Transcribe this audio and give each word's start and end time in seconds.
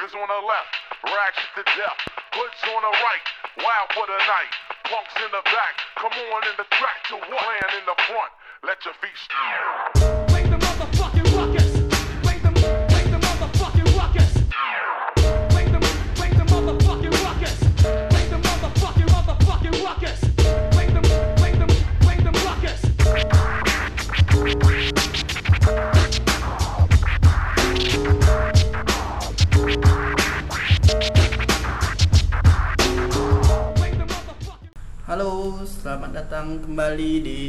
Niggas 0.00 0.16
on 0.16 0.28
the 0.28 0.46
left, 0.46 0.72
ratchet 1.04 1.50
to 1.56 1.62
death. 1.76 2.00
Hoods 2.32 2.62
on 2.74 2.80
the 2.80 2.88
right, 2.88 3.26
wild 3.58 3.92
for 3.92 4.06
the 4.06 4.16
night. 4.16 4.52
Punks 4.84 5.14
in 5.16 5.30
the 5.30 5.42
back, 5.44 5.76
come 5.96 6.12
on 6.12 6.42
in 6.48 6.56
the 6.56 6.64
track 6.70 7.04
to 7.08 7.16
what? 7.16 7.28
Playing 7.28 7.80
in 7.80 7.84
the 7.84 8.02
front, 8.08 8.32
let 8.64 8.82
your 8.86 8.94
feet. 8.94 10.32
Make 10.32 10.48
the 10.48 10.56
motherfucking 10.56 11.36
ruckus. 11.36 11.69
Selamat 35.90 36.14
datang 36.14 36.62
kembali 36.62 37.12
di 37.18 37.40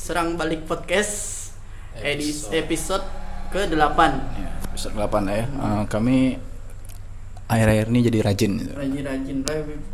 Serang 0.00 0.40
Balik 0.40 0.64
Podcast 0.64 1.52
edisi 2.00 2.48
episode 2.56 3.04
ke-8 3.52 4.00
Ya, 4.40 4.48
episode 4.72 4.96
8 4.96 5.28
ya. 5.28 5.44
Eh, 5.44 5.84
kami 5.84 6.40
akhir-akhir 7.44 7.92
ini 7.92 8.00
jadi 8.08 8.18
rajin. 8.24 8.52
gitu. 8.56 8.72
Rajin-rajin, 8.72 9.36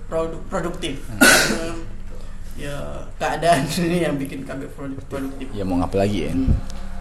produ- 0.07 0.47
produktif 0.47 1.03
Karena, 1.19 1.75
Ya 2.63 2.79
keadaan 3.19 3.67
ini 3.91 4.07
yang 4.07 4.23
bikin 4.23 4.47
kami 4.47 4.71
produ- 4.71 5.03
produktif 5.11 5.51
Ya 5.51 5.67
mau 5.67 5.83
ngapa 5.83 6.07
lagi 6.07 6.31
ya? 6.31 6.33
Hmm. 6.33 6.55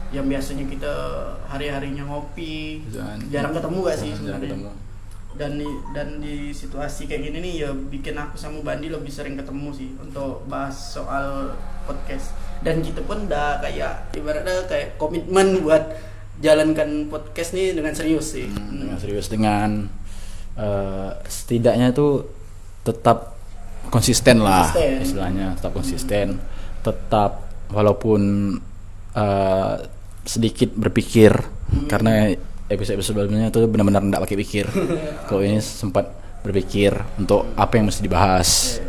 Yang 0.10 0.26
biasanya 0.26 0.66
kita 0.74 0.94
hari-harinya 1.54 2.10
ngopi 2.10 2.82
Dan- 2.90 3.30
Jarang 3.30 3.54
ketemu 3.54 3.78
gak 3.78 3.98
sih 4.02 4.10
Jarang 4.10 4.18
sebenarnya 4.26 4.50
ketemu. 4.50 4.70
Dan 5.34 5.58
di, 5.58 5.66
dan 5.94 6.22
di 6.22 6.54
situasi 6.54 7.10
kayak 7.10 7.22
gini 7.30 7.38
nih 7.42 7.54
ya 7.66 7.70
bikin 7.74 8.14
aku 8.14 8.38
sama 8.38 8.62
Bandi 8.62 8.90
lebih 8.90 9.10
sering 9.10 9.34
ketemu 9.34 9.70
sih 9.74 9.90
untuk 9.98 10.46
bahas 10.46 10.76
soal 10.94 11.58
podcast. 11.84 12.32
Dan 12.64 12.80
kita 12.80 13.04
pun 13.04 13.28
udah 13.28 13.60
kayak 13.60 14.14
ibaratnya 14.16 14.64
kayak 14.70 14.96
komitmen 14.96 15.60
buat 15.66 15.84
jalankan 16.40 17.12
podcast 17.12 17.54
nih 17.54 17.76
dengan 17.76 17.94
serius 17.94 18.34
sih. 18.34 18.48
Hmm, 18.48 18.80
dengan 18.88 18.98
serius 19.02 19.28
dengan 19.28 19.70
eh, 20.56 21.12
setidaknya 21.26 21.92
itu 21.92 22.24
tetap 22.86 23.36
konsisten 23.90 24.42
lah 24.42 24.70
Konsisten. 24.72 25.02
istilahnya 25.04 25.46
tetap 25.60 25.72
konsisten. 25.76 26.28
Tetap 26.86 27.32
walaupun 27.74 28.22
eh, 29.18 29.76
sedikit 30.24 30.72
berpikir 30.78 31.36
karena 31.92 32.32
episode 32.76 33.02
sebelumnya 33.06 33.50
itu 33.50 33.66
benar-benar 33.70 34.04
tidak 34.04 34.22
pakai 34.28 34.38
pikir. 34.42 34.66
Kalau 35.30 35.42
ini 35.42 35.62
sempat 35.62 36.10
berpikir 36.44 36.98
untuk 37.16 37.48
apa 37.56 37.80
yang 37.80 37.88
mesti 37.88 38.02
dibahas 38.04 38.80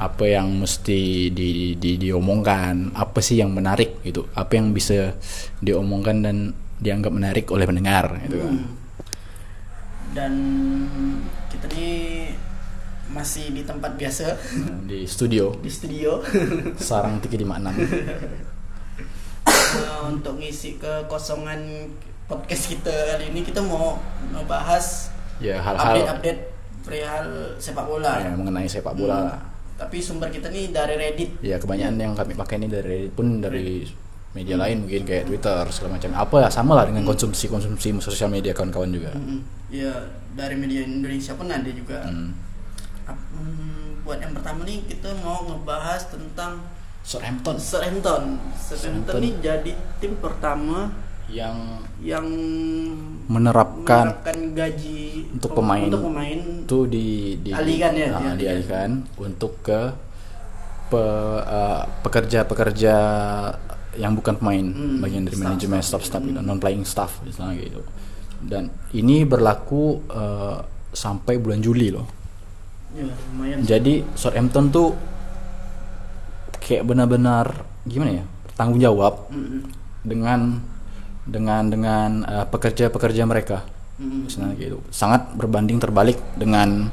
apa 0.00 0.24
yang 0.24 0.64
mesti 0.64 1.28
di, 1.28 1.76
di, 1.76 2.00
diomongkan 2.00 2.96
apa 2.96 3.20
sih 3.20 3.36
yang 3.36 3.52
menarik 3.52 4.00
gitu 4.00 4.24
apa 4.32 4.56
yang 4.56 4.72
bisa 4.72 5.12
diomongkan 5.60 6.24
dan 6.24 6.36
dianggap 6.80 7.12
menarik 7.12 7.44
oleh 7.52 7.68
pendengar 7.68 8.16
gitu 8.24 8.40
kan. 8.40 8.54
Dan 10.16 10.32
kita 11.52 11.68
nih 11.76 12.32
masih 13.12 13.52
di 13.52 13.62
tempat 13.66 13.98
biasa. 13.98 14.38
Di 14.90 15.04
studio. 15.04 15.52
Di 15.60 15.70
studio. 15.70 16.22
Sarang 16.80 17.20
356 17.20 18.56
Nah, 19.70 20.10
untuk 20.10 20.42
ngisi 20.42 20.82
kekosongan 20.82 21.86
podcast 22.30 22.70
kita 22.70 22.94
kali 23.10 23.24
ini 23.28 23.40
kita 23.42 23.58
mau 23.60 23.98
ngebahas 24.30 25.10
ya 25.38 25.58
hal-hal 25.58 25.82
update-update 25.90 26.40
perihal 26.80 27.26
sepak 27.56 27.84
bola 27.84 28.12
ya, 28.16 28.30
mengenai 28.30 28.64
sepak 28.64 28.94
bola 28.94 29.16
Hmm. 29.16 29.26
lah 29.26 29.38
Tapi 29.76 29.96
sumber 29.98 30.28
kita 30.28 30.46
nih 30.46 30.70
dari 30.70 30.92
Reddit. 30.94 31.40
ya 31.40 31.56
kebanyakan 31.56 31.96
yang 31.96 32.12
kami 32.12 32.36
pakai 32.36 32.56
ini 32.56 32.68
dari 32.68 33.08
pun 33.08 33.40
dari 33.40 33.88
media 34.30 34.54
lain 34.54 34.84
mungkin 34.84 35.02
kayak 35.02 35.24
Twitter 35.24 35.56
segala 35.68 35.96
macam 35.96 36.12
apa 36.14 36.36
ya 36.38 36.48
sama 36.48 36.72
lah 36.76 36.84
dengan 36.84 37.02
konsumsi 37.02 37.48
konsumsi 37.48 37.96
sosial 37.98 38.28
media 38.28 38.52
kawan-kawan 38.52 38.88
juga 38.88 39.10
Mm-mm. 39.10 39.40
Ya 39.66 39.90
dari 40.30 40.54
media 40.54 40.82
Indonesia 40.82 41.32
pun 41.32 41.48
ada 41.48 41.66
juga. 41.66 42.04
Hmm. 42.04 42.36
Hmm, 43.08 43.98
buat 44.02 44.18
yang 44.18 44.30
pertama 44.30 44.62
nih 44.62 44.84
kita 44.84 45.10
mau 45.18 45.42
ngebahas 45.44 46.06
tentang 46.06 46.62
Southampton 47.00 47.56
Southampton. 47.56 48.38
Southampton 48.54 49.08
Southampton. 49.08 49.18
ini 49.18 49.30
jadi 49.40 49.72
tim 49.98 50.12
pertama 50.14 50.92
yang 51.30 51.56
yang 52.00 52.26
menerapkan 53.26 54.10
menerapkan 54.10 54.38
gaji 54.52 55.30
Untuk 55.32 55.50
pem- 55.52 55.58
pemain. 55.62 55.84
untuk 55.86 56.02
pemain 56.04 56.38
itu 56.60 56.78
di, 56.86 57.06
di 57.38 57.50
Alihkan 57.50 57.92
ya, 57.92 58.06
ah, 58.08 58.18
dialihkan. 58.18 58.36
dialihkan 58.36 58.90
untuk 59.16 59.52
ke 59.60 59.80
pe- 60.88 60.98
eh, 61.44 61.82
pekerja-pekerja 62.02 62.94
yang 63.92 64.12
bukan 64.12 64.34
pemain 64.36 64.64
Hmm, 64.64 64.98
bagian 64.98 65.22
dari 65.22 65.34
staff, 65.34 65.46
manajemen 65.46 65.78
staff. 65.78 66.02
staff-staff 66.02 66.22
gitu 66.24 66.40
non 66.40 66.58
playing 66.58 66.82
staff 66.84 67.22
misalnya 67.22 67.58
gitu 67.60 67.82
dan 68.40 68.66
ini 68.92 69.22
berlaku 69.22 69.82
eh, 70.04 70.58
sampai 70.90 71.38
bulan 71.38 71.58
Juli 71.58 71.90
loh 71.90 72.06
ya, 72.92 73.06
lumayan. 73.06 73.62
jadi 73.62 74.02
Southampton 74.12 74.66
tuh 74.68 74.88
kayak 76.60 76.82
benar-benar 76.84 77.46
gimana 77.84 78.10
ya 78.16 78.24
tanggung 78.52 78.78
jawab 78.78 79.26
Mm-mm. 79.28 79.62
dengan 80.02 80.62
dengan 81.30 81.62
dengan 81.64 82.08
eh, 82.22 82.44
pekerja-pekerja 82.44 83.22
mereka. 83.24 83.62
Misalnya 83.96 84.56
gitu. 84.56 84.80
Sangat 84.90 85.32
berbanding 85.32 85.76
terbalik 85.76 86.18
dengan 86.34 86.90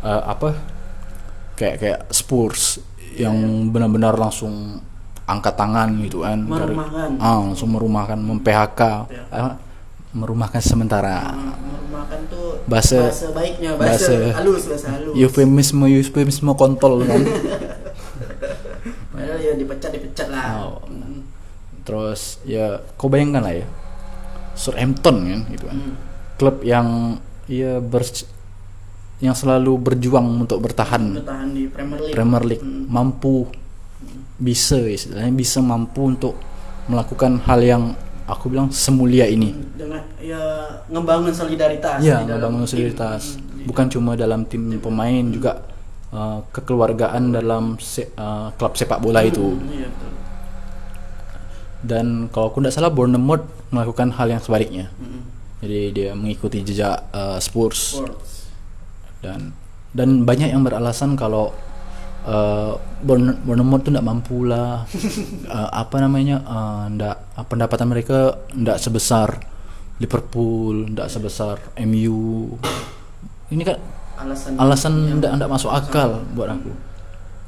eh, 0.00 0.22
apa? 0.24 0.54
Kayak 1.54 1.76
kayak 1.76 2.00
Spurs 2.08 2.78
yang 3.12 3.34
benar-benar 3.68 4.14
langsung 4.14 4.78
angkat 5.24 5.54
tangan 5.54 5.90
gitu 6.00 6.22
kan. 6.22 6.38
Dari- 6.38 6.70
Merumahkan. 6.70 7.10
ah, 7.18 7.42
langsung 7.42 7.70
merumahkan 7.70 8.16
mem 8.16 8.38
PHK 8.38 8.80
PHK. 9.04 9.34
eh, 9.34 9.52
merumahkan 10.10 10.62
sementara. 10.62 11.16
Ah, 11.26 11.52
merumahkan 11.58 12.20
tuh 12.28 12.62
Bahasa- 12.64 13.10
baiknya 13.32 13.74
bahasa, 13.74 14.08
bahasa- 14.08 14.36
halus 14.38 14.62
bahasa 14.64 14.88
halus. 14.94 15.14
Eufemisme 15.14 15.84
eufemisme 15.86 16.52
kontol 16.54 17.02
kan 17.02 17.20
padahal 19.12 19.38
ya 19.38 19.52
dipecat 19.54 19.90
dipecat 19.90 20.28
lah 20.28 20.44
Oh. 20.62 20.78
Mm. 20.86 21.20
Terus 21.88 22.36
ya 22.44 22.84
kau 23.00 23.08
bayangkan 23.08 23.40
lah 23.40 23.54
ya. 23.64 23.66
Southampton 24.52 25.16
kan 25.24 25.40
gitu 25.48 25.64
kan. 25.64 25.78
Hmm. 25.80 25.94
klub 26.36 26.60
yang 26.60 27.16
ya 27.48 27.80
ber 27.80 28.04
yang 29.18 29.32
selalu 29.34 29.80
berjuang 29.80 30.44
untuk 30.44 30.60
bertahan. 30.62 31.24
Bertahan 31.24 31.48
di 31.50 31.66
Premier 31.66 31.98
League. 32.04 32.14
Premier 32.14 32.42
League. 32.44 32.62
Mm. 32.62 32.84
mampu. 32.92 33.48
Bisa 34.38 34.78
istilahnya 34.78 35.34
bisa 35.34 35.58
mampu 35.58 36.06
untuk 36.14 36.38
melakukan 36.86 37.42
hal 37.42 37.58
yang 37.58 37.82
aku 38.28 38.52
bilang 38.52 38.70
semulia 38.70 39.26
ini. 39.26 39.50
Dengan 39.74 40.04
ya 40.22 40.38
ngebangun 40.86 41.34
solidaritas 41.34 41.98
ya 42.04 42.22
ngebangun 42.22 42.68
tim. 42.68 42.70
solidaritas. 42.70 43.40
Mm. 43.40 43.66
bukan 43.66 43.86
cuma 43.90 44.10
dalam 44.14 44.46
tim 44.46 44.78
pemain 44.78 45.24
juga 45.34 45.64
uh, 46.14 46.46
kekeluargaan 46.54 47.34
dalam 47.34 47.74
se- 47.82 48.14
uh, 48.14 48.54
klub 48.54 48.78
sepak 48.78 49.02
bola 49.02 49.26
itu. 49.26 49.42
Hmm, 49.42 49.72
iya 49.74 49.88
betul 49.90 50.17
dan 51.82 52.26
kalau 52.34 52.50
aku 52.50 52.58
tidak 52.62 52.74
salah 52.74 52.90
Bournemouth 52.90 53.46
melakukan 53.70 54.10
hal 54.14 54.26
yang 54.30 54.42
sebaliknya. 54.42 54.90
Mm-mm. 54.98 55.22
jadi 55.58 55.80
dia 55.90 56.10
mengikuti 56.14 56.62
jejak 56.62 57.10
uh, 57.10 57.38
Spurs. 57.42 57.98
Sports. 57.98 58.50
dan 59.18 59.50
dan 59.90 60.22
banyak 60.22 60.54
yang 60.54 60.62
beralasan 60.62 61.18
kalau 61.18 61.50
uh, 62.22 62.78
Bourne- 63.02 63.38
Bournemouth 63.42 63.82
tuh 63.82 63.90
tidak 63.90 64.06
mampu 64.06 64.46
lah 64.46 64.86
Uh, 65.48 65.70
apa 65.82 65.96
namanya 65.98 66.44
uh, 66.44 66.86
ndak 66.92 67.16
uh, 67.34 67.46
pendapatan 67.46 67.88
mereka 67.90 68.38
tidak 68.52 68.78
sebesar 68.78 69.28
Liverpool 69.98 70.86
tidak 70.94 71.08
sebesar 71.10 71.56
MU 71.82 72.54
ini 73.50 73.62
kan 73.64 73.78
alasan 74.18 74.50
alasan 74.58 74.92
tidak 75.18 75.30
tidak 75.38 75.50
masuk 75.50 75.70
akal 75.70 76.22
buat 76.34 76.50
aku. 76.52 76.70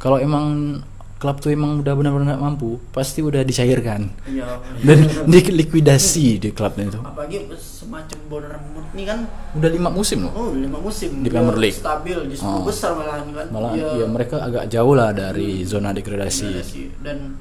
Kalau 0.01 0.17
emang 0.17 0.81
klub 1.21 1.37
tuh 1.37 1.51
emang 1.51 1.79
udah 1.79 1.93
benar-benar 1.93 2.27
nggak 2.31 2.43
mampu 2.43 2.81
pasti 2.91 3.21
udah 3.21 3.45
dicairkan. 3.45 4.09
Iya. 4.25 4.57
Dan 4.81 4.99
dilikuidasi 5.31 6.27
di 6.39 6.49
klubnya 6.51 6.89
itu. 6.89 6.99
Apalagi 6.99 7.45
semacam 7.55 8.19
Bournemouth 8.27 8.89
ini 8.91 9.05
kan. 9.05 9.19
Udah 9.53 9.69
lima 9.69 9.91
musim 9.91 10.25
loh. 10.25 10.33
Oh 10.33 10.49
lima 10.51 10.77
musim. 10.77 11.21
Di 11.21 11.29
dia 11.29 11.37
Premier 11.37 11.61
League. 11.61 11.77
stabil 11.77 12.19
di 12.25 12.35
sepuluh 12.35 12.57
Oh. 12.57 12.65
besar 12.65 12.91
malahan 12.95 13.29
kan. 13.31 13.47
Malah 13.51 13.71
Dia 13.71 13.89
ya 13.95 14.07
mereka 14.07 14.37
agak 14.41 14.65
jauh 14.67 14.95
lah 14.95 15.13
dari 15.13 15.61
zona 15.63 15.93
degradasi. 15.93 16.49
Degradasi. 16.49 16.83
dan 17.01 17.37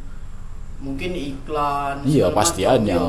mungkin 0.77 1.11
iklan 1.11 2.03
Iya, 2.03 2.31
pasti 2.31 2.63
ada. 2.63 2.83
ya, 2.85 2.99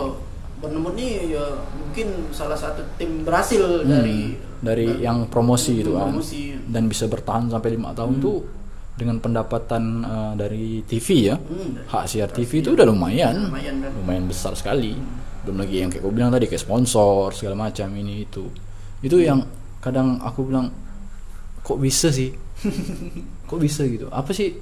Bournemouth 0.56 0.94
ini 0.94 1.32
ya 1.32 1.44
mungkin 1.72 2.06
salah 2.30 2.54
satu 2.54 2.86
tim 2.94 3.22
berhasil 3.22 3.58
Hmm, 3.80 3.88
dari 3.88 4.18
dari 4.60 4.86
yang 5.00 5.24
promosi 5.26 5.78
gitu 5.78 5.94
kan. 5.94 6.12
promosi. 6.12 6.52
dan 6.64 6.84
bisa 6.84 7.06
bertahan 7.06 7.48
sampai 7.48 7.74
lima 7.74 7.90
tahun 7.90 8.20
tuh 8.20 8.38
dengan 9.00 9.16
pendapatan 9.16 10.04
eh, 10.04 10.32
dari 10.36 10.84
TV 10.84 11.32
ya. 11.32 11.36
Hmm, 11.40 11.88
hak 11.88 12.04
siar 12.04 12.28
TV 12.28 12.60
itu 12.60 12.76
udah 12.76 12.84
lumayan. 12.84 13.48
Lumayan 13.48 13.80
kan? 13.80 13.90
Lumayan 13.96 14.24
besar 14.28 14.52
sekali. 14.52 14.92
Belum 15.40 15.64
lagi 15.64 15.80
yang 15.80 15.88
kayak 15.88 16.04
gue 16.04 16.12
bilang 16.12 16.28
tadi 16.28 16.44
kayak 16.44 16.60
sponsor 16.60 17.32
segala 17.32 17.56
macam 17.56 17.88
ini 17.96 18.28
itu. 18.28 18.44
Itu 19.00 19.16
yang 19.16 19.40
kadang 19.80 20.20
aku 20.20 20.44
bilang 20.44 20.68
kok 21.64 21.80
bisa 21.80 22.12
sih? 22.12 22.36
Kok 23.48 23.56
bisa 23.56 23.88
gitu? 23.88 24.12
Apa 24.12 24.36
sih 24.36 24.52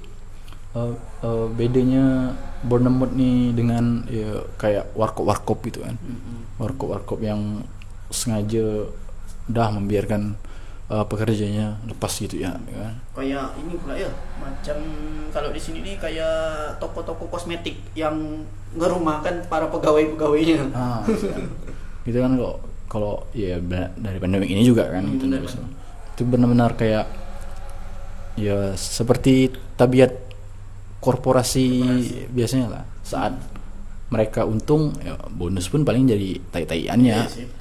eh, 0.71 0.93
eh, 1.27 1.47
bedanya 1.51 2.31
Bournemouth 2.63 3.11
nih 3.11 3.51
dengan 3.51 4.07
ya 4.07 4.39
kayak 4.55 4.95
warkop 4.95 5.27
warkop 5.27 5.59
gitu 5.67 5.83
kan? 5.83 5.99
Warkop 6.55 6.87
warkop 6.95 7.19
yang 7.19 7.67
sengaja 8.07 8.87
dah 9.51 9.69
membiarkan 9.75 10.39
eh, 10.89 11.05
pekerjanya 11.05 11.77
lepas 11.85 12.11
gitu 12.17 12.41
ya 12.41 12.57
kan 12.57 12.93
kayak 13.13 13.45
ini 13.61 13.73
pula 13.77 13.93
ya 13.93 14.09
macam 14.41 14.77
kalau 15.29 15.49
di 15.53 15.61
sini 15.61 15.85
nih 15.85 15.95
kayak 16.01 16.35
toko-toko 16.81 17.29
kosmetik 17.29 17.77
yang 17.93 18.43
ngerumahkan 18.77 19.49
para 19.49 19.65
pegawai-pegawainya. 19.69 20.73
Ah 20.73 21.01
gitu 22.05 22.17
kan 22.25 22.31
kok 22.37 22.55
kalau 22.89 23.21
ya 23.37 23.61
dari 23.93 24.17
pandemi 24.17 24.49
ini 24.49 24.65
juga 24.65 24.89
kan 24.89 25.05
gitu 25.05 25.29
benar. 25.29 25.45
bisa. 25.45 25.61
itu 26.17 26.21
benar-benar 26.25 26.71
kayak 26.73 27.05
ya 28.39 28.73
seperti 28.73 29.53
tabiat 29.77 30.09
korporasi, 30.99 31.67
biasanya 32.33 32.67
lah. 32.67 32.83
Saat 33.05 33.37
mereka 34.09 34.43
untung 34.43 34.97
ya 34.99 35.15
bonus 35.29 35.69
pun 35.69 35.85
paling 35.85 36.09
jadi 36.09 36.41
tai-taiannya. 36.49 37.17
Iya 37.29 37.58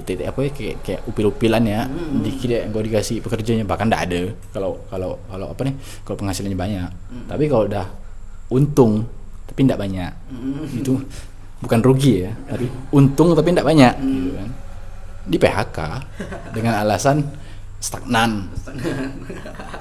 tai-tai 0.00 0.26
apa 0.32 0.40
ya 0.48 0.50
kayak 0.56 0.76
kayak 0.80 1.00
upil-upilan 1.04 1.62
ya. 1.68 1.84
Dikit 2.24 2.48
ya 2.48 2.64
gue 2.64 2.82
dikasih 2.88 3.20
pekerjanya 3.20 3.68
bahkan 3.68 3.92
tidak 3.92 4.02
ada 4.08 4.20
kalau 4.56 4.80
kalau 4.88 5.20
kalau 5.28 5.46
apa 5.52 5.60
nih 5.68 5.74
kalau 6.08 6.16
penghasilannya 6.16 6.56
banyak. 6.56 6.90
Tapi 7.28 7.44
kalau 7.52 7.68
udah 7.68 7.86
untung 8.48 9.04
tapi 9.44 9.68
tidak 9.68 9.84
banyak. 9.84 10.12
Itu 10.72 10.96
bukan 11.60 11.78
rugi 11.84 12.26
ya 12.26 12.32
tapi 12.48 12.66
untung 12.96 13.36
tapi 13.36 13.52
tidak 13.52 13.68
banyak 13.68 13.94
gitu 14.00 14.30
kan. 14.34 14.48
Di 15.22 15.36
PHK 15.36 15.78
dengan 16.56 16.80
alasan 16.80 17.22
stagnan. 17.76 18.48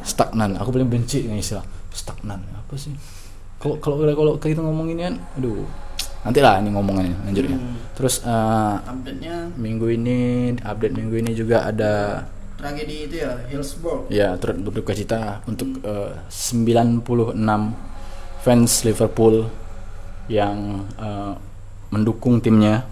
Stagnan. 0.03 0.59
Aku 0.59 0.69
paling 0.75 0.91
benci 0.91 1.23
dengan 1.23 1.39
istilah 1.39 1.63
stagnan. 1.95 2.43
Apa 2.57 2.75
sih? 2.75 2.93
Kalau 3.61 3.77
kalau 3.77 4.01
kalau 4.01 4.33
kita 4.41 4.57
ngomongin 4.57 4.97
kan 4.97 5.13
aduh 5.37 5.69
nanti 6.21 6.39
lah 6.39 6.61
ini 6.61 6.69
ngomongannya 6.69 7.15
lanjut 7.25 7.43
ya 7.47 7.57
terus 7.91 8.21
eh, 8.21 8.75
update-nya? 8.81 9.35
minggu 9.57 9.87
ini 9.91 10.19
update 10.61 10.93
minggu 10.93 11.15
ini 11.17 11.31
juga 11.33 11.65
ada 11.65 12.25
tragedi 12.61 13.09
itu 13.09 13.15
ya 13.25 13.41
Hillsborough. 13.49 14.05
Ya 14.13 14.37
turut 14.37 14.61
berduka 14.61 14.93
cita 14.93 15.41
untuk 15.49 15.81
eh, 15.81 16.13
96 16.29 17.01
fans 18.45 18.71
Liverpool 18.85 19.49
yang 20.29 20.85
eh, 21.01 21.33
mendukung 21.89 22.37
timnya 22.37 22.85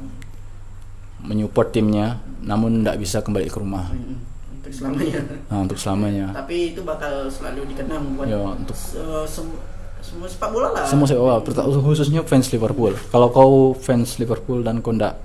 menyupport 1.22 1.70
timnya 1.70 2.18
namun 2.42 2.82
tidak 2.82 2.98
bisa 2.98 3.18
kembali 3.22 3.46
ke 3.46 3.58
rumah. 3.62 3.92
Mm, 3.94 4.18
untuk 4.58 4.72
selamanya. 4.74 5.20
Nah, 5.52 5.60
untuk 5.62 5.78
selamanya. 5.78 6.26
Tapi 6.34 6.74
itu 6.74 6.82
bakal 6.82 7.30
selalu 7.30 7.70
dikenang 7.70 8.18
buat 8.18 8.26
ya 8.26 8.40
untuk 8.40 8.74
se- 8.74 9.28
sem- 9.28 9.60
semua 10.02 10.28
sepak 10.28 10.50
bola 10.50 10.68
lah. 10.72 10.86
Semua 10.86 11.06
sepak 11.06 11.22
bola. 11.22 11.38
Khususnya 11.80 12.22
fans 12.24 12.50
Liverpool. 12.50 12.94
Kalau 13.10 13.28
kau 13.30 13.54
fans 13.74 14.18
Liverpool 14.18 14.62
dan 14.62 14.80
kau 14.80 14.92
tidak 14.92 15.20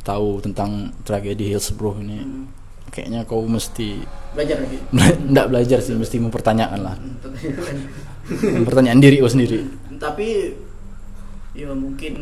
tahu 0.00 0.40
tentang 0.40 0.94
tragedi 1.02 1.48
Hillsborough 1.48 1.98
ini 1.98 2.18
Mm, 2.18 2.44
kayaknya 2.88 3.20
kau 3.22 3.44
mesti 3.44 4.00
belajar 4.32 4.56
lagi. 4.58 4.78
Tidak 5.28 5.46
belajar 5.46 5.78
sih 5.78 5.92
mesti 5.92 6.16
mempertanyakan 6.16 6.80
lah. 6.80 6.96
Mm, 6.96 7.14
tapi- 7.20 7.52
mempertanyakan 8.56 8.98
diri 8.98 9.16
kau 9.18 9.28
sendiri. 9.28 9.58
Tapi 9.98 10.28
ya 11.52 11.74
mungkin 11.74 12.14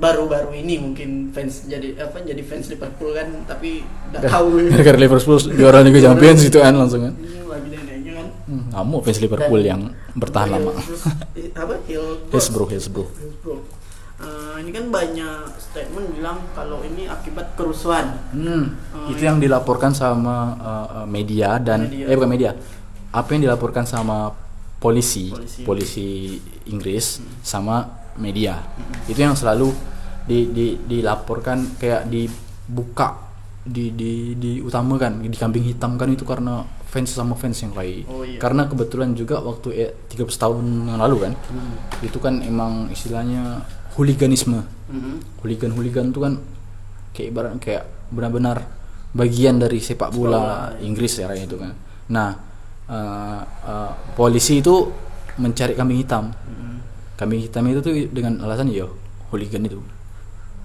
baru-baru 0.00 0.56
ini 0.56 0.80
mungkin 0.80 1.28
fans 1.30 1.68
jadi 1.68 1.92
apa 2.00 2.24
jadi 2.24 2.40
fans 2.40 2.72
Liverpool 2.72 3.12
kan 3.12 3.28
tapi 3.44 3.84
nggak 4.10 4.22
tahu. 4.24 4.48
gara 4.86 4.96
Liverpool 4.96 5.36
juara 5.52 5.84
Liga 5.84 6.00
Champions 6.00 6.40
gitu 6.40 6.58
kan 6.58 6.72
langsung 6.72 7.04
kan 7.04 7.12
ini 7.14 7.44
lagi 7.44 7.68
neneknya 7.68 8.12
kan 8.16 8.26
Hmm, 8.42 8.68
kamu 8.70 8.96
fans 9.00 9.18
Liverpool 9.18 9.60
Dan- 9.60 9.68
yang 9.68 9.82
bertahan 10.14 10.48
Hill- 10.50 10.66
lama. 10.66 10.72
apa 11.54 11.74
Hillsborough 11.84 12.28
Hillsborough 12.28 12.68
Hillsborough. 12.68 13.10
Hillsborough. 13.12 13.62
Eh, 14.18 14.54
ini 14.58 14.70
kan 14.70 14.86
banyak 14.88 15.34
statement 15.56 16.06
bilang 16.12 16.38
kalau 16.52 16.78
ini 16.80 17.06
akibat 17.06 17.54
kerusuhan. 17.54 18.18
Hmm, 18.30 18.78
Oh, 18.92 19.10
itu 19.10 19.18
iya. 19.20 19.28
yang 19.28 19.38
dilaporkan 19.38 19.90
sama 19.90 20.54
uh, 20.56 20.86
uh, 21.02 21.06
media 21.06 21.58
dan 21.58 21.86
Media. 21.86 22.06
eh 22.06 22.14
bukan 22.14 22.30
media. 22.30 22.50
Apa 23.10 23.34
yang 23.34 23.42
dilaporkan 23.42 23.82
sama 23.82 24.30
polisi 24.78 25.30
Polisi. 25.30 25.62
polisi, 25.62 26.08
Inggris 26.66 27.18
sama 27.40 27.82
media. 28.14 28.62
Itu 29.04 29.18
yang 29.18 29.34
selalu 29.34 29.70
di, 30.22 30.46
di, 30.48 30.66
dilaporkan 30.80 31.74
kayak 31.76 32.06
dibuka 32.06 33.21
di, 33.62 33.94
di 33.94 34.34
diutamakan 34.34 35.22
dikambing 35.22 35.62
hitamkan 35.70 36.10
itu 36.10 36.26
karena 36.26 36.66
fans 36.90 37.14
sama 37.14 37.38
fans 37.38 37.62
yang 37.62 37.70
lain 37.72 38.02
Oh, 38.10 38.26
iya. 38.26 38.42
karena 38.42 38.66
kebetulan 38.66 39.14
juga 39.14 39.38
waktu 39.38 39.68
eh, 39.72 39.90
13 40.10 40.26
tahun 40.34 40.64
yang 40.90 40.98
lalu 40.98 41.30
kan 41.30 41.32
itu 42.02 42.18
kan 42.18 42.42
emang 42.42 42.90
istilahnya 42.90 43.62
hooliganisme 43.94 44.66
Mhm. 44.92 45.40
hooligan-hooligan 45.40 46.10
itu 46.10 46.20
kan 46.20 46.36
kayak 47.16 47.28
ibarat 47.32 47.52
kayak 47.56 47.84
benar-benar 48.12 48.60
bagian 49.12 49.56
dari 49.56 49.78
sepak 49.78 50.12
bola 50.12 50.36
bola, 50.36 50.56
Inggris 50.80 51.16
era 51.16 51.32
itu 51.32 51.56
kan. 51.56 51.72
Nah, 52.08 52.32
eh, 52.88 53.40
eh, 53.44 53.90
polisi 54.12 54.60
itu 54.60 54.88
mencari 55.36 55.72
kambing 55.72 56.00
hitam. 56.00 56.28
Mhm. 56.28 56.76
Kambing 57.16 57.40
hitam 57.40 57.64
itu 57.68 57.80
tuh 57.80 57.92
dengan 58.08 58.40
alasan 58.44 58.68
ya 58.68 58.84
hooligan 59.28 59.64
itu. 59.64 59.80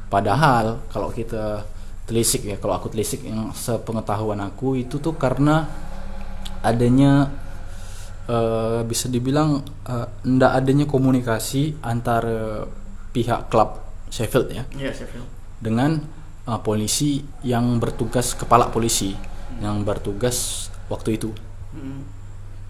Padahal 0.08 0.80
kalau 0.88 1.12
kita 1.12 1.64
telisik 2.08 2.48
ya, 2.48 2.56
kalau 2.58 2.80
aku 2.80 2.88
telisik 2.88 3.28
yang 3.28 3.52
sepengetahuan 3.52 4.40
aku 4.40 4.80
itu 4.80 4.98
tuh 5.04 5.20
karena 5.20 5.68
adanya 6.64 7.30
eh, 8.32 8.82
bisa 8.88 9.12
dibilang 9.12 9.62
eh, 9.86 10.08
ndak 10.24 10.52
adanya 10.64 10.86
komunikasi 10.88 11.84
antara 11.84 12.66
pihak 13.12 13.52
klub 13.52 13.84
Sheffield 14.08 14.48
ya 14.56 14.64
Iya 14.72 14.96
Sheffield 14.96 15.38
dengan 15.58 16.00
uh, 16.48 16.60
polisi 16.62 17.22
yang 17.44 17.78
bertugas 17.82 18.38
kepala 18.38 18.70
polisi 18.70 19.14
yang 19.58 19.82
bertugas 19.82 20.70
waktu 20.88 21.18
itu. 21.18 21.30
Mhm. 21.74 22.02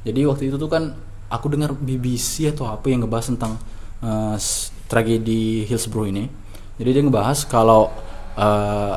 Jadi 0.08 0.20
waktu 0.24 0.44
itu 0.48 0.56
tuh 0.56 0.72
kan 0.72 0.96
aku 1.28 1.52
dengar 1.52 1.76
BBC 1.76 2.56
atau 2.56 2.72
apa 2.72 2.88
yang 2.88 3.04
ngebahas 3.04 3.36
tentang 3.36 3.60
uh, 4.00 4.40
tragedi 4.88 5.68
Hillsborough 5.68 6.08
ini. 6.08 6.32
Jadi 6.80 6.90
dia 6.96 7.04
ngebahas 7.04 7.44
kalau 7.44 7.92
uh, 8.40 8.96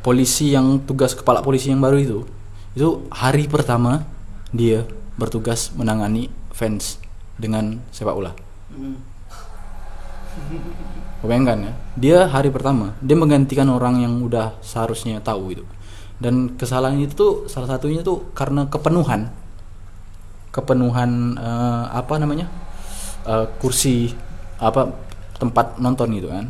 polisi 0.00 0.54
yang 0.54 0.82
tugas 0.82 1.12
kepala 1.14 1.42
polisi 1.42 1.70
yang 1.72 1.82
baru 1.82 1.98
itu 1.98 2.18
itu 2.76 3.08
hari 3.10 3.50
pertama 3.50 4.06
dia 4.54 4.86
bertugas 5.18 5.74
menangani 5.74 6.30
fans 6.54 7.02
dengan 7.34 7.82
sepak 7.90 8.14
bola. 8.14 8.32
Kau 11.18 11.26
Bayangkan 11.26 11.58
ya, 11.58 11.72
dia 11.98 12.18
hari 12.30 12.54
pertama 12.54 12.94
dia 13.02 13.18
menggantikan 13.18 13.66
orang 13.66 13.98
yang 13.98 14.22
udah 14.22 14.54
seharusnya 14.62 15.18
tahu 15.18 15.58
itu. 15.58 15.64
Dan 16.18 16.54
kesalahan 16.54 16.98
itu 17.02 17.14
tuh 17.14 17.32
salah 17.50 17.66
satunya 17.66 18.06
tuh 18.06 18.30
karena 18.34 18.70
kepenuhan, 18.70 19.30
kepenuhan 20.54 21.34
eh, 21.34 21.84
apa 21.90 22.14
namanya 22.22 22.46
Eh, 23.28 23.46
kursi 23.60 24.08
apa 24.56 24.88
tempat 25.36 25.76
nonton 25.76 26.16
gitu 26.16 26.32
kan, 26.32 26.48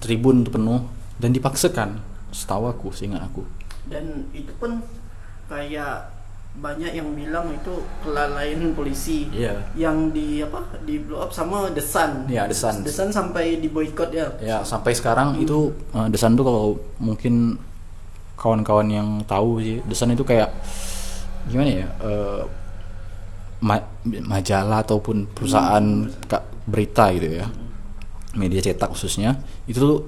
tribun 0.00 0.40
tuh 0.40 0.56
penuh 0.56 0.80
dan 1.20 1.36
dipaksakan. 1.36 2.00
Setahu 2.30 2.64
aku, 2.66 2.88
seingat 2.90 3.22
aku. 3.22 3.42
dan 3.86 4.04
itu 4.30 4.52
pun 4.54 4.84
kayak 5.46 6.12
banyak 6.54 6.92
yang 6.92 7.08
bilang 7.14 7.48
itu 7.48 7.72
kelalaian 7.98 8.60
polisi 8.72 9.30
Iya. 9.30 9.56
yang 9.74 10.10
di 10.10 10.42
apa 10.42 10.60
di 10.82 10.98
blow 10.98 11.22
up 11.22 11.30
sama. 11.30 11.70
Iya, 11.70 12.44
The 12.44 12.52
Sun. 12.52 12.76
The 12.82 12.90
Sun 12.90 13.08
sampai 13.08 13.56
di 13.56 13.68
boykot 13.68 14.10
ya. 14.10 14.28
Ya 14.38 14.60
sampai 14.60 14.92
sekarang 14.92 15.38
itu 15.38 15.72
eh, 15.94 16.08
Desan 16.08 16.34
tuh 16.34 16.44
kalau 16.44 16.64
mungkin 16.98 17.56
kawan-kawan 18.34 18.86
yang 18.86 19.08
tahu 19.24 19.58
sih 19.58 19.80
Desan 19.82 20.12
itu 20.12 20.20
kayak 20.20 20.52
gimana 21.46 21.70
ya 21.78 21.88
eh, 21.98 22.42
ma- 23.60 23.88
majalah 24.04 24.82
ataupun 24.82 25.26
perusahaan 25.28 25.84
ka- 26.22 26.44
berita 26.64 27.08
gitu 27.10 27.40
ya 27.40 27.46
media 28.34 28.60
cetak 28.60 28.92
khususnya 28.92 29.40
itu 29.64 29.78
tuh 29.78 29.98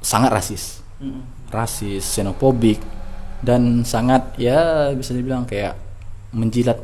sangat 0.00 0.32
rasis 0.32 0.80
Mm. 0.98 1.22
Rasis 1.48 2.04
xenofobik 2.04 2.78
dan 3.40 3.86
sangat 3.86 4.34
ya 4.36 4.90
bisa 4.92 5.14
dibilang 5.14 5.46
kayak 5.46 5.78
menjilat 6.34 6.76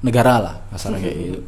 negara 0.00 0.40
lah 0.40 0.54
kasarnya 0.72 1.00
kayak 1.00 1.16
gitu 1.18 1.40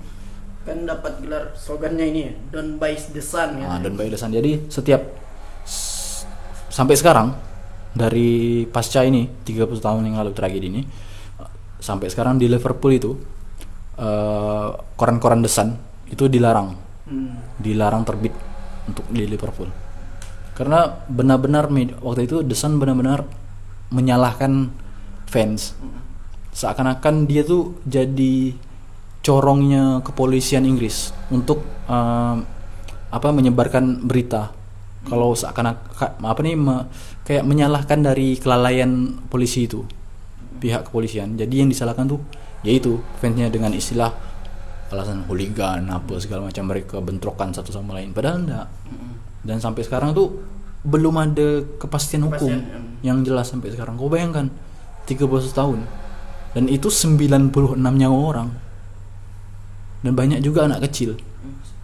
Kan 0.67 0.83
dapat 0.83 1.23
gelar 1.23 1.55
slogannya 1.55 2.11
ini 2.11 2.21
ya, 2.27 2.33
Don't 2.51 2.83
buy 2.83 2.91
the 2.91 3.23
Sun 3.23 3.63
ya. 3.63 3.71
Nah, 3.71 3.79
dan 3.79 3.95
Bayu 3.95 4.11
Desan. 4.11 4.35
Jadi 4.35 4.67
setiap 4.67 4.99
sampai 6.67 6.99
sekarang 6.99 7.39
dari 7.95 8.67
pasca 8.67 9.07
ini 9.07 9.31
30 9.47 9.79
tahun 9.79 10.11
yang 10.11 10.19
lalu 10.19 10.35
tragedi 10.35 10.67
ini 10.67 10.83
sampai 11.79 12.11
sekarang 12.11 12.37
di 12.37 12.51
Liverpool 12.51 12.93
itu 12.93 13.15
eh, 13.95 14.69
koran-koran 14.99 15.39
Desan 15.39 15.71
itu 16.11 16.27
dilarang, 16.27 16.75
Hmm. 17.07 17.39
dilarang 17.63 18.03
terbit 18.03 18.35
untuk 18.91 19.07
di 19.07 19.23
Liverpool. 19.23 19.71
Karena 20.57 20.89
benar-benar 21.07 21.69
waktu 22.01 22.25
itu 22.25 22.41
Desan 22.41 22.81
benar-benar 22.81 23.29
menyalahkan 23.93 24.73
fans. 25.29 25.77
Seakan-akan 26.57 27.29
dia 27.29 27.45
tuh 27.45 27.77
jadi 27.85 28.57
corongnya 29.21 30.01
kepolisian 30.01 30.65
Inggris 30.65 31.13
untuk 31.29 31.61
eh, 31.87 32.37
apa 33.13 33.29
menyebarkan 33.31 34.09
berita. 34.09 34.57
Kalau 35.07 35.37
seakan-akan 35.39 36.19
apa 36.19 36.41
nih 36.43 36.57
me- 36.59 36.89
kayak 37.23 37.47
menyalahkan 37.47 38.03
dari 38.03 38.35
kelalaian 38.41 39.15
polisi 39.31 39.69
itu 39.69 39.85
pihak 40.59 40.89
kepolisian. 40.89 41.37
Jadi 41.39 41.63
yang 41.63 41.69
disalahkan 41.71 42.09
tuh 42.09 42.19
yaitu 42.65 42.99
fansnya 43.21 43.47
dengan 43.53 43.71
istilah 43.71 44.11
alasan 44.91 45.23
hooligan 45.27 45.87
apa 45.91 46.19
segala 46.19 46.51
macam 46.51 46.65
mereka 46.67 46.99
bentrokan 46.99 47.55
satu 47.55 47.71
sama 47.71 47.99
lain. 48.01 48.11
Padahal 48.11 48.43
enggak 48.43 48.67
dan 49.47 49.57
sampai 49.57 49.81
sekarang 49.81 50.11
tuh 50.11 50.43
belum 50.83 51.15
ada 51.17 51.49
kepastian 51.79 52.27
hukum 52.27 52.51
Kepastian, 52.53 53.01
yang 53.01 53.23
jelas 53.23 53.47
sampai 53.47 53.71
sekarang 53.71 53.95
kau 53.95 54.07
bayangkan 54.07 54.51
31 55.07 55.23
tahun 55.51 55.81
dan 56.53 56.65
itu 56.67 56.87
96 56.87 57.51
nyawa 57.79 58.19
orang 58.27 58.49
dan 60.01 60.13
banyak 60.13 60.39
juga 60.41 60.67
anak 60.67 60.85
kecil 60.85 61.17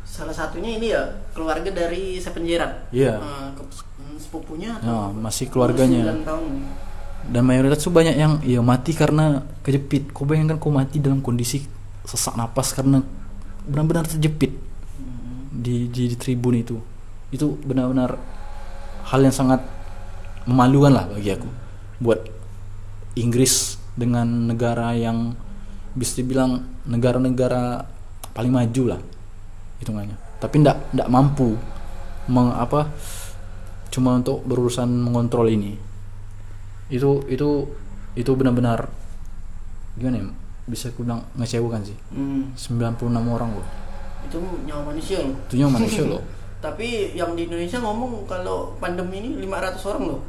Salah 0.03 0.37
satunya 0.37 0.77
ini 0.77 0.93
ya 0.93 1.01
keluarga 1.33 1.73
dari 1.73 2.21
Seven 2.21 2.45
Gerrard. 2.45 2.93
Iya. 2.93 3.17
Ke- 3.57 3.65
hmm, 3.65 4.21
sepupunya 4.21 4.77
Ya, 4.77 5.09
atau 5.09 5.17
masih 5.17 5.49
keluarganya. 5.49 6.13
9 6.13 6.21
tahun. 6.23 6.53
dan 7.23 7.43
mayoritas 7.43 7.81
tuh 7.81 7.89
banyak 7.89 8.19
yang 8.19 8.37
ya 8.45 8.61
mati 8.61 8.93
karena 8.93 9.41
kejepit 9.63 10.13
kau 10.13 10.29
bayangkan 10.29 10.61
kau 10.61 10.69
mati 10.69 11.01
dalam 11.01 11.23
kondisi 11.23 11.65
sesak 12.05 12.35
napas 12.35 12.75
karena 12.75 13.01
benar-benar 13.63 14.05
terjepit 14.05 14.53
di, 15.49 15.87
di 15.87 16.11
di 16.11 16.17
tribun 16.19 16.59
itu 16.59 16.77
itu 17.33 17.57
benar-benar 17.65 18.21
hal 19.09 19.21
yang 19.25 19.35
sangat 19.35 19.65
memalukan 20.45 20.93
lah 20.93 21.05
bagi 21.09 21.33
aku 21.33 21.49
buat 21.99 22.21
Inggris 23.17 23.81
dengan 23.97 24.49
negara 24.49 24.93
yang 24.97 25.37
bisa 25.93 26.21
dibilang 26.21 26.65
negara-negara 26.89 27.85
paling 28.33 28.53
maju 28.53 28.97
lah 28.97 29.01
hitungannya. 29.81 30.17
Tapi 30.41 30.55
ndak 30.65 30.97
ndak 30.97 31.09
mampu 31.13 31.57
meng, 32.29 32.53
apa 32.57 32.89
cuma 33.93 34.17
untuk 34.17 34.41
berurusan 34.49 34.89
mengontrol 34.89 35.49
ini. 35.53 35.77
Itu 36.89 37.25
itu 37.29 37.69
itu 38.17 38.31
benar-benar 38.37 38.89
gimana 39.97 40.21
ya 40.21 40.27
bisa 40.65 40.89
aku 40.89 41.05
bilang 41.05 41.29
ngecewakan 41.37 41.81
sih. 41.85 41.97
Hmm, 42.13 42.57
96 42.57 43.13
orang 43.29 43.51
loh. 43.53 43.67
Itu 44.25 44.41
nyawa 44.65 44.95
manusia 44.95 45.21
loh. 45.21 45.37
itu 45.51 45.55
yang 45.61 45.73
manusia 45.75 46.07
loh 46.07 46.23
Tapi 46.63 47.19
yang 47.19 47.35
di 47.35 47.51
Indonesia 47.51 47.83
ngomong 47.83 48.25
kalau 48.31 48.79
pandemi 48.79 49.19
ini 49.19 49.43
500 49.43 49.91
orang 49.91 50.05
loh. 50.15 50.23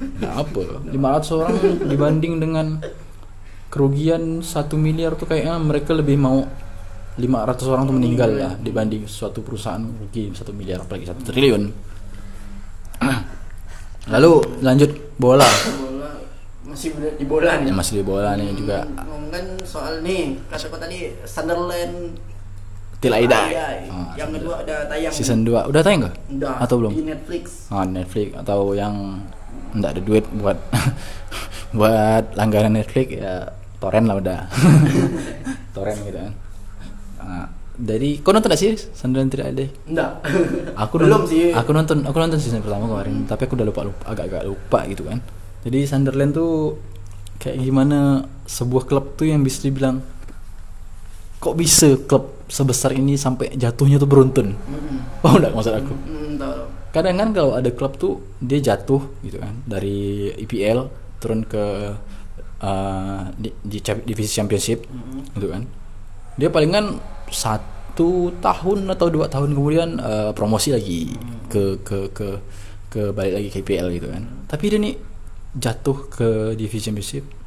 nah 0.00 0.32
apa 0.40 0.80
500 0.88 0.96
orang 1.44 1.56
dibanding 1.84 2.40
dengan 2.40 2.80
kerugian 3.68 4.40
1 4.40 4.48
miliar 4.80 5.12
tuh 5.12 5.28
kayaknya 5.28 5.60
mereka 5.60 5.92
lebih 5.92 6.16
mau 6.16 6.40
500 7.20 7.68
orang 7.68 7.84
tuh 7.84 7.96
meninggal 8.00 8.30
lah 8.32 8.52
dibanding 8.56 9.04
suatu 9.04 9.44
perusahaan 9.44 9.84
rugi 9.84 10.32
1 10.32 10.40
miliar 10.56 10.88
apalagi 10.88 11.04
1 11.04 11.20
triliun 11.20 11.62
lalu 14.12 14.32
lanjut 14.64 14.90
bola 15.20 15.44
Bola 15.44 16.10
masih 16.64 16.96
di 16.96 17.24
bola 17.28 17.60
nih. 17.60 17.72
masih 17.76 17.92
di 18.00 18.04
bola 18.08 18.30
nih 18.40 18.56
juga 18.56 18.88
Ngomongkan 19.04 19.60
soal 19.62 20.02
nih, 20.02 20.40
kata 20.50 20.80
tadi 20.80 21.12
Sunderland 21.22 22.16
Till 23.00 23.12
I 23.12 23.24
Die. 23.24 23.50
Ah, 23.88 24.12
yang 24.14 24.30
kedua 24.30 24.60
ada 24.60 24.84
tayang. 24.86 25.08
season 25.10 25.40
2 25.42 25.66
udah 25.66 25.80
tayang 25.80 26.04
gak? 26.04 26.14
Udah, 26.30 26.54
atau 26.60 26.76
belum? 26.76 26.92
Di 26.92 27.02
Netflix. 27.02 27.44
Ah, 27.68 27.82
Netflix 27.82 28.36
atau 28.36 28.72
yang 28.72 29.24
enggak 29.70 29.96
ada 29.96 30.02
duit 30.02 30.24
buat 30.34 30.58
buat 31.78 32.34
langganan 32.34 32.76
Netflix 32.76 33.06
ya 33.14 33.48
torrent 33.78 34.04
lah 34.04 34.18
udah 34.18 34.40
torrent 35.74 36.00
gitu 36.02 36.18
kan 36.18 36.32
Ah, 37.16 37.46
dari 37.72 38.18
kau 38.18 38.32
nonton 38.32 38.48
gak 38.48 38.58
sih 38.58 38.74
Sunderland 38.90 39.30
tidak 39.30 39.46
ada 39.50 39.64
Enggak. 39.86 40.10
aku 40.74 40.94
belum 40.98 41.08
non- 41.14 41.24
sih. 41.26 41.52
aku 41.52 41.70
nonton 41.70 41.98
aku 42.02 42.16
nonton 42.18 42.36
season 42.36 42.60
pertama 42.60 42.84
kemarin 42.86 43.24
tapi 43.24 43.44
aku 43.44 43.54
udah 43.54 43.66
lupa 43.66 43.80
lupa 43.86 44.02
agak-agak 44.06 44.42
lupa 44.42 44.78
gitu 44.84 45.02
kan 45.04 45.18
jadi 45.62 45.78
Sunderland 45.86 46.32
tuh 46.32 46.80
kayak 47.36 47.56
gimana 47.56 48.20
sebuah 48.44 48.84
klub 48.84 49.14
tuh 49.14 49.24
yang 49.26 49.40
bisa 49.40 49.62
dibilang 49.62 50.00
kok 51.40 51.56
bisa 51.56 51.96
klub 52.04 52.36
sebesar 52.52 52.92
ini 52.92 53.16
sampai 53.16 53.56
jatuhnya 53.56 53.96
tuh 53.96 54.06
beruntun? 54.06 54.52
Mm-mm. 54.52 55.24
paham 55.24 55.40
nggak 55.40 55.52
maksud 55.56 55.72
aku? 55.72 55.94
Hmm, 56.04 56.36
tahu. 56.36 56.62
kadang 56.90 57.16
kan 57.16 57.28
kalau 57.32 57.52
ada 57.54 57.70
klub 57.70 57.96
tuh 57.96 58.20
dia 58.42 58.58
jatuh 58.60 59.00
gitu 59.24 59.38
kan 59.38 59.54
dari 59.64 60.28
IPL 60.36 60.90
turun 61.22 61.46
ke 61.46 61.96
uh, 62.60 63.22
di, 63.38 63.48
di 63.62 63.78
divisi 63.80 64.32
championship 64.36 64.84
gitu 65.32 65.48
kan. 65.48 65.64
Dia 66.36 66.52
palingan 66.52 66.98
satu 67.30 68.34
tahun 68.42 68.90
atau 68.90 69.06
dua 69.08 69.30
tahun 69.30 69.54
kemudian 69.54 69.88
uh, 70.02 70.30
promosi 70.34 70.74
lagi 70.74 71.14
ke 71.46 71.78
ke 71.86 72.10
ke 72.12 72.28
ke 72.90 73.02
balik 73.14 73.38
lagi 73.38 73.48
ke 73.48 73.56
IPL 73.64 73.86
gitu 73.96 74.08
kan. 74.10 74.22
Tapi 74.50 74.64
dia 74.66 74.78
nih 74.82 74.94
jatuh 75.56 76.10
ke 76.10 76.28
divisi 76.58 76.90
championship 76.90 77.39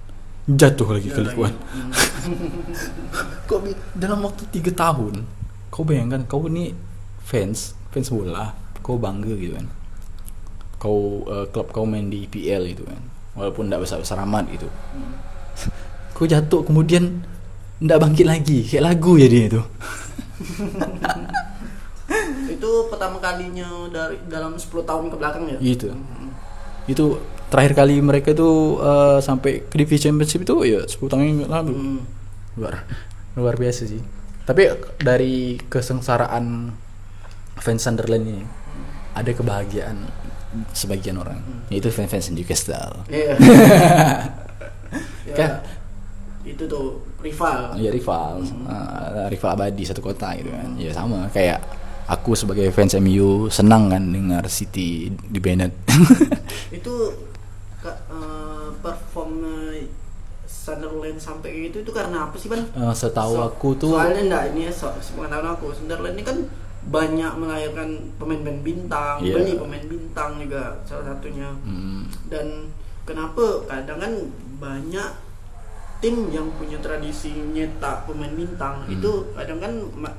jatuh 0.44 1.00
lagi 1.00 1.08
ke 1.08 1.24
Ligue 1.24 1.48
1 1.48 3.48
kok 3.48 3.60
dalam 3.96 4.20
waktu 4.24 4.44
tiga 4.52 4.72
tahun 4.76 5.24
kau 5.72 5.88
bayangkan 5.88 6.28
kau 6.28 6.44
ini 6.52 6.76
fans 7.24 7.76
fans 7.92 8.12
bola 8.12 8.52
kau 8.84 9.00
bangga 9.00 9.32
gitu 9.40 9.56
kan? 9.56 9.68
Kau 10.76 11.24
eh, 11.24 11.48
klub 11.50 11.72
kau 11.72 11.88
main 11.88 12.12
di 12.12 12.28
IPL 12.28 12.76
gitu 12.76 12.84
kan? 12.84 13.00
Walaupun 13.40 13.72
tidak 13.72 13.88
besar 13.88 14.04
besar 14.04 14.20
amat 14.28 14.52
gitu. 14.52 14.68
Kau 16.12 16.28
jatuh 16.28 16.68
kemudian 16.68 17.24
tidak 17.80 18.04
bangkit 18.04 18.28
lagi. 18.28 18.68
Kayak 18.68 18.94
lagu 18.94 19.16
dia 19.16 19.32
itu 19.32 19.64
Itu 22.54 22.92
pertama 22.92 23.24
kalinya 23.24 23.88
dari 23.88 24.20
dalam 24.28 24.60
10 24.60 24.68
tahun 24.84 25.08
ke 25.10 25.16
belakang 25.16 25.48
ya. 25.48 25.58
gitu 25.64 25.96
itu 26.84 27.16
terakhir 27.53 27.77
kali 27.77 28.01
mereka 28.01 28.33
itu 28.33 28.81
eh, 28.81 29.22
sampai 29.22 29.62
ke 29.69 29.75
divisi 29.77 30.10
championship 30.10 30.41
itu 30.41 30.55
ya 30.65 30.81
10 30.89 30.98
tahun 31.05 31.45
yang 31.45 31.53
lalu. 31.53 31.74
Hmm. 31.77 32.01
luar 32.57 32.86
luar 33.38 33.55
biasa 33.57 33.86
sih. 33.86 34.01
Tapi 34.43 34.74
dari 35.01 35.57
kesengsaraan 35.69 36.74
fans 37.62 37.81
Sunderland 37.86 38.25
ini 38.25 38.41
ada 39.13 39.29
kebahagiaan 39.29 39.98
sebagian 40.74 41.17
orang. 41.17 41.41
Yaitu 41.69 41.89
fans-fans 41.89 42.29
Newcastle. 42.29 43.05
Iya. 43.10 43.33
ya, 45.29 45.33
Kan? 45.33 45.51
itu 46.43 46.63
tuh 46.67 47.01
rival. 47.24 47.74
ya 47.79 47.89
rival. 47.89 48.43
Eh, 48.43 49.25
rival 49.31 49.50
abadi 49.55 49.83
satu 49.88 50.03
kota 50.03 50.36
gitu 50.38 50.51
kan. 50.51 50.69
Ya 50.77 50.91
sama. 50.93 51.25
Kayak 51.33 51.63
aku 52.05 52.36
sebagai 52.36 52.67
fans 52.75 52.93
MU 53.00 53.48
senang 53.48 53.89
kan 53.89 54.03
dengar 54.03 54.45
City 54.51 55.07
di 55.10 55.39
Bennett. 55.39 55.72
Itu 56.77 56.93
eh, 56.93 57.33
perform 58.84 59.32
eh, 59.72 59.88
Sunderland 60.44 61.18
sampai 61.18 61.72
itu 61.72 61.80
itu 61.80 61.90
karena 61.90 62.28
apa 62.28 62.36
sih 62.36 62.46
ban? 62.46 62.62
Eh, 62.68 62.94
setahu 62.94 63.34
So- 63.34 63.48
aku 63.48 63.68
tuh 63.74 63.96
soalnya 63.96 64.22
enggak 64.22 64.44
ini 64.52 64.68
ya 64.68 64.72
so, 64.72 64.92
sepengetahuan 65.00 65.50
aku 65.50 65.72
Sunderland 65.72 66.13
ini 66.13 66.24
kan 66.24 66.38
banyak 66.84 67.32
melahirkan 67.34 67.90
pemain-pemain 68.13 68.60
bintang, 68.62 69.16
Iya. 69.18 69.40
beli 69.40 69.56
pemain 69.56 69.86
bintang 69.88 70.36
juga 70.38 70.75
salah 70.84 71.06
satunya. 71.10 71.48
mm, 71.63 72.28
Dan 72.28 72.68
kenapa 73.04 73.63
kadang 73.66 73.98
kan 73.98 74.13
banyak 74.60 75.10
tim 75.98 76.28
yang 76.30 76.52
punya 76.54 76.75
tradisi 76.78 77.32
nyetak 77.32 78.04
pemain 78.04 78.28
bintang 78.30 78.84
Hmm. 78.84 78.92
itu 78.92 79.12
kadang 79.32 79.56
kan 79.58 79.72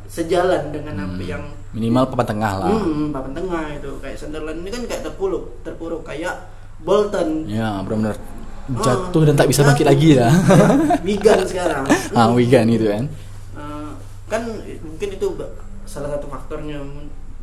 sejalan 0.06 0.72
dengan 0.72 0.96
apa 1.04 1.20
mm, 1.20 1.28
yang 1.28 1.44
minimal 1.70 2.08
papan 2.08 2.26
tengah 2.30 2.52
lah 2.56 2.68
Hmm, 2.72 3.12
papan 3.12 3.32
tengah 3.34 3.64
itu 3.70 3.90
kayak 4.00 4.16
Sunderland 4.16 4.64
ini 4.64 4.70
kan 4.70 4.82
kayak 4.86 5.04
terpuruk, 5.04 5.60
terpuruk 5.60 6.00
kayak 6.00 6.48
Bolton. 6.80 7.44
ya 7.46 7.80
benar-benar 7.82 8.16
jatuh 8.70 9.22
dan 9.28 9.34
tak 9.36 9.48
bisa 9.48 9.60
bangkit 9.60 9.84
lagi 9.84 10.16
lah 10.16 10.32
Wigan 11.06 11.44
sekarang. 11.44 11.84
ah 12.12 12.32
Wigan 12.32 12.64
gitu 12.68 12.88
kan. 12.88 13.04
Eh, 13.54 13.90
kan 14.26 14.42
mungkin 14.80 15.08
itu 15.12 15.26
salah 15.84 16.10
satu 16.10 16.26
faktornya. 16.26 16.80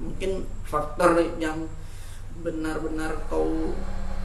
Mungkin 0.01 0.43
faktor 0.65 1.13
yang 1.37 1.69
benar-benar 2.41 3.21
kau 3.29 3.77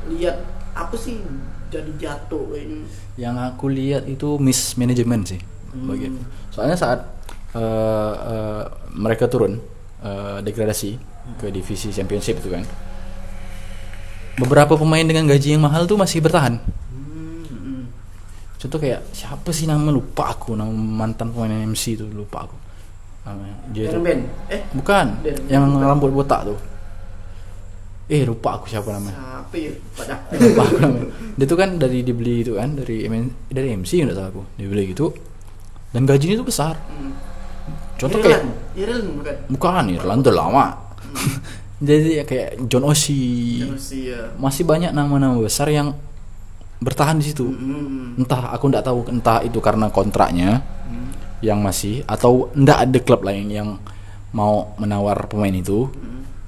lihat 0.08 0.40
apa 0.72 0.96
sih 0.96 1.20
jadi 1.68 1.90
jatuh 1.98 2.48
kayaknya 2.48 2.86
yang 3.18 3.36
aku 3.36 3.68
lihat 3.68 4.06
itu 4.06 4.38
mismanagement 4.38 5.24
sih 5.26 5.40
Hmm. 5.66 5.92
bagi 5.92 6.08
soalnya 6.48 6.78
saat 6.78 7.04
eh, 7.52 8.14
eh, 8.16 8.62
mereka 8.96 9.28
turun 9.28 9.60
eh, 10.00 10.38
degradasi 10.40 10.96
ke 11.36 11.52
divisi 11.52 11.92
championship 11.92 12.40
itu 12.40 12.48
kan 12.48 12.64
beberapa 14.36 14.76
pemain 14.76 15.04
dengan 15.04 15.28
gaji 15.28 15.56
yang 15.56 15.64
mahal 15.64 15.84
tuh 15.84 15.96
masih 15.96 16.20
bertahan. 16.20 16.56
Hmm, 16.60 16.85
contoh 18.56 18.78
kayak 18.80 19.00
siapa 19.12 19.50
sih 19.52 19.68
nama 19.68 19.88
lupa 19.92 20.32
aku 20.32 20.56
nama 20.56 20.72
mantan 20.72 21.32
pemain 21.32 21.52
MC 21.68 22.00
itu 22.00 22.06
lupa 22.08 22.48
aku. 22.48 22.56
Namanya 23.26 23.56
dia 23.74 23.90
tuh 23.90 24.00
Ben 24.00 24.22
eh? 24.48 24.62
Bukan 24.70 25.06
Darren 25.26 25.50
yang 25.50 25.62
bukan. 25.66 25.82
rambut 25.82 26.10
botak 26.14 26.46
tuh 26.46 26.58
eh 28.06 28.22
lupa 28.22 28.62
aku 28.62 28.70
siapa 28.70 28.86
namanya. 28.94 29.42
Apa 29.42 29.54
ya? 29.58 29.74
Lupa 30.46 30.62
aku 30.62 30.76
namanya. 30.78 31.10
Dia 31.34 31.46
tuh 31.50 31.58
kan 31.58 31.70
dari 31.74 32.06
dibeli 32.06 32.46
itu 32.46 32.54
kan 32.54 32.78
dari 32.78 33.02
MN, 33.10 33.50
dari 33.50 33.74
MC 33.74 33.98
nggak 34.06 34.14
salah 34.14 34.30
aku. 34.30 34.42
Dibeli 34.54 34.94
gitu. 34.94 35.10
Dan 35.90 36.06
gajinya 36.06 36.38
tuh 36.38 36.46
besar. 36.46 36.74
Hmm. 36.86 37.14
contoh 37.96 38.20
kayak 38.20 38.44
Ireland 38.76 39.08
bukan? 39.18 39.36
bukan 39.50 39.84
Irland 39.90 40.20
udah 40.22 40.36
lama. 40.36 40.66
Jadi 41.86 42.22
ya 42.22 42.24
kayak 42.24 42.70
John 42.70 42.86
Oshie. 42.86 43.66
Rusia. 43.66 44.30
masih 44.38 44.62
banyak 44.62 44.94
nama-nama 44.94 45.34
besar 45.42 45.66
yang 45.72 45.96
bertahan 46.80 47.16
di 47.20 47.24
situ. 47.24 47.46
Hmm. 47.48 48.20
entah 48.20 48.52
aku 48.52 48.64
nggak 48.68 48.84
tahu 48.84 48.98
entah 49.12 49.40
itu 49.44 49.58
karena 49.60 49.88
kontraknya 49.88 50.60
yang 51.44 51.60
masih 51.60 52.00
atau 52.08 52.48
ndak 52.56 52.78
ada 52.88 52.98
klub 53.04 53.20
lain 53.24 53.46
yang 53.52 53.68
mau 54.32 54.76
menawar 54.80 55.28
pemain 55.28 55.52
itu. 55.52 55.88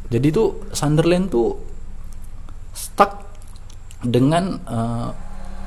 Jadi 0.08 0.32
tuh 0.32 0.68
Sunderland 0.72 1.28
tuh 1.28 1.52
stuck 2.72 3.28
dengan 4.00 4.56
eh, 4.56 5.08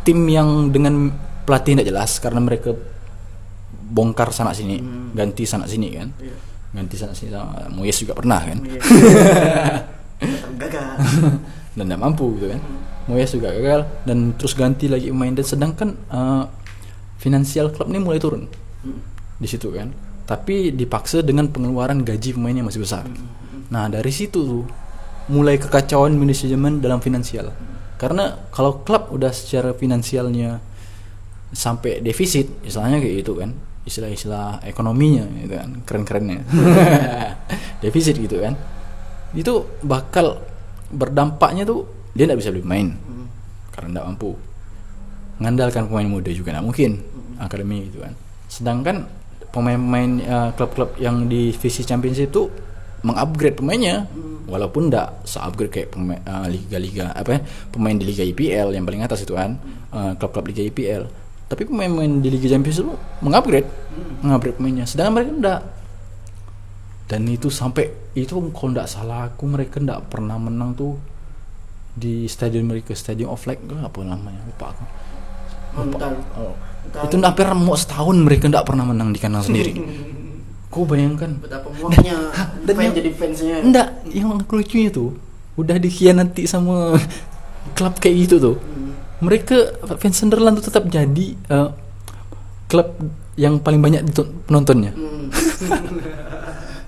tim 0.02 0.26
yang 0.26 0.74
dengan 0.74 1.14
pelatih 1.46 1.78
tidak 1.78 1.88
jelas 1.94 2.12
karena 2.18 2.42
mereka 2.42 2.74
bongkar 3.92 4.32
sana 4.34 4.56
sini 4.56 4.82
ganti 5.14 5.46
sana 5.46 5.66
sini 5.66 5.90
kan. 5.94 6.10
Iya. 6.22 6.38
ganti 6.72 6.96
sana 6.96 7.12
sini 7.12 7.36
sama 7.36 7.68
Moyes 7.68 8.00
juga 8.00 8.16
pernah 8.16 8.40
kan. 8.40 8.58
Iya. 8.64 8.82
Gagal. 10.62 10.90
dan 11.76 11.84
tidak 11.88 12.02
mampu 12.04 12.38
gitu 12.38 12.52
kan 12.52 12.62
Moyes 13.12 13.36
juga 13.36 13.52
gagal 13.52 13.84
dan 14.08 14.32
terus 14.40 14.56
ganti 14.56 14.88
lagi 14.88 15.12
pemain. 15.12 15.36
Dan 15.36 15.44
sedangkan 15.44 15.90
eh, 15.92 16.44
finansial 17.20 17.76
klub 17.76 17.92
ini 17.92 18.00
mulai 18.00 18.24
turun. 18.24 18.48
Di 19.36 19.48
situ 19.52 19.68
kan. 19.76 19.92
Tapi 20.24 20.72
dipaksa 20.72 21.20
dengan 21.20 21.52
pengeluaran 21.52 22.08
gaji 22.08 22.40
pemain 22.40 22.56
yang 22.56 22.72
masih 22.72 22.80
besar. 22.80 23.04
Nah 23.68 23.92
dari 23.92 24.16
situ 24.16 24.40
tuh 24.40 24.64
mulai 25.28 25.60
kekacauan 25.60 26.16
manajemen 26.16 26.80
dalam 26.80 27.04
finansial. 27.04 27.52
Karena 28.00 28.48
kalau 28.50 28.82
klub 28.82 29.12
udah 29.14 29.30
secara 29.30 29.76
finansialnya 29.78 30.58
sampai 31.52 32.00
defisit 32.00 32.48
istilahnya 32.64 33.04
kayak 33.04 33.16
gitu 33.22 33.38
kan. 33.38 33.52
Istilah-istilah 33.84 34.64
ekonominya 34.64 35.28
gitu 35.46 35.54
kan. 35.60 35.70
Keren-kerennya. 35.84 36.40
Defisit 37.84 38.16
gitu 38.18 38.40
kan. 38.40 38.56
Itu 39.36 39.68
bakal 39.84 40.42
berdampaknya 40.92 41.68
tuh 41.68 42.01
dia 42.16 42.24
tidak 42.28 42.40
bisa 42.44 42.50
beli 42.54 42.64
pemain. 42.64 42.88
Karena 43.72 43.90
tidak 43.98 44.06
mampu. 44.12 44.32
Mengandalkan 45.42 45.84
pemain 45.90 46.08
muda 46.08 46.30
juga 46.32 46.50
nggak 46.58 46.66
mungkin. 46.66 46.92
Akademi 47.42 47.90
gitu 47.90 48.04
kan. 48.04 48.14
Sedangkan 48.52 48.96
pemain-pemain 49.52 50.12
eh, 50.22 50.50
klub-klub 50.56 50.96
yang 51.00 51.26
di 51.26 51.52
divisi 51.52 51.82
championship 51.84 52.32
itu 52.32 52.52
mengupgrade 53.02 53.58
pemainnya. 53.58 54.06
Walaupun 54.52 54.92
tidak 54.92 55.24
se-upgrade 55.24 55.72
kayak 55.72 55.90
pemain, 55.96 56.20
eh, 56.20 56.48
liga-liga 56.52 57.16
apa 57.16 57.30
ya, 57.36 57.40
pemain 57.72 57.96
di 57.96 58.04
liga 58.04 58.24
IPL 58.28 58.76
yang 58.76 58.84
paling 58.84 59.02
atas 59.02 59.24
itu 59.24 59.34
kan. 59.34 59.58
Eh, 59.92 60.12
klub-klub 60.20 60.52
liga 60.52 60.64
IPL 60.68 61.04
tapi 61.52 61.68
pemain-pemain 61.68 62.24
di 62.24 62.32
liga 62.32 62.48
champions 62.48 62.80
itu 62.80 62.96
mengupgrade. 63.20 63.68
Mengupgrade 64.24 64.56
pemainnya. 64.56 64.88
Sedangkan 64.88 65.20
mereka 65.20 65.32
enggak 65.36 65.62
dan 67.12 67.28
itu 67.28 67.52
sampai 67.52 67.92
itu 68.16 68.40
kalau 68.56 68.72
tidak 68.72 68.88
salah 68.88 69.28
aku 69.28 69.44
mereka 69.44 69.84
tidak 69.84 70.08
pernah 70.08 70.40
menang 70.40 70.72
tuh 70.72 70.96
di 71.92 72.26
stadion 72.28 72.68
mereka 72.68 72.96
stadium 72.96 73.32
of 73.32 73.44
Light 73.44 73.60
apa 73.68 74.00
namanya 74.04 74.42
lupa 74.48 74.72
aku 74.72 74.84
Mental. 75.72 76.12
Oh. 76.36 76.56
Itu 77.08 77.16
hampir 77.24 77.48
mau 77.56 77.80
setahun 77.80 78.16
mereka 78.20 78.52
tidak 78.52 78.68
pernah 78.68 78.84
menang 78.84 79.16
di 79.16 79.20
kandang 79.24 79.48
sendiri. 79.48 79.72
Kau 80.72 80.84
bayangkan? 80.88 81.40
Betapa 81.40 81.68
muaknya 81.72 82.32
Dan 82.64 82.76
yang- 82.76 82.96
jadi 82.96 83.12
fansnya. 83.16 83.56
Enggak, 83.60 83.88
yang 84.12 84.40
lucunya 84.40 84.92
tuh 84.92 85.16
udah 85.60 85.76
dikhianati 85.80 86.48
sama 86.48 86.96
klub 87.76 87.96
kayak 88.00 88.28
gitu 88.28 88.36
tuh. 88.40 88.56
Mereka 89.24 89.88
fans 90.00 90.16
Sunderland 90.20 90.60
tuh 90.60 90.72
tetap 90.72 90.88
jadi 90.92 91.36
eh, 91.36 91.70
klub 92.72 93.00
yang 93.36 93.60
paling 93.60 93.80
banyak 93.80 94.12
penontonnya. 94.48 94.92
Hmm. 94.92 95.32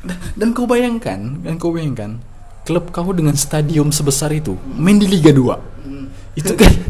Dan 0.40 0.52
kau 0.52 0.68
bayangkan, 0.68 1.40
dan 1.46 1.56
kau 1.56 1.72
bayangkan 1.72 2.20
klub 2.64 2.90
kau 2.96 3.12
dengan 3.12 3.36
stadium 3.36 3.92
sebesar 3.92 4.32
itu 4.34 4.58
main 4.76 5.00
di 5.00 5.08
Liga 5.08 5.32
2. 5.32 5.74
Itu 6.34 6.54
kan 6.58 6.74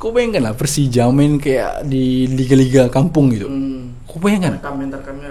Kau 0.00 0.16
bayangkan 0.16 0.48
lah 0.48 0.54
Persija 0.56 1.12
main 1.12 1.36
kayak 1.36 1.84
di 1.84 2.24
liga-liga 2.24 2.88
kampung 2.88 3.28
gitu. 3.36 3.52
Hmm. 3.52 3.92
Kau 4.08 4.16
bayangkan? 4.16 4.56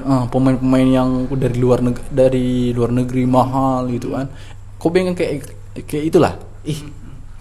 Ah, 0.05 0.29
pemain-pemain 0.29 0.85
yang 0.85 1.25
dari 1.33 1.57
luar 1.57 1.81
negeri, 1.81 2.05
dari 2.13 2.69
luar 2.69 2.93
negeri 2.93 3.25
mahal 3.25 3.89
gitu 3.89 4.13
kan. 4.13 4.29
Kau 4.77 4.93
bayangkan 4.93 5.17
kayak 5.17 5.49
kayak 5.89 6.03
itulah. 6.13 6.37
Ih. 6.69 6.85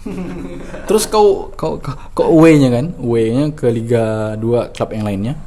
Terus 0.89 1.05
kau 1.05 1.53
kau 1.53 1.77
kau, 1.77 1.93
kau 2.17 2.25
away-nya 2.33 2.73
kan? 2.73 2.97
Away-nya 2.97 3.53
ke 3.53 3.69
Liga 3.69 4.33
2 4.33 4.73
klub 4.73 4.89
yang 4.89 5.05
lainnya. 5.05 5.37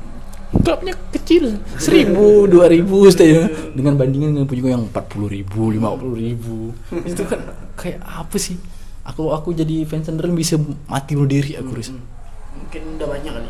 Klubnya 0.53 0.93
kecil, 1.09 1.59
seribu, 1.81 2.45
dua 2.45 2.69
ribu 2.69 3.09
saja 3.09 3.49
dengan 3.73 3.97
bandingan 3.97 4.37
dengan 4.37 4.45
punya 4.45 4.77
yang 4.77 4.85
empat 4.85 5.09
puluh 5.09 5.33
ribu, 5.33 5.73
lima 5.73 5.97
puluh 5.97 6.21
ribu. 6.21 6.77
Itu 7.09 7.25
kan 7.25 7.41
kayak 7.75 8.05
apa 8.05 8.37
sih? 8.37 8.61
Aku 9.09 9.33
aku 9.33 9.57
jadi 9.57 9.83
fans 9.89 10.07
Sunderland 10.07 10.37
bisa 10.37 10.61
mati 10.87 11.17
bunuh 11.17 11.27
diri 11.27 11.57
aku 11.59 11.73
Riz. 11.75 11.91
Mungkin 11.91 13.01
udah 13.01 13.09
banyak 13.09 13.33
kali. 13.33 13.49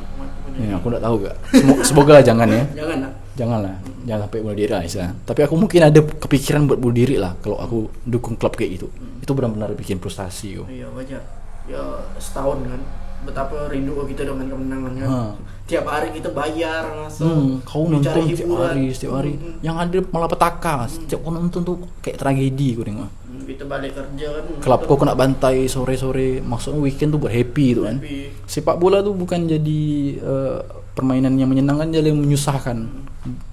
Ya, 0.62 0.76
aku 0.78 0.86
nggak 0.88 1.04
tahu 1.04 1.14
gak. 1.26 1.36
Semoga, 1.52 1.82
semoga 1.84 2.10
lah 2.16 2.24
jangan 2.24 2.48
ya. 2.48 2.64
Jangan 2.76 2.98
lah. 3.02 3.12
janganlah 3.32 3.74
jangan 4.04 4.20
sampai 4.28 4.38
bunuh 4.44 4.58
diri 4.60 4.72
lah 4.76 4.84
istilah. 4.84 5.10
tapi 5.24 5.40
aku 5.40 5.54
mungkin 5.56 5.80
ada 5.80 6.00
kepikiran 6.04 6.68
buat 6.68 6.76
bunuh 6.76 6.92
diri 6.92 7.16
lah 7.16 7.32
kalau 7.40 7.56
aku 7.56 7.88
dukung 8.04 8.36
klub 8.36 8.52
kayak 8.52 8.76
gitu 8.76 8.92
itu 9.24 9.32
benar-benar 9.32 9.72
bikin 9.72 9.96
frustasi 10.04 10.60
kok 10.60 10.68
Iya 10.68 10.92
wajar. 10.92 11.22
Ya 11.64 11.80
setahun 12.20 12.60
kan. 12.66 12.80
Betapa 13.22 13.68
rindu 13.68 13.94
kita 14.02 14.22
dengan 14.24 14.46
kemenangan 14.46 14.92
kan. 14.96 15.08
Ha. 15.08 15.20
Tiap 15.62 15.87
hari 15.87 16.11
kita 16.11 16.28
bayar 16.28 16.85
masuk. 17.00 17.22
hmm, 17.22 17.50
kau 17.62 17.87
nonton 17.87 18.26
hiburan. 18.26 18.66
hari 18.68 18.85
setiap 18.90 19.12
hari 19.14 19.32
Hmm. 19.35 19.56
yang 19.62 19.78
ada 19.78 19.94
malah 20.06 20.26
petaka 20.26 20.85
setiap 20.87 21.22
kau 21.22 21.30
nonton 21.30 21.62
tuh 21.62 21.74
kayak 21.98 22.18
tragedi 22.18 22.74
kau 22.74 22.82
tengok 22.82 23.08
Hmm, 23.22 23.42
Kita 23.42 23.64
balik 23.64 23.94
kerja 23.94 24.26
kan. 24.37 24.44
klub 24.58 24.80
kau 24.85 24.96
kena 24.96 25.14
bantai 25.14 25.64
sore-sore 25.64 26.42
maksudnya 26.42 26.76
weekend 26.78 27.11
tuh 27.11 27.20
buat 27.20 27.30
happy 27.30 27.66
itu 27.70 27.82
kan 27.82 27.96
Tapi 27.96 28.16
sepak 28.44 28.76
bola 28.76 29.00
tuh 29.00 29.14
bukan 29.14 29.46
jadi 29.46 29.80
eh, 30.18 30.58
permainan 30.92 31.35
yang 31.35 31.48
menyenangkan 31.48 31.88
jadi 31.90 32.11
yang 32.11 32.20
menyusahkan 32.20 32.76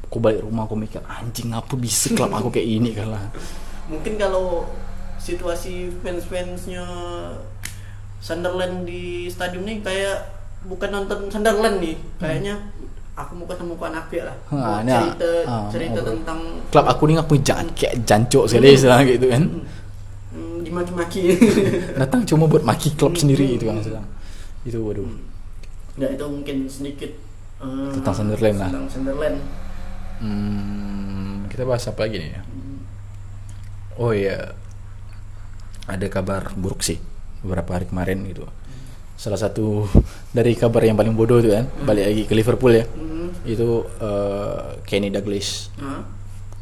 kau 0.03 0.19
balik 0.19 0.41
rumah 0.41 0.65
kau 0.65 0.75
mikir 0.75 0.99
anjing 1.05 1.53
apa 1.53 1.71
bisa 1.73 2.11
klub 2.11 2.27
aku 2.29 2.49
kayak 2.49 2.67
ini 2.73 2.89
kan 2.91 3.13
lah 3.13 3.23
mungkin 3.85 4.17
kalau 4.17 4.65
situasi 5.15 5.93
fans-fansnya 5.99 6.83
Sunderland 8.19 8.83
di 8.83 9.27
stadium 9.31 9.63
nih 9.63 9.79
kayak 9.83 10.17
bukan 10.67 10.89
nonton 10.91 11.31
Sunderland 11.31 11.79
nih. 11.79 11.95
Kayaknya 12.19 12.53
aku 13.15 13.31
mau 13.35 13.47
ketemu 13.47 13.73
Pak 13.79 13.89
Nafi 13.95 14.17
lah. 14.23 14.37
Ha, 14.51 14.83
ini, 14.83 14.91
cerita 14.91 15.29
ah, 15.47 15.67
cerita 15.71 15.99
ngobrol. 15.99 16.09
tentang 16.19 16.39
klub 16.71 16.85
aku 16.87 17.03
ni 17.07 17.13
aku 17.15 17.33
jan 17.43 17.65
kayak 17.75 17.95
jancok 18.03 18.43
sekali 18.47 18.75
istilah 18.75 18.99
gitu 19.03 19.25
kan. 19.27 19.43
Hmm, 20.29 20.57
dimaki-maki. 20.63 21.21
Datang 22.01 22.21
cuma 22.27 22.45
buat 22.47 22.63
maki 22.63 22.93
klub 22.99 23.15
sendiri 23.15 23.57
itu 23.59 23.65
kan 23.67 23.79
sedang 23.83 24.05
itu 24.67 24.77
waduh. 24.79 25.07
Nggak 25.95 26.11
itu 26.19 26.25
mungkin 26.27 26.57
sedikit 26.67 27.11
eh, 27.63 27.91
Tentang 27.95 28.15
Sunderland 28.15 28.57
lah. 28.59 28.69
tentang 28.71 28.87
Sunderland. 28.87 29.37
Hmm, 30.19 31.47
kita 31.47 31.63
bahas 31.63 31.87
apa 31.87 32.03
lagi 32.07 32.19
nih? 32.19 32.31
Ya 32.35 32.43
oh 33.99 34.15
iya 34.15 34.55
ada 35.85 36.07
kabar 36.07 36.55
buruk 36.55 36.79
sih 36.79 36.97
beberapa 37.43 37.75
hari 37.79 37.85
kemarin 37.87 38.23
gitu. 38.27 38.45
Salah 39.19 39.39
satu 39.39 39.83
dari 40.37 40.55
kabar 40.55 40.83
yang 40.83 40.95
paling 40.95 41.15
bodoh 41.15 41.39
itu 41.39 41.51
kan 41.51 41.67
balik 41.83 42.05
lagi 42.07 42.23
ke 42.27 42.33
Liverpool 42.35 42.73
ya. 42.75 42.85
Hmm, 42.87 43.31
itu 43.43 43.83
eh, 43.99 44.79
Kenny 44.87 45.11
Douglas. 45.11 45.71
Ah, 45.79 46.03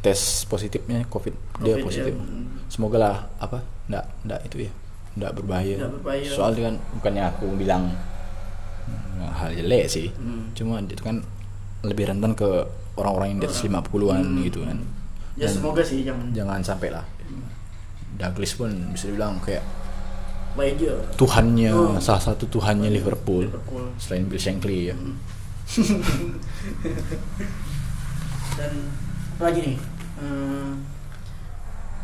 tes 0.02 0.46
positifnya 0.46 1.04
covid, 1.10 1.34
dia 1.62 1.78
Covid, 1.78 1.86
positif. 1.86 2.14
Ya. 2.14 2.22
Hmm. 2.22 2.46
semoga 2.70 2.98
lah 3.02 3.16
apa 3.42 3.64
ndak 3.90 4.06
ndak 4.28 4.40
itu 4.46 4.70
ya 4.70 4.72
ndak 5.18 5.32
berbahaya. 5.34 5.76
Berbahaya. 5.90 6.30
soalnya 6.30 6.62
kan 6.70 6.76
bukannya 7.00 7.24
aku 7.26 7.46
bilang 7.58 7.84
hmm, 8.86 9.30
hal 9.34 9.52
jelek 9.54 9.86
sih. 9.90 10.08
Hmm. 10.14 10.54
cuma 10.54 10.78
itu 10.82 11.02
kan 11.02 11.22
lebih 11.86 12.10
rentan 12.10 12.34
ke 12.34 12.66
orang-orang 12.98 13.38
yang 13.38 13.40
di 13.42 13.46
atas 13.50 13.62
50-an 13.62 14.26
gitu 14.42 14.66
kan. 14.66 14.78
Ya 15.38 15.46
Dan 15.46 15.54
semoga 15.54 15.82
sih 15.86 16.02
jangan. 16.02 16.34
jangan 16.34 16.60
sampai 16.66 16.90
lah. 16.90 17.06
Douglas 18.18 18.58
pun 18.58 18.74
bisa 18.98 19.06
dibilang 19.14 19.38
kayak 19.46 19.62
aja 20.60 20.92
Tuhannya 21.16 21.72
Oh. 21.72 21.98
salah 21.98 22.24
satu 22.24 22.46
Tuhannya 22.48 22.90
Liverpool, 22.90 23.46
Liverpool. 23.46 23.86
selain 23.96 24.26
Bill 24.26 24.38
Shankly 24.38 24.90
ya. 24.90 24.96
Dan 28.58 28.72
apa 29.36 29.44
lagi 29.44 29.60
nih? 29.64 29.78
Hmm, 30.18 30.82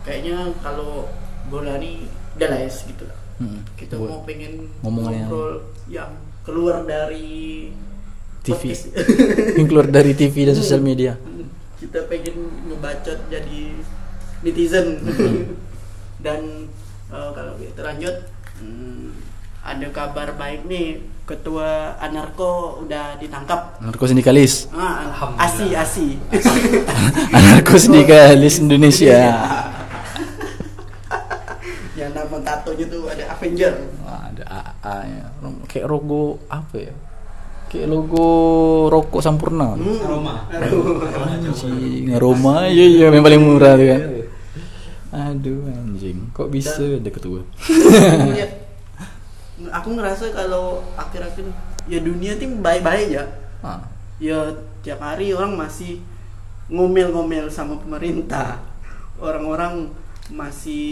kayaknya 0.03 0.37
kalau 0.59 1.09
bola 1.47 1.77
nih 1.77 2.05
udah 2.35 2.47
lah 2.47 2.59
ya 2.59 2.69
segitu 2.69 3.03
lah. 3.03 3.17
Hmm. 3.33 3.65
kita 3.73 3.97
Buat 3.97 4.09
mau 4.09 4.21
pengen 4.23 4.69
ngomongan 4.79 5.09
yang- 5.11 5.21
ngobrol 5.25 5.53
yang 5.89 6.11
keluar 6.43 6.85
dari 6.85 7.73
TV. 8.43 8.61
yang 9.57 9.65
keluar 9.65 9.87
dari 9.87 10.13
TV 10.13 10.45
dan 10.45 10.53
sosial 10.53 10.79
media. 10.79 11.17
Kita 11.75 12.05
pengen 12.05 12.37
ngebacot 12.67 13.19
jadi 13.27 13.61
netizen. 14.41 15.01
Dan 16.23 16.69
eh, 17.09 17.29
kalau 17.33 17.53
kita 17.57 17.81
lanjut 17.81 18.15
hmm, 18.59 19.09
ada 19.63 19.87
kabar 19.89 20.35
baik 20.35 20.67
nih 20.67 20.99
ketua 21.23 21.95
anarko 22.03 22.83
udah 22.83 23.15
ditangkap 23.15 23.79
Narko 23.79 24.03
sindikalis. 24.03 24.67
ah, 24.75 25.07
Alhamdulillah. 25.07 25.47
asi 25.47 25.65
asi 25.71 26.07
Narko 27.47 27.75
sindikalis 27.79 28.59
Indonesia. 28.59 29.19
yang 31.99 32.11
nama 32.11 32.37
tatonya 32.43 32.85
tuh 32.91 33.07
ada 33.07 33.23
Avenger 33.37 33.73
Wah, 34.03 34.27
ada 34.27 34.43
AA 34.43 34.97
nya. 35.07 35.25
Kayak 35.71 35.87
logo 35.87 36.43
apa 36.51 36.75
ya? 36.75 36.93
Kayak 37.71 37.87
logo 37.89 38.27
rokok 38.91 39.21
sampurna. 39.23 39.73
Hmm. 39.79 39.97
Aroma. 40.03 40.35
Aroma 42.13 42.53
iya 42.67 42.85
iya 42.85 43.05
yang 43.09 43.23
paling 43.23 43.41
murah 43.41 43.73
tuh 43.79 43.87
kan. 43.87 44.01
Aduh 45.13 45.69
anjing, 45.69 46.33
kok 46.33 46.49
bisa 46.49 46.97
ada 46.97 47.09
ketua? 47.13 47.45
Ngeliat, 47.61 48.51
aku 49.69 49.89
ngerasa 49.93 50.33
kalau 50.33 50.81
akhir-akhir 50.97 51.45
ya 51.85 52.01
dunia 52.01 52.33
tuh 52.39 52.49
baik-baik 52.57 53.11
ya 53.13 53.25
Ah, 53.61 53.79
ya 54.17 54.57
tiap 54.81 54.99
hari 54.99 55.31
orang 55.31 55.55
masih 55.55 56.01
ngomel-ngomel 56.67 57.47
sama 57.47 57.79
pemerintah. 57.79 58.59
Orang-orang 59.21 59.87
masih 60.25 60.85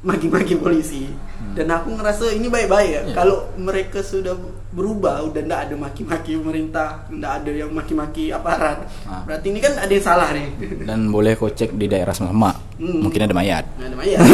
maki-maki 0.00 0.56
polisi 0.56 1.12
dan 1.52 1.68
aku 1.68 1.92
ngerasa 1.92 2.32
ini 2.32 2.48
baik-baik 2.48 2.88
ya 2.88 3.02
Iya. 3.02 3.14
kalau 3.14 3.52
mereka 3.54 4.00
sudah 4.00 4.32
berubah 4.70 5.20
udah 5.22 5.40
ndak 5.42 5.60
ada 5.62 5.74
maki-maki 5.76 6.34
pemerintah 6.34 7.04
ndak 7.08 7.32
ada 7.38 7.50
yang 7.54 7.68
maki-maki 7.70 8.30
aparat 8.30 8.88
Ah. 9.04 9.20
berarti 9.22 9.46
ini 9.46 9.60
kan 9.60 9.76
ada 9.76 9.88
yang 9.88 10.00
salah 10.02 10.32
nih 10.32 10.48
Dan 10.80 11.08
boleh 11.08 11.34
kau 11.34 11.46
cek 11.46 11.72
di 11.72 11.86
daerah 11.86 12.12
Semak 12.12 12.56
Hmm. 12.74 13.06
Mungkin 13.06 13.22
ada 13.22 13.30
mayat. 13.32 13.62
Ada 13.78 13.94
mayat 13.94 14.18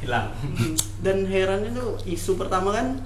Hilang. 0.00 0.32
dan 0.98 1.24
herannya 1.24 1.70
tuh 1.70 2.00
isu 2.04 2.32
pertama 2.34 2.72
kan 2.72 2.96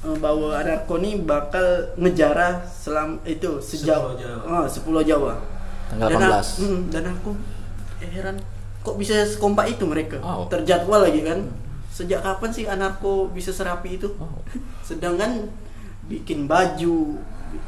eh, 0.00 0.16
bahwa 0.16 0.54
anarko 0.54 0.96
ini 0.96 1.18
bakal 1.18 1.64
ngejarah 1.94 2.64
selam 2.66 3.20
itu 3.24 3.58
sejauh 3.58 4.12
Sepulau 4.12 4.16
Jawa. 4.16 4.40
oh, 4.46 4.64
Sepulau 4.66 5.02
Jawa 5.02 5.34
Tanggal 5.96 6.08
dan, 6.10 6.20
18. 6.20 6.34
a- 6.34 6.44
hmm, 6.58 6.80
dan 6.90 7.04
aku 7.08 7.30
eh, 7.98 8.10
heran 8.10 8.36
kok 8.80 8.96
bisa 8.96 9.14
sekompak 9.24 9.70
itu 9.70 9.84
mereka 9.84 10.18
Wow. 10.18 10.46
terjadwal 10.48 11.00
lagi 11.02 11.22
kan 11.22 11.46
sejak 11.88 12.20
kapan 12.20 12.50
sih 12.50 12.64
anarko 12.64 13.28
bisa 13.28 13.48
serapi 13.48 13.96
itu 13.96 14.10
Wow. 14.12 14.42
sedangkan 14.84 15.48
bikin 16.04 16.44
baju 16.44 17.16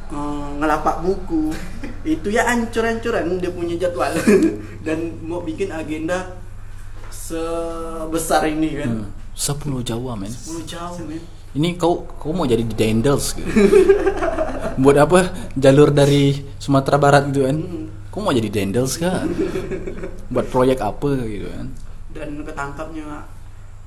eh, 0.08 0.48
ngelapak 0.56 1.00
buku 1.00 1.54
itu 2.08 2.28
ya 2.28 2.44
ancur-ancuran 2.46 3.38
dia 3.38 3.48
punya 3.48 3.78
jadwal 3.78 4.10
dan 4.86 4.98
mau 5.20 5.40
bikin 5.40 5.70
agenda 5.70 6.34
sebesar 7.10 8.46
ini 8.46 8.70
kan 8.76 8.90
Hmm. 8.92 9.08
10 9.32 9.84
Jawa 9.84 10.16
men. 10.16 10.28
10 10.28 10.64
jauh 10.64 10.96
men 11.02 11.20
Ini 11.52 11.76
kau 11.76 12.04
kau 12.10 12.32
mau 12.32 12.44
jadi 12.44 12.60
di 12.60 12.72
Dendels 12.72 13.32
gitu. 13.32 13.48
Buat 14.76 14.96
apa 14.98 15.20
jalur 15.54 15.88
dari 15.88 16.44
Sumatera 16.56 16.96
Barat 16.96 17.28
gitu 17.28 17.44
kan? 17.44 17.56
Kau 18.16 18.24
mau 18.24 18.32
jadi 18.32 18.48
Dendels 18.48 18.96
kan? 18.96 19.28
Buat 20.26 20.48
proyek 20.48 20.80
apa 20.80 21.20
gitu 21.22 21.46
kan? 21.46 21.70
dan 22.08 22.40
ketangkapnya 22.40 23.28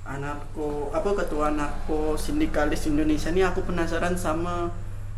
anarko 0.05 0.91
apa 0.91 1.07
ketua 1.15 1.49
anarko 1.49 2.13
sindikalis 2.13 2.85
Indonesia 2.85 3.27
ini 3.27 3.41
aku 3.41 3.63
penasaran 3.63 4.13
sama 4.13 4.69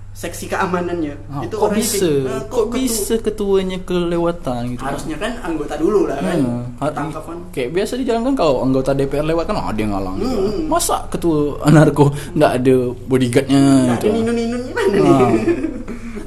seksi 0.10 0.45
keamanannya 0.47 1.13
Ah, 1.30 1.41
itu 1.41 1.54
kok 1.54 1.69
bisa? 1.74 2.00
kayak, 2.00 2.26
eh, 2.26 2.41
kok 2.45 2.62
ketu- 2.62 2.74
bisa 2.74 3.13
ketuanya 3.17 3.78
kelewatan 3.82 4.62
gitu? 4.69 4.82
harusnya 4.82 5.17
kan 5.17 5.32
anggota 5.41 5.74
dulu 5.76 6.06
lah 6.06 6.13
kan 6.17 6.34
Hmm, 6.34 6.62
ketangkap 6.78 7.24
kan 7.26 7.38
Kayak 7.52 7.69
biasa 7.74 7.93
dijalankan 7.97 8.34
kalau 8.34 8.54
anggota 8.62 8.89
DPR 8.93 9.26
lewat 9.26 9.45
kan 9.45 9.56
ada 9.58 9.76
yang 9.76 9.89
ngalang. 9.89 10.15
gitu. 10.17 10.30
Hmm. 10.32 10.65
Masa 10.65 10.95
ketua 11.06 11.38
anarko 11.62 12.06
nggak 12.32 12.52
ada 12.54 12.76
bodyguardnya 13.06 13.60
nggak 13.60 13.93
ada 13.93 14.02
gitu? 14.02 14.13
ninun-ninun 14.13 14.62
gimana 14.65 14.88
Ah. 14.88 14.93
nih 14.95 15.04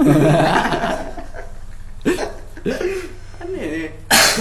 aneh 3.41 3.89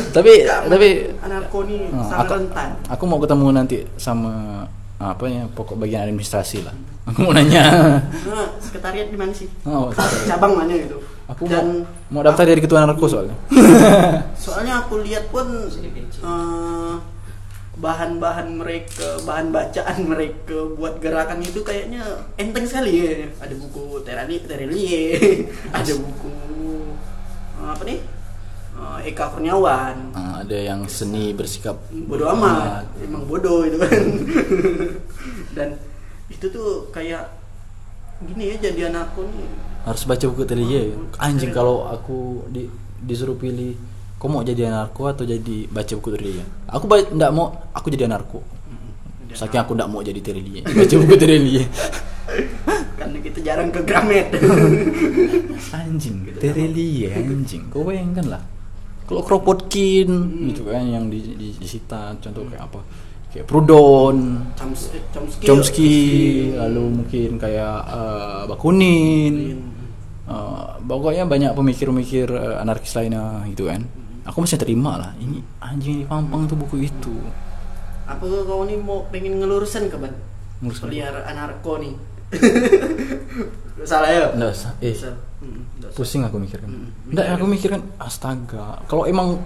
tapi 0.09 0.31
Keamanan 0.41 0.69
tapi 0.69 0.87
anarko 1.19 1.57
ini 1.63 1.75
Ah, 1.89 2.03
sangat 2.03 2.25
aku- 2.25 2.35
rentan 2.39 2.69
Aku 2.89 3.03
mau 3.05 3.19
ketemu 3.19 3.45
nanti 3.49 3.77
sama 3.95 4.33
apa 4.95 5.25
ya 5.25 5.43
pokok 5.49 5.75
bagian 5.77 6.07
administrasi 6.07 6.63
lah. 6.63 6.71
Aku 7.03 7.19
mau 7.21 7.35
nanya. 7.35 7.99
nah, 8.23 8.47
sekretariat 8.57 9.11
di 9.11 9.17
mana 9.17 9.29
sih 9.29 9.51
Oh, 9.63 9.91
cabang 10.23 10.55
mana 10.55 10.71
gitu 10.71 10.95
aku 11.23 11.47
dan 11.47 11.83
mau 12.07 12.19
mau 12.19 12.21
daftar 12.21 12.43
jadi 12.45 12.59
ketua 12.59 12.83
narko 12.83 13.03
soalnya. 13.05 13.35
soalnya 14.37 14.79
aku 14.79 14.99
lihat 15.01 15.27
pun 15.27 15.47
eh, 15.67 16.93
bahan-bahan 17.73 18.53
mereka 18.53 19.17
bahan 19.23 19.49
bacaan 19.49 19.97
mereka 20.05 20.55
buat 20.73 20.99
gerakan 20.99 21.41
itu 21.41 21.59
kayaknya 21.59 22.03
enteng 22.37 22.63
sekali 22.63 22.91
ya 22.93 23.11
ada 23.37 23.55
buku 23.55 24.03
Terali 24.03 24.39
Terelie 24.39 25.17
ada 25.73 25.93
buku 25.93 26.31
eh, 27.57 27.67
apa 27.67 27.83
nih 27.83 27.99
Eh, 28.83 29.11
Eka 29.11 29.31
Kurniawan. 29.31 29.95
Ah, 30.11 30.43
ada 30.43 30.57
yang 30.59 30.83
seni 30.91 31.31
bersikap 31.31 31.79
bodoh 32.07 32.27
amat. 32.35 32.83
emang 32.99 33.23
bodoh 33.23 33.63
itu 33.63 33.79
kan. 33.79 34.03
Dan 35.57 35.69
itu 36.27 36.45
tuh 36.51 36.91
kayak 36.91 37.31
gini 38.23 38.51
ya 38.51 38.55
jadi 38.59 38.91
anakku 38.91 39.23
nih. 39.23 39.47
Harus 39.87 40.03
baca 40.03 40.25
buku 40.27 40.43
Telia. 40.43 40.91
Anjing 41.19 41.51
kalau 41.51 41.87
aku 41.87 42.47
di, 42.51 42.67
disuruh 43.03 43.35
pilih 43.35 43.75
kau 44.19 44.31
mau 44.31 44.39
jadi 44.39 44.71
anarko 44.71 45.11
atau 45.11 45.23
jadi 45.27 45.67
baca 45.67 45.93
buku 45.99 46.09
Telia? 46.15 46.43
Aku 46.67 46.87
ba- 46.87 47.07
nggak 47.07 47.31
mau 47.31 47.55
aku 47.71 47.87
jadi 47.87 48.07
anarko. 48.11 48.43
Saking 49.33 49.63
aku 49.63 49.71
nggak 49.75 49.89
mau 49.91 50.03
jadi 50.03 50.19
Telia. 50.19 50.63
Baca 50.63 50.95
buku 50.99 51.15
Telia. 51.15 51.63
karena 52.99 53.17
kita 53.19 53.39
jarang 53.43 53.67
ke 53.71 53.83
Gramet. 53.83 54.27
Anjing 55.79 56.23
Terelie 56.39 57.11
anjing. 57.11 57.67
Kau 57.67 57.83
bayangkan 57.83 58.37
lah 58.37 58.43
kalau 59.03 59.21
Kropotkin 59.21 60.09
gitu 60.51 60.67
kan 60.67 60.85
yang 60.87 61.11
di, 61.11 61.35
di, 61.35 61.47
disita 61.59 62.15
contoh 62.19 62.47
kayak 62.47 62.63
apa? 62.67 62.81
Kayak 63.33 63.45
Prudon 63.49 64.17
Chomsky 64.53 64.99
Chomsky, 65.09 65.43
Chomsky 65.45 65.93
lalu 66.53 66.83
mungkin 67.01 67.29
kayak 67.41 67.77
eh, 67.89 68.41
Bakunin 68.45 69.35
Eh, 70.23 70.67
pokoknya 70.87 71.27
banyak 71.27 71.51
pemikir-pemikir 71.51 72.31
eh, 72.31 72.55
anarkis 72.63 72.95
lainnya 72.95 73.43
gitu 73.51 73.67
kan. 73.67 73.83
Aku 74.23 74.39
masih 74.39 74.55
terima 74.55 74.95
lah 74.95 75.11
ini 75.19 75.43
anjing 75.59 75.99
ini 75.99 76.05
pampang 76.07 76.47
tuh 76.47 76.55
buku 76.55 76.87
itu. 76.87 77.15
Apa 78.07 78.23
kau 78.23 78.63
nih 78.63 78.79
mau 78.79 79.03
pengen 79.11 79.43
ngelurusan 79.43 79.91
ke 79.91 79.99
ban 79.99 80.15
Ngeluruskan 80.63 80.87
apa? 80.87 80.87
pelihara 80.87 81.21
anarko 81.27 81.75
nih 81.75 81.93
salah 83.89 84.09
ya? 84.09 84.25
Nggak 84.33 84.51
usah. 84.51 84.71
eh. 84.79 84.95
Hmm, 85.43 85.61
usah. 85.79 85.91
pusing 85.91 86.21
aku 86.23 86.37
mikirkan 86.39 86.69
Hmm, 86.71 86.87
Nggak, 87.11 87.25
aku 87.35 87.45
mikirkan 87.45 87.81
astaga 87.99 88.79
kalau 88.87 89.03
emang 89.03 89.43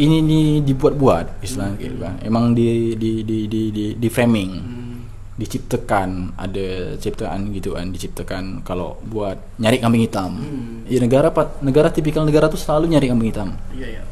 ini 0.00 0.24
nih 0.24 0.46
dibuat-buat 0.64 1.44
istilahnya 1.44 1.76
gitu 1.76 1.96
kan. 2.00 2.16
Emang 2.24 2.56
di 2.56 2.96
di 2.96 3.20
di 3.20 3.44
di 3.44 3.62
di, 3.68 3.84
di 4.00 4.08
framing 4.08 4.50
Hmm, 4.56 4.96
diciptakan 5.36 6.36
ada 6.36 6.96
ciptaan 6.96 7.52
gitu 7.52 7.76
kan 7.76 7.92
diciptakan 7.92 8.64
kalau 8.64 8.96
buat 9.04 9.36
nyari 9.60 9.80
kambing 9.80 10.04
hitam. 10.04 10.40
Hmm. 10.40 10.88
ya 10.88 11.00
negara 11.00 11.28
negara 11.60 11.88
tipikal 11.92 12.24
negara 12.24 12.48
tuh 12.48 12.60
selalu 12.60 12.96
nyari 12.96 13.06
kambing 13.08 13.28
hitam. 13.28 13.48
Iya 13.76 14.00
ya 14.00 14.02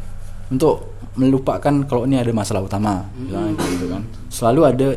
untuk 0.49 0.97
melupakan 1.13 1.85
kalau 1.85 2.09
ini 2.09 2.17
ada 2.17 2.33
masalah 2.33 2.65
utama 2.65 3.05
kayak 3.29 3.69
gitu 3.77 3.87
kan. 3.93 4.03
Selalu 4.33 4.61
ada 4.65 4.89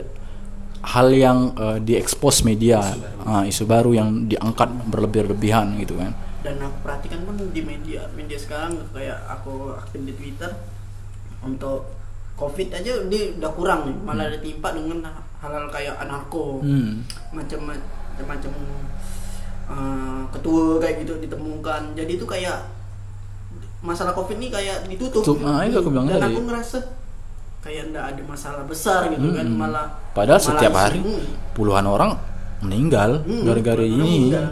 hal 0.82 1.08
yang 1.14 1.54
eh, 1.56 1.78
diekspos 1.80 2.42
media 2.42 2.82
ah, 3.22 3.46
isu 3.46 3.70
baru 3.70 3.94
yang 3.94 4.26
diangkat 4.26 4.70
berlebih-lebihan 4.90 5.78
gitu 5.78 5.98
kan. 5.98 6.12
Dan 6.42 6.58
aku 6.58 6.78
perhatikan 6.82 7.22
pun 7.22 7.38
di 7.38 7.62
media 7.62 8.10
media 8.18 8.38
sekarang 8.38 8.82
kayak 8.90 9.22
aku 9.30 9.78
aktif 9.78 10.02
di 10.02 10.14
Twitter 10.18 10.50
untuk 11.46 11.86
covid 12.34 12.74
aja 12.74 13.06
dia 13.06 13.24
udah 13.38 13.52
kurang 13.54 13.82
nih. 13.86 13.98
Malah 14.02 14.26
ditimpa 14.34 14.74
dengan 14.74 15.06
hal-hal 15.38 15.70
kayak 15.70 16.02
anarko 16.02 16.62
Hmm. 16.66 17.06
macam 17.30 17.70
macam 18.22 18.52
uh, 19.70 20.22
ketua 20.34 20.82
kayak 20.82 21.06
gitu 21.06 21.14
ditemukan. 21.22 21.94
Jadi 21.94 22.12
itu 22.18 22.26
kayak 22.26 22.58
masalah 23.82 24.14
covid 24.14 24.38
ini 24.38 24.50
kayak 24.50 24.86
ditutup. 24.86 25.22
Tutup, 25.26 25.46
ah, 25.46 25.62
itu 25.66 25.78
aku 25.78 25.90
bilang 25.90 26.06
dan 26.06 26.22
tadi. 26.22 26.34
aku 26.34 26.42
ngerasa 26.46 26.78
kayak 27.62 27.84
ndak 27.88 28.04
ada 28.08 28.22
masalah 28.26 28.64
besar 28.64 29.06
gitu 29.08 29.28
kan 29.30 29.46
Hmm. 29.46 29.56
malah 29.56 29.86
Padahal 30.12 30.36
malah 30.36 30.48
setiap 30.50 30.74
hari 30.76 31.00
hmm. 31.00 31.54
puluhan 31.54 31.86
orang 31.86 32.12
meninggal 32.60 33.22
Hmm, 33.22 33.42
gara-gara 33.44 33.80
orang 33.80 33.94
ini. 33.96 34.14
meninggal. 34.28 34.48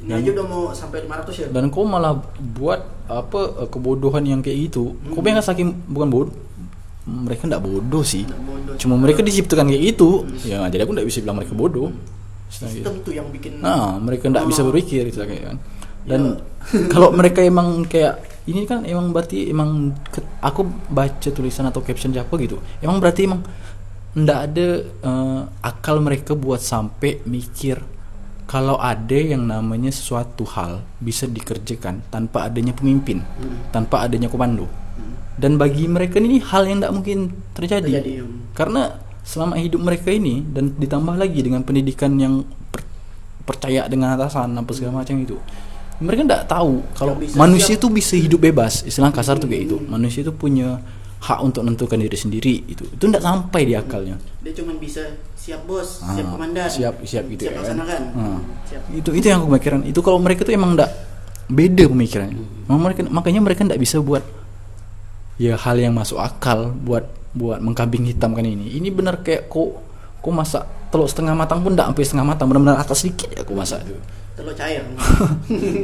ini 0.00 0.10
aja 0.12 0.28
udah 0.32 0.46
mau 0.46 0.62
sampai 0.72 0.98
500 1.00 1.30
ya 1.32 1.46
Dan 1.48 1.64
kau 1.68 1.82
malah 1.84 2.18
buat 2.52 2.80
apa 3.06 3.40
eh, 3.56 3.68
kebodohan 3.68 4.24
yang 4.24 4.40
kayak 4.40 4.68
itu. 4.68 4.94
Kau 5.04 5.14
Hmm. 5.14 5.22
bayangkan 5.22 5.46
saking 5.46 5.68
bukan 5.86 6.08
bodoh. 6.08 6.34
Mereka 7.02 7.46
ndak 7.46 7.60
bodoh 7.60 8.02
sih. 8.02 8.22
Nggak 8.22 8.42
bodoh. 8.42 8.74
Cuma 8.76 8.94
mereka 8.96 9.20
diciptakan 9.20 9.66
kayak 9.68 9.84
itu. 9.92 10.22
Ya, 10.42 10.62
jadi 10.64 10.82
aku 10.82 10.92
ndak 10.92 11.06
bisa 11.06 11.18
bilang 11.18 11.36
mereka 11.36 11.52
bodoh. 11.52 11.90
Gitu. 12.52 12.84
sistem 12.84 13.00
tuh 13.00 13.12
yang 13.12 13.26
bikin 13.28 13.58
Nah, 13.58 13.96
mereka 13.96 14.28
ndak 14.28 14.44
bisa 14.44 14.60
Oh. 14.60 14.68
berpikir 14.68 15.08
itu 15.08 15.18
kayak 15.18 15.42
kan. 15.44 15.56
Dan 16.02 16.36
kalau 16.86 17.08
mereka 17.10 17.40
emang 17.40 17.82
kayak 17.82 18.18
ini 18.48 18.66
kan 18.66 18.82
emang 18.82 19.14
berarti 19.14 19.50
emang 19.50 19.94
ke- 20.10 20.26
aku 20.42 20.66
baca 20.90 21.28
tulisan 21.30 21.68
atau 21.70 21.78
caption 21.84 22.10
siapa 22.10 22.34
gitu. 22.42 22.58
Emang 22.82 22.98
berarti 22.98 23.26
emang 23.30 23.46
ndak 24.12 24.38
ada 24.50 24.66
eh, 24.84 25.42
akal 25.64 26.02
mereka 26.02 26.34
buat 26.36 26.60
sampai 26.60 27.22
mikir 27.24 27.80
kalau 28.44 28.76
ada 28.76 29.16
yang 29.16 29.48
namanya 29.48 29.88
sesuatu 29.88 30.44
hal 30.44 30.84
bisa 31.00 31.24
dikerjakan 31.24 32.04
tanpa 32.12 32.50
adanya 32.50 32.76
pemimpin 32.76 33.24
tanpa 33.72 34.04
adanya 34.04 34.28
komando. 34.28 34.68
Dan 35.32 35.56
bagi 35.56 35.88
mereka 35.88 36.20
ini 36.20 36.44
hal 36.44 36.68
yang 36.68 36.84
tidak 36.84 36.92
mungkin 36.92 37.18
terjadi, 37.56 37.88
Terjadi, 37.88 38.12
hmm. 38.20 38.52
karena 38.52 39.00
selama 39.24 39.56
hidup 39.56 39.80
mereka 39.80 40.12
ini 40.12 40.44
dan 40.44 40.76
ditambah 40.76 41.16
lagi 41.16 41.40
dengan 41.40 41.64
pendidikan 41.64 42.12
yang 42.20 42.44
per- 42.68 42.84
percaya 43.48 43.88
dengan 43.88 44.12
atasan 44.18 44.52
apa 44.52 44.70
segala 44.76 45.00
macam 45.00 45.16
itu 45.16 45.40
mereka 46.02 46.22
tidak 46.26 46.44
tahu 46.50 46.82
kalau 46.98 47.14
manusia 47.38 47.78
siap. 47.78 47.80
itu 47.80 47.86
bisa 47.88 48.14
hidup 48.18 48.40
bebas. 48.42 48.82
Istilah 48.82 49.14
kasar 49.14 49.38
tuh 49.38 49.46
kayak 49.46 49.62
itu. 49.70 49.76
Manusia 49.86 50.26
itu 50.26 50.34
punya 50.34 50.82
hak 51.22 51.38
untuk 51.38 51.62
menentukan 51.62 51.96
diri 52.02 52.18
sendiri 52.18 52.54
itu. 52.66 52.82
Itu 52.82 53.06
tidak 53.06 53.22
sampai 53.22 53.62
di 53.62 53.74
akalnya. 53.78 54.18
Dia 54.42 54.52
cuma 54.58 54.74
bisa 54.74 55.00
siap 55.38 55.66
bos 55.66 55.98
Ah, 56.02 56.14
siap 56.14 56.26
komandan 56.34 56.70
siap 56.70 56.94
siap 57.02 57.24
gitu 57.30 57.50
siap 57.50 57.62
ya 57.62 57.74
kan. 57.82 58.02
Ah. 58.14 58.38
siap. 58.66 58.82
Itu 58.90 59.10
itu 59.14 59.26
yang 59.26 59.42
aku 59.42 59.58
pikiran 59.58 59.82
itu 59.86 59.98
kalau 60.02 60.18
mereka 60.18 60.42
tuh 60.42 60.54
emang 60.54 60.74
ndak 60.74 60.90
beda 61.46 61.86
pemikirannya. 61.86 62.38
Emang 62.66 62.80
mereka 62.82 63.00
makanya 63.06 63.40
mereka 63.42 63.60
ndak 63.66 63.78
bisa 63.78 64.02
buat 64.02 64.22
ya 65.38 65.54
hal 65.58 65.76
yang 65.78 65.94
masuk 65.94 66.18
akal 66.18 66.74
buat 66.74 67.06
buat 67.34 67.62
mengkambing 67.62 68.06
hitamkan 68.10 68.42
ini. 68.42 68.78
Ini 68.78 68.90
benar 68.90 69.22
kayak 69.22 69.46
kok 69.50 69.78
kok 70.22 70.30
masak 70.34 70.62
telur 70.90 71.06
setengah 71.10 71.34
matang 71.34 71.62
pun 71.62 71.74
ndak 71.74 71.90
sampai 71.90 72.02
setengah 72.06 72.26
matang. 72.26 72.46
Benar-benar 72.50 72.78
atas 72.82 73.02
sedikit 73.02 73.30
ya 73.34 73.42
aku 73.46 73.54
masak 73.54 73.82
itu 73.86 73.94
telur 74.36 74.54
cair. 74.56 74.84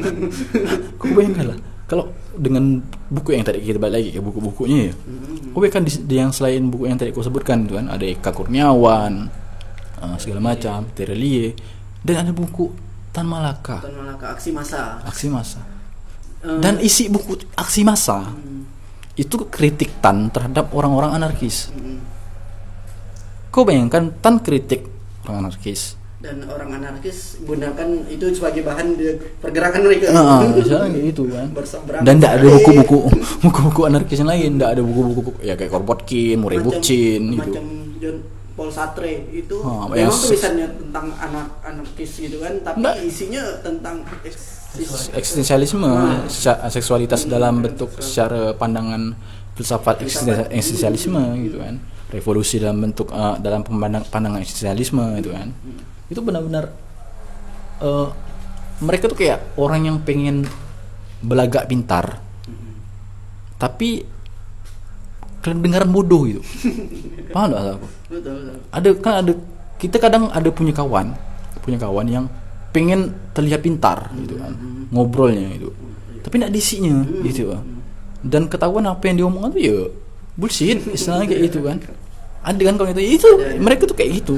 Kau 1.01 1.11
bayangkan 1.13 1.55
lah 1.55 1.59
kalau 1.89 2.13
dengan 2.37 2.85
buku 3.09 3.33
yang 3.33 3.49
tadi 3.49 3.65
kita 3.65 3.81
balik 3.81 3.97
lagi 4.05 4.11
ke 4.13 4.21
buku-bukunya 4.21 4.93
ya 4.93 4.95
kau 5.57 5.65
bayangkan 5.65 5.89
di, 5.89 5.93
di 6.05 6.15
yang 6.21 6.31
selain 6.37 6.69
buku 6.69 6.85
yang 6.85 7.01
tadi 7.01 7.17
kau 7.17 7.25
sebutkan 7.25 7.65
itu 7.65 7.81
kan 7.81 7.89
ada 7.89 8.05
Eka 8.05 8.31
Kurniawan 8.37 9.33
eh, 10.05 10.17
segala 10.21 10.53
macam 10.53 10.85
Terelie 10.93 11.57
dan 12.05 12.29
ada 12.29 12.33
buku 12.37 12.71
Tan 13.09 13.25
Malaka. 13.25 13.83
Tan 13.83 13.97
Malaka 13.97 14.37
aksi 14.37 14.53
massa. 14.53 15.01
Aksi 15.03 15.27
massa. 15.33 15.65
Eh, 16.45 16.61
dan 16.61 16.79
isi 16.79 17.09
buku 17.09 17.41
aksi 17.57 17.83
massa 17.83 18.37
itu 19.19 19.35
kritik 19.49 19.99
Tan 19.99 20.31
terhadap 20.31 20.71
orang-orang 20.77 21.17
anarkis. 21.17 21.73
Mm, 21.75 21.99
kau 23.51 23.65
bayangkan 23.67 24.13
Tan 24.21 24.39
kritik 24.45 24.87
orang 25.27 25.49
anarkis 25.49 25.98
dan 26.19 26.43
orang 26.45 26.75
anarkis 26.75 27.39
gunakan 27.41 27.89
itu 28.07 28.27
sebagai 28.33 28.63
bahan 28.63 28.99
pergerakan 29.39 29.81
mereka 29.83 30.11
Ah, 30.11 30.43
misalnya 30.43 30.91
kayak 30.91 31.05
gitu 31.09 31.23
kan. 31.29 31.47
Dan 32.03 32.15
tidak 32.19 32.33
ada 32.35 32.47
buku-buku 32.51 32.99
buku-buku 33.45 33.81
anarkis 33.85 34.19
yang 34.19 34.27
lain, 34.29 34.51
tidak 34.55 34.71
ada 34.73 34.83
buku-buku 34.83 35.31
ya 35.41 35.55
kayak 35.55 35.71
Korbotkin, 35.71 36.37
Murray 36.37 36.59
Bookchin 36.59 37.23
gitu. 37.31 37.39
macam 37.39 37.65
John 37.99 38.17
Paul 38.53 38.71
Sartre 38.71 39.31
itu 39.31 39.57
Oh, 39.57 39.87
memang 39.87 39.95
yang 39.97 40.11
tulisannya 40.11 40.67
tentang 40.77 41.07
anak 41.17 41.47
anarkis 41.63 42.11
gitu 42.17 42.43
kan 42.43 42.55
tapi 42.61 42.83
Nggak. 42.83 42.95
isinya 43.01 43.43
tentang 43.61 43.97
eksis- 44.21 44.59
Eksistensialisme, 45.11 45.89
sya- 46.27 46.61
seksualitas 46.69 47.25
dalam 47.25 47.63
bentuk 47.63 47.95
secara 47.97 48.53
pandangan 48.53 49.15
filsafat 49.55 50.03
eksisten- 50.03 50.51
eksistensialisme 50.51 51.19
gitu 51.41 51.59
kan. 51.59 51.79
Revolusi 52.09 52.59
dalam 52.59 52.81
bentuk 52.81 53.09
eh, 53.09 53.37
dalam 53.39 53.63
pemandang, 53.63 54.03
pandangan 54.05 54.39
eksistensialisme 54.39 55.03
gitu 55.17 55.31
kan. 55.31 55.55
Itu 56.09 56.21
benar-benar 56.25 56.73
eh, 57.85 58.09
mereka 58.83 59.11
tuh 59.11 59.19
kayak 59.19 59.57
orang 59.61 59.89
yang 59.89 59.97
pengen 60.03 60.49
belagak 61.23 61.69
pintar. 61.69 62.21
Tapi 63.59 64.07
kedengaran 65.43 65.91
bodoh 65.91 66.27
gitu. 66.27 66.43
Paham 67.35 67.53
gak 67.53 67.77
aku? 67.77 67.89
betul, 68.09 68.33
betul. 68.41 68.57
ada 68.73 68.89
kan 69.05 69.15
ada 69.21 69.33
kita 69.77 69.97
kadang 70.01 70.33
ada 70.33 70.49
punya 70.49 70.73
kawan 70.73 71.13
punya 71.61 71.77
kawan 71.77 72.09
yang 72.09 72.25
pengen 72.73 73.13
terlihat 73.37 73.61
pintar 73.61 74.09
gitu 74.17 74.41
kan 74.41 74.53
ngobrolnya 74.89 75.45
gitu. 75.57 75.71
Tapi 76.25 76.35
tidak 76.41 76.53
disinya 76.53 77.05
gitu. 77.25 77.53
Kan 77.53 77.79
dan 78.25 78.51
ketahuan 78.51 78.83
apa 78.89 79.03
yang 79.07 79.17
diomongkan 79.25 79.55
tuh 79.55 79.63
ya 79.63 79.79
bullshit 80.35 80.83
istilahnya 80.91 81.27
kayak 81.31 81.43
gitu 81.53 81.59
kan. 81.63 81.79
Ada 82.43 82.63
kan 82.65 82.75
kalau 82.81 82.89
itu 82.91 83.03
itu 83.21 83.29
mereka 83.61 83.85
tuh 83.85 83.97
kayak 83.97 84.11
gitu. 84.25 84.37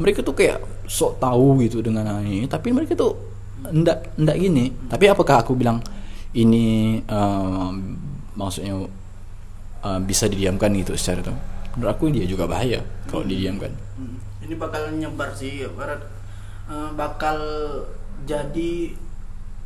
Mereka 0.00 0.26
tuh 0.26 0.34
kayak 0.34 0.58
sok 0.84 1.16
tahu 1.18 1.60
gitu 1.64 1.80
dengan 1.80 2.20
ini 2.20 2.44
tapi 2.46 2.70
mereka 2.70 2.94
tuh 2.96 3.16
ndak 3.64 4.16
ndak 4.20 4.36
gini. 4.36 4.68
Tapi 4.88 5.08
apakah 5.08 5.40
aku 5.40 5.56
bilang 5.56 5.80
ini 6.36 6.98
em, 7.00 7.74
maksudnya 8.36 8.74
eh, 9.84 10.00
bisa 10.04 10.28
didiamkan 10.28 10.74
gitu 10.76 10.92
secara 10.98 11.24
itu 11.24 11.34
menurut 11.74 11.90
aku 11.90 12.06
dia 12.10 12.22
juga 12.26 12.46
bahaya 12.46 12.78
kalau 13.10 13.26
didiamkan. 13.26 13.70
Hmm. 13.98 14.18
ini 14.44 14.54
bakal 14.54 14.92
nyebar 14.94 15.32
sih 15.34 15.66
barat. 15.74 16.00
Eh, 16.70 16.90
bakal 16.94 17.38
jadi 18.24 18.94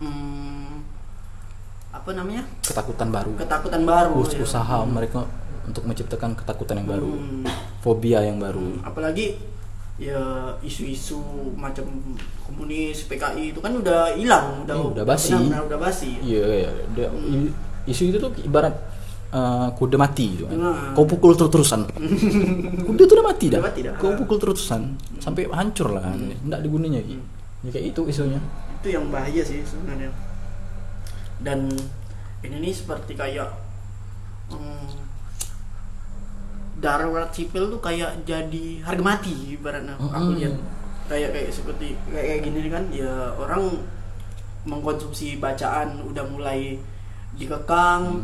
hmm, 0.00 0.83
apa 1.92 2.11
namanya? 2.16 2.44
Ketakutan 2.64 3.09
baru. 3.12 3.31
Ketakutan 3.37 3.83
baru 3.85 4.12
Us- 4.22 4.35
ya. 4.35 4.42
usaha 4.44 4.78
mereka 4.88 5.26
untuk 5.68 5.85
menciptakan 5.85 6.33
ketakutan 6.33 6.81
yang 6.81 6.88
baru. 6.88 7.11
Hmm. 7.12 7.44
fobia 7.78 8.24
yang 8.26 8.42
baru. 8.42 8.83
Apalagi 8.83 9.38
ya 9.98 10.22
isu-isu 10.62 11.18
macam 11.52 11.82
komunis 12.40 13.02
PKI 13.04 13.50
itu 13.50 13.58
kan 13.58 13.74
udah 13.74 14.14
hilang 14.14 14.62
udah 14.62 14.74
Iya, 14.74 14.87
udah 14.94 15.04
basi. 15.04 15.34
benar-benar 15.34 15.62
udah 15.66 15.78
basi. 15.80 16.11
Iya 16.22 16.42
iya 16.56 16.70
Dia- 16.94 17.11
i- 17.11 17.54
isu 17.84 18.02
itu 18.06 18.16
tuh 18.16 18.30
ibarat 18.40 18.74
eh, 19.28 19.68
kuda 19.74 19.96
mati 19.96 20.32
gitu 20.32 20.46
kan. 20.46 20.54
Nah. 20.56 20.94
kau 20.94 21.04
pukul 21.04 21.34
terus-terusan. 21.34 21.84
Kuda 22.87 23.02
tuh 23.04 23.14
udah 23.14 23.26
mati 23.26 23.46
dah. 23.48 23.58
Udah 23.58 23.68
mati 23.68 23.80
dah. 23.82 23.94
kau 23.94 24.14
pukul 24.14 24.38
terusan 24.38 24.82
sampai 25.18 25.44
hancur 25.46 25.92
lah. 25.92 26.14
Nggak 26.40 26.58
ada 26.58 26.68
gunanya 26.68 27.02
gitu 27.02 27.20
ya 27.58 27.74
kayak 27.74 27.87
itu 27.90 28.00
isunya. 28.06 28.38
Itu 28.78 28.88
yang 28.88 29.11
bahaya 29.11 29.42
sih 29.42 29.61
sebenarnya. 29.61 30.14
Dan 31.38 31.66
ini 32.40 32.56
nih 32.61 32.72
seperti 32.72 33.12
kayak 33.12 33.50
hmm, 34.48 35.08
darurat 36.79 37.29
sipil 37.29 37.69
tuh 37.69 37.81
kayak 37.81 38.23
jadi 38.23 38.64
harga 38.83 39.03
mati 39.03 39.35
ibaratnya 39.53 39.95
aku 39.95 40.14
Mm-mm. 40.31 40.38
lihat 40.38 40.55
kayak 41.07 41.31
kayak 41.33 41.51
seperti 41.51 41.87
kayak, 42.07 42.25
kayak 42.25 42.41
gini 42.45 42.69
kan 42.69 42.85
ya 42.88 43.12
orang 43.35 43.83
mengkonsumsi 44.62 45.37
bacaan 45.37 46.03
udah 46.05 46.25
mulai 46.25 46.77
dikekang 47.35 48.23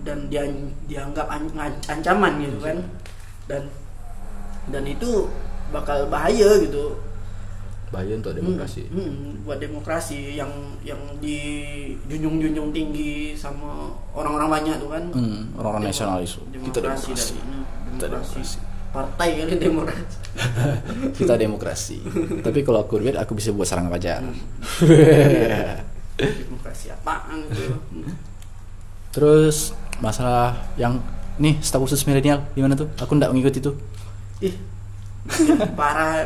dan 0.00 0.26
dia 0.26 0.44
dianggap 0.86 1.26
an- 1.26 1.52
an- 1.54 1.82
ancaman 1.86 2.40
gitu 2.40 2.58
kan 2.58 2.78
dan 3.46 3.62
dan 4.66 4.84
itu 4.84 5.28
bakal 5.68 6.04
bahaya 6.06 6.58
gitu 6.58 6.96
bahaya 7.88 8.14
untuk 8.14 8.32
demokrasi 8.32 8.86
Hmm, 8.86 9.02
hmm, 9.02 9.32
buat 9.42 9.58
demokrasi 9.58 10.34
yang 10.34 10.50
yang 10.80 10.98
dijunjung-junjung 11.18 12.70
tinggi 12.70 13.34
sama 13.34 13.90
orang-orang 14.12 14.46
banyak 14.48 14.76
tuh 14.78 14.88
kan. 14.88 15.04
Hmm, 15.10 15.50
orang-orang 15.54 15.82
Demo- 15.82 15.90
nasionalis. 15.90 16.32
Kita 16.38 16.78
demokrasi. 16.78 17.10
dari- 17.10 17.42
hmm, 17.42 17.59
Kita 18.00 18.08
demokrasi. 18.08 18.32
demokrasi. 18.32 18.58
Partai 18.90 19.28
kali 19.38 19.54
demokrasi. 19.60 20.20
kita 21.18 21.34
demokrasi 21.36 21.98
tapi 22.42 22.62
kalau 22.62 22.82
aku 22.86 23.02
lihat 23.02 23.22
aku 23.22 23.34
bisa 23.34 23.50
buat 23.50 23.66
serangan 23.66 23.90
fajar 23.92 24.22
demokrasi 26.18 26.86
apaan 26.94 27.38
gitu. 27.50 27.74
Hmm. 27.90 28.14
terus 29.10 29.74
masalah 29.98 30.54
yang 30.78 31.02
nih 31.40 31.58
staf 31.64 31.80
khusus 31.82 32.04
milenial 32.06 32.44
gimana 32.54 32.76
tuh 32.76 32.88
aku 33.00 33.16
nggak 33.16 33.30
mengikuti 33.32 33.58
tuh 33.62 33.74
Ih. 34.40 34.56
Parah. 35.76 36.24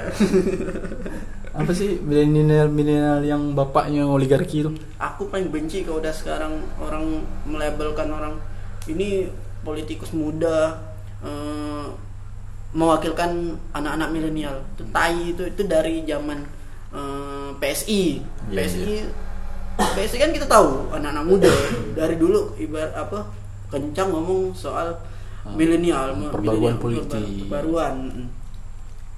apa 1.59 1.71
sih 1.71 1.99
milenial 2.03 2.71
milenial 2.71 3.23
yang 3.23 3.55
bapaknya 3.55 4.07
oligarki 4.07 4.67
itu 4.67 4.71
Aku 4.99 5.31
paling 5.31 5.51
benci 5.55 5.87
kalau 5.87 6.03
udah 6.03 6.15
sekarang 6.15 6.63
orang 6.83 7.23
melabelkan 7.47 8.11
orang 8.11 8.35
ini 8.91 9.31
politikus 9.63 10.11
muda 10.15 10.79
eh, 11.25 11.87
mewakilkan 12.71 13.31
anak-anak 13.71 14.09
milenial. 14.11 14.57
Itu 14.75 14.83
tai 14.89 15.31
itu 15.31 15.43
itu 15.45 15.63
dari 15.65 16.03
zaman 16.03 16.45
eh, 16.91 17.51
PSI. 17.55 18.03
Iya, 18.47 18.61
PSI 18.61 18.85
PSI 19.75 20.17
kan 20.17 20.31
kita 20.31 20.47
tahu 20.47 20.87
anak-anak 20.91 21.25
muda 21.25 21.51
dari 21.93 22.15
dulu 22.15 22.55
ibarat 22.55 22.95
apa 22.95 23.27
kencang 23.67 24.07
ngomong 24.09 24.55
soal 24.55 24.95
milenial 25.51 26.15
Ah, 26.15 26.31
perbaruan 26.31 26.79
milenial, 26.79 26.79
politik. 26.79 27.11
perba- 27.11 27.67
perbaruan 27.67 27.95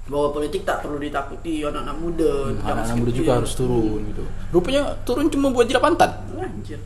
bahwa 0.06 0.28
politik 0.32 0.62
tak 0.62 0.80
perlu 0.80 0.96
ditakuti 0.96 1.60
anak-anak 1.60 1.98
muda 1.98 2.32
zaman 2.48 2.62
anak-anak 2.64 2.96
muda 2.96 3.10
juga 3.12 3.26
ya. 3.28 3.36
harus 3.36 3.52
turun 3.52 4.00
gitu 4.06 4.22
rupanya 4.48 4.82
turun 5.02 5.26
cuma 5.26 5.50
buat 5.50 5.66
jilat 5.66 5.82
pantat 5.82 6.10
Anjir. 6.38 6.80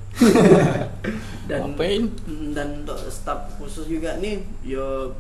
dan 1.49 1.61
Ngapain? 1.69 2.03
dan 2.51 2.69
untuk 2.81 2.99
staf 3.07 3.39
khusus 3.57 3.87
juga 3.87 4.15
nih 4.17 4.39
ya 4.63 5.11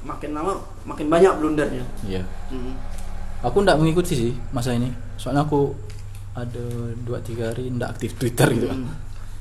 makin 0.00 0.30
lama 0.30 0.54
makin 0.84 1.06
banyak 1.06 1.32
blundernya. 1.34 1.82
iya 2.02 2.22
Hmm. 2.46 2.78
aku 3.40 3.60
nggak 3.60 3.76
mengikuti 3.76 4.14
sih 4.14 4.32
masa 4.48 4.70
ini 4.70 4.86
soalnya 5.14 5.42
aku 5.42 5.74
ada 6.32 6.62
dua 7.02 7.18
tiga 7.18 7.50
hari 7.50 7.66
nggak 7.68 7.90
aktif 7.92 8.14
twitter 8.14 8.46
gitu 8.52 8.68
Hmm. 8.68 8.90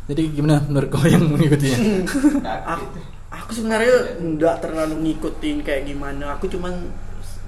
Jadi 0.07 0.31
gimana 0.31 0.63
menurut 0.63 0.87
kau 0.87 1.03
yang 1.03 1.19
mengikutinya? 1.27 1.77
aku, 2.71 2.85
aku 3.27 3.49
sebenarnya 3.51 3.95
nggak 4.17 4.55
terlalu 4.57 4.95
ngikutin 5.03 5.59
kayak 5.61 5.83
gimana 5.83 6.31
aku 6.33 6.47
cuman 6.47 6.73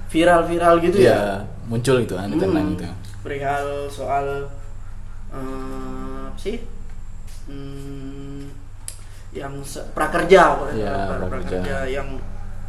viral-viral 0.06 0.76
gitu 0.80 1.00
ya 1.00 1.08
ya 1.08 1.20
muncul 1.64 1.96
gitu 1.98 2.14
kan 2.14 2.28
Hmm, 2.28 2.76
gitu. 2.76 2.84
perihal 3.20 3.64
soal 3.88 4.44
eh, 5.30 5.40
apa 6.26 6.38
sih? 6.38 6.56
Hmm, 7.46 8.46
yang 9.30 9.62
prakerja 9.92 10.40
kalau 10.52 10.70
Ya, 10.72 10.96
prakerja. 11.12 11.58
prakerja. 11.60 11.76
yang 11.88 12.08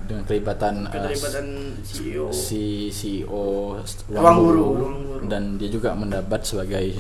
Dengan 0.02 0.24
kelibatan 0.26 0.74
uh, 0.82 0.90
keterlibatan 0.90 1.46
CEO 1.82 2.26
si 2.30 2.90
CEO 2.90 3.78
Ruang 4.10 4.38
Guru, 4.40 4.66
Ruang 4.76 4.96
Guru. 5.00 5.24
dan 5.26 5.56
dia 5.56 5.70
juga 5.70 5.94
mendapat 5.94 6.42
sebagai 6.42 6.98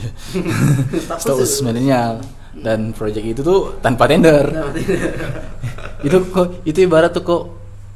Status 1.20 1.52
itu. 1.52 1.66
milenial. 1.66 2.22
Dan 2.54 2.92
proyek 2.92 3.24
itu 3.28 3.42
tuh 3.42 3.80
tanpa 3.80 4.06
tender. 4.06 4.44
Itu 6.02 6.18
kok 6.28 6.62
itu 6.64 6.82
ibarat 6.82 7.14
tuh 7.14 7.22
kok 7.22 7.44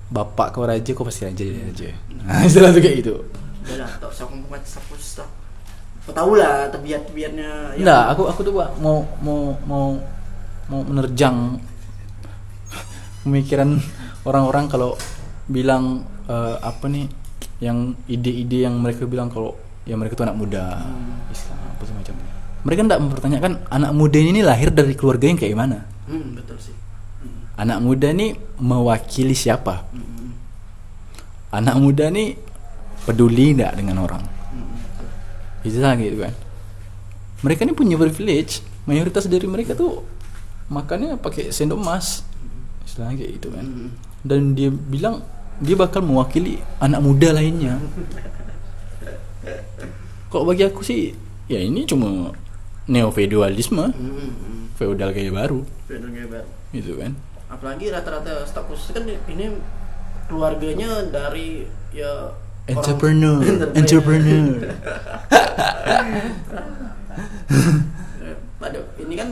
bapak 0.06 0.54
kau 0.54 0.62
raja 0.64 0.86
kok 0.86 1.02
pasti 1.02 1.26
raja 1.26 1.42
jadi 1.42 1.60
raja 1.66 1.90
nah 2.22 2.46
istilah 2.46 2.70
tuh 2.70 2.78
kayak 2.78 2.96
gitu 3.02 3.16
tahu 6.14 6.38
lah 6.38 6.70
tebiat-tebiatnya 6.70 7.50
yang- 7.74 7.82
enggak 7.82 8.04
aku 8.14 8.22
aku 8.30 8.40
tuh 8.46 8.54
Pak, 8.62 8.70
mau 8.78 9.08
mau 9.26 9.58
mau 9.66 9.86
mau 10.70 10.82
menerjang 10.86 11.58
pemikiran 13.26 13.82
orang-orang 14.26 14.66
kalau 14.70 14.94
bilang 15.50 16.06
eh, 16.30 16.56
apa 16.62 16.86
nih 16.90 17.06
yang 17.62 17.98
ide-ide 18.06 18.70
yang 18.70 18.78
mereka 18.78 19.06
bilang 19.10 19.30
kalau 19.34 19.58
ya 19.86 19.98
mereka 19.98 20.18
tuh 20.18 20.26
anak 20.26 20.38
muda 20.38 20.82
Islam 21.30 21.58
apa 21.74 21.84
semacam 21.86 22.14
mereka 22.66 22.80
tidak 22.82 23.02
mempertanyakan 23.06 23.52
anak 23.70 23.92
muda 23.94 24.18
ini 24.18 24.42
lahir 24.42 24.74
dari 24.74 24.98
keluarga 24.98 25.30
yang 25.30 25.38
kayak 25.38 25.54
gimana. 25.54 25.86
Hmm, 26.10 26.34
betul 26.34 26.58
sih. 26.58 26.74
Hmm, 27.22 27.46
anak 27.62 27.78
muda 27.78 28.10
nih 28.10 28.34
mewakili 28.58 29.38
siapa? 29.38 29.86
Hmm, 29.94 30.34
anak 31.54 31.78
muda 31.78 32.10
nih 32.10 32.34
peduli 33.06 33.54
nggak 33.54 33.74
dengan 33.78 34.02
orang 34.02 34.35
lah 35.74 35.98
gitu 35.98 36.22
kan. 36.22 36.34
Mereka 37.42 37.66
ini 37.66 37.74
punya 37.74 37.98
privilege. 37.98 38.62
Mayoritas 38.86 39.26
dari 39.26 39.50
mereka 39.50 39.74
tuh 39.74 40.06
makannya 40.70 41.18
pakai 41.18 41.50
sendok 41.50 41.82
emas. 41.82 42.22
Istilahnya 42.86 43.18
kayak 43.18 43.32
gitu 43.42 43.50
kan. 43.50 43.66
Hmm. 43.66 43.90
dan 44.26 44.58
dia 44.58 44.74
bilang 44.74 45.22
dia 45.62 45.78
bakal 45.78 46.02
mewakili 46.02 46.58
anak 46.82 46.98
muda 47.02 47.30
lainnya. 47.30 47.78
Kok 50.30 50.44
bagi 50.44 50.66
aku 50.66 50.82
sih 50.82 51.14
ya 51.46 51.62
ini 51.62 51.86
cuma 51.86 52.34
neo 52.86 53.10
feudalisme 53.14 53.94
Hmm, 53.94 54.34
hmm. 54.34 54.64
feudal 54.78 55.14
kayak 55.14 55.34
baru. 55.34 55.62
Film 55.86 56.10
kayak 56.12 56.30
baru. 56.30 56.50
gitu 56.74 56.98
kan. 56.98 57.14
Apalagi 57.48 57.94
rata-rata 57.94 58.44
staf 58.44 58.66
khusus 58.66 58.92
kan 58.92 59.06
ini 59.06 59.54
keluarganya 60.26 61.06
dari 61.08 61.64
ya 61.94 62.34
orang- 62.66 62.74
entrepreneur 62.74 63.38
entrepreneur 63.74 64.50
pada 68.58 68.80
ini 69.04 69.14
kan 69.14 69.30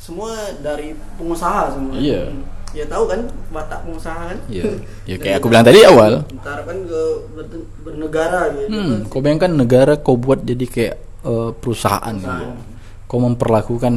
semua 0.00 0.32
dari 0.58 0.96
pengusaha 1.14 1.70
semua 1.70 1.94
Iya. 1.94 2.32
ya 2.70 2.84
tahu 2.86 3.04
kan 3.04 3.20
watak 3.50 3.82
pengusaha 3.82 4.22
kan 4.30 4.38
ya 4.46 4.64
ya 5.04 5.16
kayak 5.16 5.38
aku 5.38 5.46
bilang 5.48 5.62
tadi 5.62 5.82
awal 5.82 6.24
ntar 6.32 6.62
kan 6.62 6.78
ke 6.82 7.02
ber- 7.34 7.68
bernegara 7.82 8.42
gitu 8.54 8.66
kan. 8.66 8.72
Hmm, 8.72 8.96
kau 9.06 9.20
bayangkan 9.20 9.52
negara 9.52 9.94
kau 9.96 10.14
buat 10.14 10.40
jadi 10.40 10.64
kayak 10.64 10.94
eh, 11.20 11.50
perusahaan, 11.52 12.14
gitu. 12.14 12.24
Perusahaan. 12.24 12.56
Kau 13.04 13.18
memperlakukan 13.18 13.94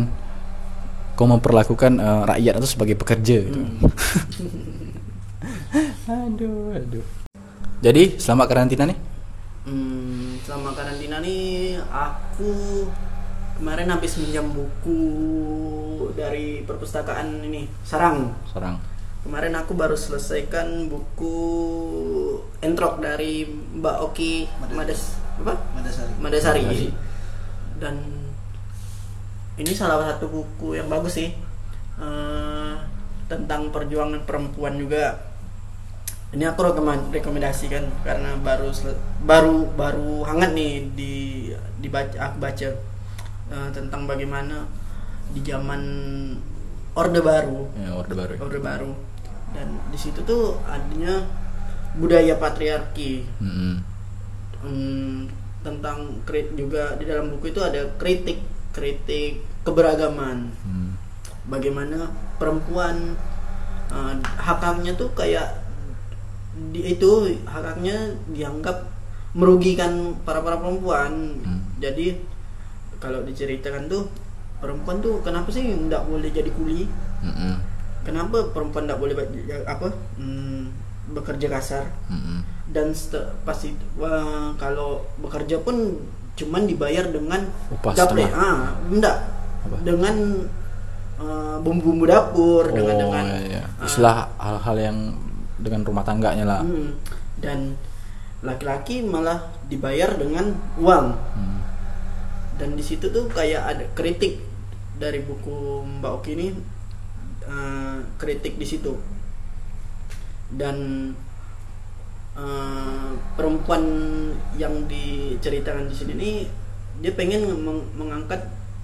kau 1.14 1.28
memperlakukan 1.30 1.92
eh, 1.96 2.22
rakyat 2.28 2.54
itu 2.60 2.68
sebagai 2.68 2.96
pekerja 2.98 3.38
gitu. 3.40 3.62
aduh, 6.10 6.74
aduh. 6.74 7.06
Jadi 7.84 8.16
selama 8.16 8.48
karantina 8.48 8.88
nih? 8.88 8.96
Hmm, 9.68 10.40
selama 10.48 10.72
karantina 10.72 11.20
nih 11.20 11.76
aku 11.92 12.88
kemarin 13.60 13.92
habis 13.92 14.16
minjam 14.24 14.48
buku 14.56 15.00
dari 16.16 16.64
perpustakaan 16.64 17.44
ini 17.44 17.68
Sarang. 17.84 18.32
Seorang. 18.48 18.80
Kemarin 19.28 19.56
aku 19.60 19.76
baru 19.76 20.00
selesaikan 20.00 20.88
buku 20.88 21.36
entrok 22.64 23.04
dari 23.04 23.44
Mbak 23.52 23.98
Oki 24.12 24.48
Mades 24.72 25.20
apa? 25.44 25.60
Madasari. 25.76 26.14
Madasari. 26.24 26.62
Madasari. 26.64 26.90
Dan 27.84 27.96
ini 29.60 29.72
salah 29.76 30.16
satu 30.16 30.32
buku 30.32 30.80
yang 30.80 30.88
bagus 30.88 31.20
sih 31.20 31.36
Eh, 31.94 32.74
tentang 33.30 33.70
perjuangan 33.70 34.26
perempuan 34.26 34.82
juga. 34.82 35.33
Ini 36.34 36.44
aku 36.48 36.60
rekomen- 36.64 37.10
rekomendasikan 37.10 37.86
karena 38.02 38.34
baru 38.36 38.74
baru 39.22 39.70
baru 39.72 40.26
hangat 40.26 40.52
nih 40.52 40.90
di 40.92 41.14
dibaca 41.78 42.18
aku 42.20 42.38
baca 42.40 42.70
eh, 43.46 43.70
tentang 43.72 44.04
bagaimana 44.04 44.66
di 45.30 45.42
zaman 45.42 45.82
Orde 46.94 47.22
Baru 47.22 47.70
Ya, 47.76 47.90
orde 47.92 48.14
baru. 48.14 48.34
ya. 48.34 48.40
Orde 48.40 48.60
Baru 48.60 48.92
dan 49.54 49.66
di 49.88 49.98
situ 49.98 50.22
tuh 50.24 50.58
adanya 50.64 51.22
budaya 51.94 52.34
patriarki 52.36 53.22
Mm-mm. 53.38 53.74
Hmm, 54.60 55.30
tentang 55.62 56.18
krit 56.24 56.54
juga 56.54 56.98
di 56.98 57.06
dalam 57.06 57.30
buku 57.30 57.50
itu 57.50 57.62
ada 57.62 57.86
kritik 57.96 58.42
kritik 58.72 59.38
keberagaman 59.62 60.50
Hmm. 60.60 60.98
bagaimana 61.46 62.10
perempuan 62.36 63.14
uh, 63.88 64.14
hak-haknya 64.36 64.94
tuh 64.94 65.14
kayak 65.14 65.62
di, 66.54 66.80
itu 66.88 67.12
hak-haknya 67.44 67.96
dianggap 68.30 68.86
merugikan 69.34 69.94
para 70.22 70.40
para 70.40 70.56
perempuan 70.56 71.40
Hmm. 71.40 71.62
jadi 71.78 72.22
kalau 72.98 73.22
diceritakan 73.22 73.86
tuh 73.86 74.08
perempuan 74.58 75.00
tuh 75.00 75.20
kenapa 75.20 75.50
sih 75.50 75.66
nggak 75.66 76.06
boleh 76.06 76.30
jadi 76.30 76.48
kuli 76.50 76.88
Mm-mm. 77.20 77.54
kenapa 78.02 78.48
perempuan 78.50 78.86
nggak 78.86 78.96
boleh 78.98 79.12
ba- 79.12 79.28
apa 79.68 79.88
hmm, 80.16 80.62
bekerja 81.12 81.48
kasar 81.50 81.84
Mm-mm. 82.08 82.46
dan 82.70 82.94
pasti 83.44 83.76
kalau 84.56 85.04
bekerja 85.18 85.60
pun 85.60 86.00
cuman 86.34 86.64
dibayar 86.64 87.06
dengan 87.06 87.44
Upah 87.70 87.92
gaple. 87.92 88.24
setengah. 88.24 88.32
ah 88.32 88.58
enggak 88.86 89.18
Apa? 89.64 89.76
dengan 89.84 90.16
eh, 91.16 91.56
bumbu-bumbu 91.60 92.06
dapur 92.06 92.70
dengan 92.70 92.96
Oh, 92.96 93.00
dengan 93.04 93.26
iya, 93.28 93.40
iya. 93.52 93.64
ah, 93.76 93.84
Istilah 93.84 94.16
hal-hal 94.38 94.78
yang 94.80 94.98
dengan 95.64 95.82
rumah 95.82 96.04
tangganya 96.04 96.44
lah. 96.46 96.62
hmm, 96.62 96.92
dan 97.40 97.80
laki-laki 98.40 99.00
malah 99.02 99.40
dibayar 99.66 100.12
dengan 100.14 100.52
uang 100.76 101.08
Hmm. 101.34 101.60
dan 102.54 102.76
di 102.76 102.84
situ 102.84 103.08
tuh 103.08 103.26
kayak 103.28 103.64
ada 103.66 103.86
kritik 103.94 104.44
dari 104.94 105.20
buku 105.20 105.56
Mbak 105.98 106.12
Oki 106.14 106.32
ini 106.34 106.48
eh, 107.44 107.98
kritik 108.18 108.56
di 108.56 108.64
situ 108.64 108.94
dan 110.52 110.78
eh, 112.36 113.10
perempuan 113.34 113.84
yang 114.54 114.86
diceritakan 114.86 115.88
di 115.88 115.96
sini 115.96 116.14
nih 116.14 116.36
dia 117.00 117.12
pengen 117.12 117.48
meng- 117.58 117.90
mengangkat 117.96 118.44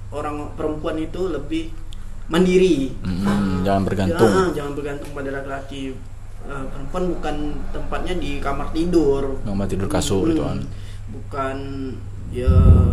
orang 0.10 0.56
perempuan 0.56 0.98
itu 0.98 1.30
lebih 1.30 1.70
mandiri 2.26 2.94
Mm-mm, 3.00 3.62
jangan 3.62 3.84
bergantung. 3.84 4.30
Ah, 4.32 4.50
jangan 4.52 4.74
bergantung 4.74 5.10
pada 5.12 5.30
laki-laki 5.32 5.94
Eh, 6.42 6.66
perempuan 6.68 7.04
bukan 7.12 7.36
tempatnya 7.70 8.14
di 8.16 8.40
kamar 8.40 8.72
tidur 8.72 9.38
Kamar 9.42 9.66
tidur 9.66 9.86
kasur 9.86 10.26
gitu 10.26 10.42
kan. 10.42 10.58
bukan 11.10 11.58
ya 12.30 12.50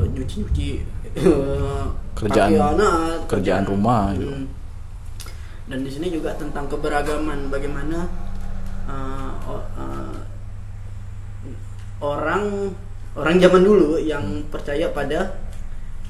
nyuci-nyuci 0.06 0.82
Kerjaan- 2.18 2.52
pakaian, 2.52 2.76
ah, 2.78 3.16
kerjaan 3.26 3.64
rumah 3.64 4.12
gitu. 4.12 4.28
Hmm. 4.30 4.46
dan 5.66 5.78
di 5.80 5.90
sini 5.90 6.08
juga 6.08 6.32
tentang 6.32 6.64
keberagaman 6.66 7.48
bagaimana 7.48 8.06
uh, 8.84 9.32
uh, 9.42 10.14
orang 11.98 12.70
orang 13.12 13.36
zaman 13.36 13.62
dulu 13.62 13.96
yang 13.98 14.22
percaya 14.46 14.88
pada 14.90 15.40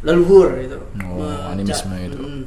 leluhur 0.03 0.51
itu 0.57 0.77
Oh, 1.01 1.23
Me- 1.23 1.47
animisme 1.49 1.95
itu. 2.01 2.19
Mm. 2.19 2.43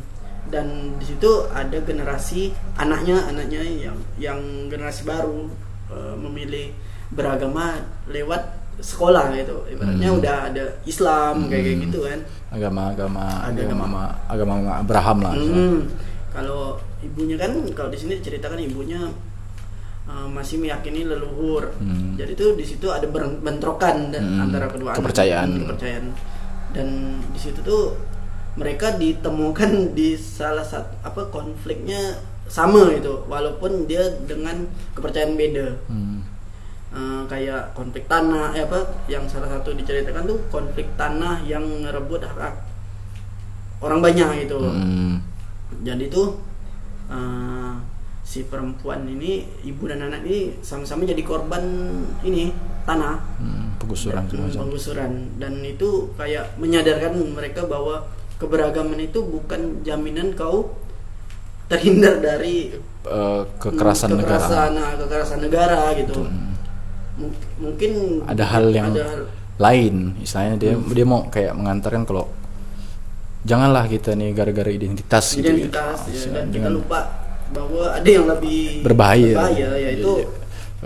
Dan 0.50 0.66
di 0.98 1.06
situ 1.06 1.30
ada 1.50 1.78
generasi 1.80 2.50
anaknya 2.76 3.26
anaknya 3.26 3.62
yang 3.62 3.98
yang 4.18 4.40
generasi 4.68 5.06
baru 5.06 5.46
uh, 5.88 6.16
memilih 6.18 6.74
beragama 7.10 7.78
lewat 8.06 8.42
sekolah 8.80 9.34
gitu 9.34 9.66
ibaratnya 9.68 10.08
Hmm. 10.08 10.20
udah 10.20 10.38
ada 10.48 10.64
Islam 10.84 11.46
kayak 11.46 11.64
kayak 11.64 11.76
Hmm. 11.76 11.86
gitu 11.90 12.00
kan 12.02 12.20
Agama-agama 12.50 13.26
Ada 13.46 13.62
agama 13.62 13.86
agama 14.26 14.54
Abraham 14.76 15.18
lah. 15.22 15.34
Hmm. 15.34 15.86
Kalau 16.30 16.62
ibunya 17.00 17.38
kan 17.38 17.52
kalau 17.72 17.90
di 17.90 17.98
sini 17.98 18.18
diceritakan 18.18 18.58
ibunya 18.58 18.98
uh, 20.06 20.26
masih 20.26 20.58
meyakini 20.58 21.06
leluhur. 21.06 21.70
Hmm. 21.78 22.18
Jadi 22.18 22.34
tuh 22.34 22.58
di 22.58 22.66
situ 22.66 22.90
ada 22.90 23.06
bentrokan 23.38 24.10
dan 24.10 24.24
Hmm. 24.26 24.44
antara 24.50 24.66
kedua 24.66 24.94
anak. 24.94 24.98
Kepercayaan. 24.98 25.48
Hmm, 25.48 25.60
kepercayaan. 25.68 26.06
Dan 26.70 26.88
di 27.30 27.40
situ 27.40 27.60
tuh 27.62 27.94
mereka 28.60 28.92
ditemukan 28.94 29.72
di 29.94 30.14
salah 30.14 30.62
satu 30.62 30.92
apa 31.02 31.32
konfliknya 31.32 32.20
sama 32.46 32.92
gitu 32.92 33.24
walaupun 33.26 33.86
dia 33.86 34.04
dengan 34.26 34.68
kepercayaan 34.92 35.34
beda 35.34 35.68
Hmm. 35.88 36.20
Eh, 36.90 37.22
kayak 37.26 37.72
konflik 37.72 38.04
tanah 38.06 38.50
eh 38.52 38.66
apa 38.66 38.82
yang 39.06 39.22
salah 39.26 39.46
satu 39.48 39.72
diceritakan 39.72 40.26
tuh 40.26 40.42
konflik 40.50 40.90
tanah 40.96 41.38
yang 41.44 41.62
ngerebut 41.80 42.26
hak 42.26 42.56
orang 43.80 44.02
banyak 44.02 44.44
gitu 44.44 44.58
Hmm. 44.60 45.22
jadi 45.80 46.10
tuh 46.10 46.42
eh, 47.08 47.74
si 48.22 48.44
perempuan 48.44 49.06
ini 49.06 49.46
ibu 49.64 49.86
dan 49.86 50.02
anak 50.04 50.22
ini 50.22 50.58
sama-sama 50.60 51.02
jadi 51.04 51.22
korban 51.22 51.62
ini 52.22 52.50
tanah 52.84 53.22
Hmm, 53.38 53.78
penggusuran 53.78 54.26
semacam. 54.26 54.60
penggusuran 54.60 55.12
dan 55.38 55.62
itu 55.62 56.10
kayak 56.14 56.58
menyadarkan 56.58 57.14
mereka 57.32 57.66
bahwa 57.66 58.02
keberagaman 58.40 59.00
itu 59.02 59.20
bukan 59.22 59.62
jaminan 59.82 60.32
kau 60.34 60.74
terhindar 61.68 62.18
dari 62.18 62.74
Eh, 63.00 63.42
kekerasan 63.58 64.12
hmm, 64.12 64.20
negara. 64.20 64.40
kekerasan, 64.42 64.70
nah, 64.74 64.92
kekerasan 64.98 65.40
negara 65.40 65.80
gitu 65.96 66.20
Hmm. 66.20 66.52
Mung- 67.16 67.36
mungkin 67.58 67.92
Ada 68.26 68.44
hal 68.46 68.66
yang 68.70 68.92
ada 68.92 69.04
hal- 69.06 69.28
lain, 69.58 69.96
istilahnya 70.18 70.56
dia 70.56 70.74
dia 70.76 71.06
mau 71.06 71.24
kayak 71.26 71.52
mengantarkan 71.54 72.04
kalau 72.04 72.28
janganlah 73.42 73.86
kita 73.86 74.14
nih 74.14 74.32
gara-gara 74.32 74.68
identitas, 74.70 75.32
gitu 75.34 75.44
ya. 75.44 75.68
identitas 75.68 76.00
ya, 76.06 76.20
dan 76.30 76.46
kita 76.46 76.54
dengan 76.54 76.72
lupa 76.76 77.00
bahwa 77.50 77.84
ada 77.90 78.10
yang 78.10 78.26
lebih 78.26 78.60
berbahaya, 78.82 79.32
berbahaya 79.34 79.70
yaitu 79.80 80.12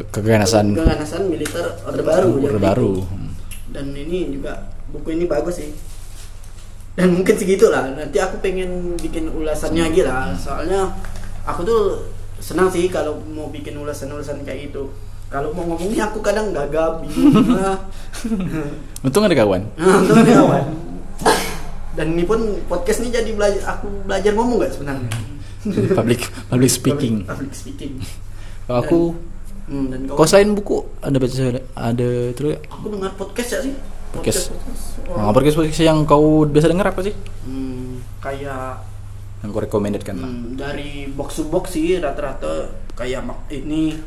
keganasan 0.07 0.65
keganasan 0.71 1.21
militer 1.27 1.65
orde 1.83 2.01
baru 2.01 2.29
Orde 2.39 2.59
Baru. 2.59 2.93
dan 3.69 3.85
ini 3.91 4.31
juga 4.31 4.53
buku 4.89 5.09
ini 5.11 5.25
bagus 5.25 5.59
sih 5.59 5.69
dan 6.93 7.07
mungkin 7.09 7.33
segitu 7.33 7.73
lah 7.73 7.89
nanti 7.89 8.21
aku 8.21 8.37
pengen 8.37 8.93
bikin 9.01 9.25
ulasannya 9.33 9.81
lagi 9.89 10.01
lah. 10.05 10.29
Soalnya 10.37 10.93
aku 11.45 11.65
tuh 11.65 11.81
senang 12.37 12.69
sih 12.69 12.85
kalau 12.91 13.17
mau 13.33 13.49
bikin 13.49 13.73
ulasan-ulasan 13.77 14.45
kayak 14.45 14.69
gitu. 14.69 14.93
Kalau 15.33 15.49
mau 15.57 15.65
ngomongnya 15.65 16.13
aku 16.13 16.21
kadang 16.21 16.53
gagap 16.53 17.01
bingung 17.01 17.57
lah 17.57 17.73
Untung 19.05 19.25
ada 19.25 19.33
kawan. 19.33 19.65
nah, 19.73 19.97
itu 20.05 20.13
kan 20.13 20.25
kawan. 20.29 20.65
Dan 21.97 22.07
ini 22.13 22.23
pun 22.25 22.39
podcast 22.69 23.01
ini 23.01 23.09
jadi 23.09 23.33
belajar 23.33 23.77
aku 23.77 23.89
belajar 24.05 24.31
ngomong 24.37 24.61
gak 24.61 24.77
sebenarnya? 24.77 25.09
Public 25.97 26.29
public 26.53 26.69
speaking. 26.69 27.25
public, 27.25 27.49
public 27.49 27.53
speaking. 27.57 27.93
Kalau 28.69 28.79
aku 28.79 29.01
Hmm, 29.63 29.87
dan 29.87 30.03
kau 30.11 30.27
selain 30.27 30.51
buku? 30.51 30.83
Ada 30.99 31.17
baca 31.23 31.43
ada 31.79 32.09
terus? 32.35 32.59
Aku 32.67 32.91
dengar 32.91 33.15
podcast 33.15 33.49
ya 33.55 33.59
sih 33.63 33.73
Podcast. 34.13 34.53
Oh. 35.03 35.17
nah, 35.17 35.33
podcast 35.33 35.57
podcast 35.57 35.81
yang 35.81 36.05
kau 36.05 36.45
biasa 36.45 36.69
dengar 36.69 36.87
apa 36.87 37.01
sih? 37.01 37.13
Hmm, 37.43 37.99
kayak 38.21 38.79
Yang 39.41 39.49
kau 39.49 39.61
recommended 39.61 40.01
kan? 40.01 40.15
hmm, 40.15 40.55
dari 40.55 41.09
box 41.09 41.35
to 41.35 41.45
box 41.45 41.73
sih 41.73 41.97
rata-rata 41.97 42.71
kayak 42.93 43.19
ini 43.49 43.97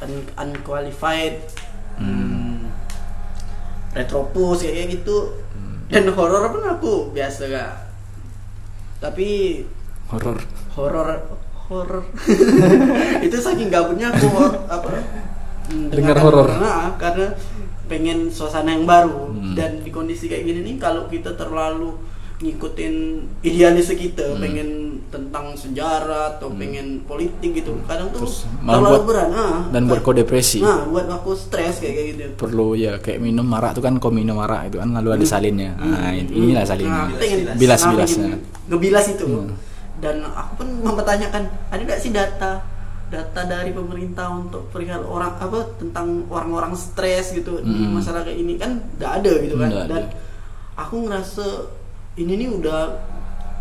un- 0.00 0.30
unqualified 0.36 1.40
hmm, 1.96 2.68
retropus 3.92 4.60
kayak 4.60 4.92
gitu 4.92 5.32
Hmm. 5.54 5.86
dan 5.86 6.10
horor 6.10 6.50
pun 6.50 6.66
aku 6.66 6.92
biasa 7.10 7.46
gak 7.46 7.72
tapi 8.98 9.62
Horor. 10.10 10.42
horor 10.74 11.08
horor 11.64 12.02
itu 13.24 13.36
saking 13.38 13.70
gabutnya 13.70 14.10
aku 14.10 14.26
apa 14.66 14.88
mm, 15.70 15.88
Dengar 15.88 16.18
horor. 16.18 16.48
Nah, 16.50 16.92
karena 16.96 17.32
pengen 17.86 18.28
suasana 18.28 18.70
yang 18.70 18.84
baru 18.84 19.28
Hmm. 19.28 19.54
dan 19.54 19.78
di 19.78 19.88
kondisi 19.88 20.24
kayak 20.24 20.44
gini 20.44 20.60
nih 20.62 20.76
kalau 20.76 21.04
kita 21.04 21.32
terlalu 21.32 21.94
ngikutin 22.36 22.94
idealis 23.40 23.88
kita 23.88 24.26
Hmm. 24.28 24.40
pengen 24.40 24.68
tentang 25.06 25.54
sejarah 25.54 26.34
atau 26.34 26.50
pengen 26.50 27.00
politik 27.00 27.54
gitu 27.54 27.78
kadang 27.84 28.10
tuh 28.10 28.26
Terus 28.26 28.42
terlalu 28.58 28.84
buat- 28.90 29.06
berat 29.06 29.28
ah. 29.30 29.58
dan 29.70 29.86
buat 29.86 30.00
kau 30.00 30.10
depresi. 30.10 30.58
nah 30.58 30.82
buat 30.84 31.06
aku 31.06 31.30
stres 31.32 31.78
kayak 31.78 31.94
kayak 31.94 32.06
gitu 32.10 32.22
Perlu 32.36 32.74
ya 32.74 32.98
kayak 32.98 33.18
minum 33.18 33.44
marak 33.44 33.72
tuh 33.72 33.80
kan 33.80 33.94
kau 33.96 34.10
minum 34.10 34.34
marak 34.34 34.66
itu 34.66 34.76
kan 34.76 34.90
lalu 34.92 35.14
ada 35.14 35.24
salinnya. 35.24 35.72
Nah, 35.76 36.10
Hmm. 36.10 36.26
inilah 36.28 36.64
salinnya. 36.64 37.04
Nah, 37.06 37.16
pengen 37.16 37.38
Bilas-bilasnya. 37.54 38.26
nah, 38.26 38.34
pengen 38.34 38.66
ngebilas 38.66 39.06
itu 39.08 39.24
Hmm. 39.24 39.50
dan 39.96 40.14
aku 40.26 40.52
pun 40.58 40.68
mempertanyakan 40.82 41.42
ada 41.70 41.80
nggak 41.80 42.00
sih 42.02 42.10
data 42.10 42.50
data 43.14 43.40
dari 43.44 43.70
pemerintah 43.70 44.26
untuk 44.28 44.66
perihal 44.68 45.06
orang 45.06 45.38
apa 45.38 45.78
tentang 45.78 46.06
orang-orang 46.28 46.74
stres 46.74 47.30
gitu 47.30 47.58
di 47.60 47.70
Hmm. 47.84 47.94
masalah 47.94 48.20
kayak 48.20 48.34
ini 48.36 48.54
kan 48.54 48.82
nggak 48.92 49.12
ada 49.14 49.32
gitu 49.38 49.54
kan 49.54 49.70
dan 49.70 49.86
ada. 49.86 50.10
aku 50.74 51.06
ngerasa 51.06 51.46
ini 52.16 52.34
nih 52.36 52.50
udah 52.52 52.80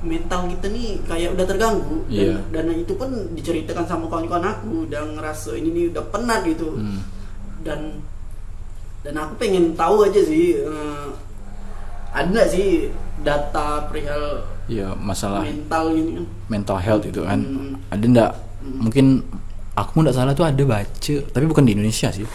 mental 0.04 0.46
kita 0.48 0.68
nih 0.68 1.00
kayak 1.04 1.32
udah 1.32 1.46
terganggu 1.46 2.04
Iya. 2.08 2.42
dan, 2.50 2.68
dan 2.68 2.76
itu 2.76 2.94
pun 2.94 3.08
diceritakan 3.32 3.86
sama 3.86 4.06
kawan-kawan 4.08 4.44
aku 4.44 4.70
udah 4.84 5.06
ngerasa 5.12 5.54
ini 5.54 5.70
nih 5.72 5.86
udah 5.90 6.04
penat 6.10 6.42
gitu 6.44 6.74
Hmm. 6.74 7.00
dan 7.62 8.02
dan 9.00 9.16
aku 9.16 9.38
pengen 9.38 9.72
tahu 9.74 10.04
aja 10.04 10.22
sih 10.22 10.58
eh, 10.58 11.08
ada 12.10 12.26
nggak 12.26 12.50
sih 12.50 12.90
data 13.20 13.86
perihal 13.86 14.50
Iya, 14.64 14.96
masalah 14.96 15.44
mental 15.44 15.92
ini 15.92 16.12
kan 16.16 16.26
mental 16.48 16.78
health 16.80 17.04
itu 17.04 17.20
kan. 17.20 17.36
Hmm. 17.36 17.76
Ada 17.92 18.06
ndak 18.08 18.32
mungkin 18.64 19.20
aku 19.74 20.06
nggak 20.06 20.14
salah 20.14 20.34
tuh 20.38 20.46
ada 20.46 20.64
baca, 20.64 21.16
tapi 21.34 21.46
bukan 21.50 21.66
di 21.66 21.74
Indonesia 21.74 22.14
sih. 22.14 22.26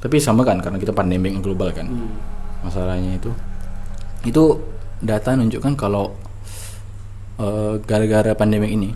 Tapi 0.00 0.16
sama 0.20 0.42
kan 0.44 0.60
karena 0.64 0.80
kita 0.80 0.92
pandemi 0.96 1.28
yang 1.32 1.44
global 1.44 1.68
kan. 1.72 1.84
Hmm. 1.88 2.16
Masalahnya 2.64 3.16
itu 3.16 3.30
itu 4.26 4.44
data 4.98 5.36
menunjukkan 5.38 5.78
kalau 5.78 6.10
eh, 7.38 7.78
gara-gara 7.86 8.34
pandemi 8.34 8.74
ini 8.74 8.90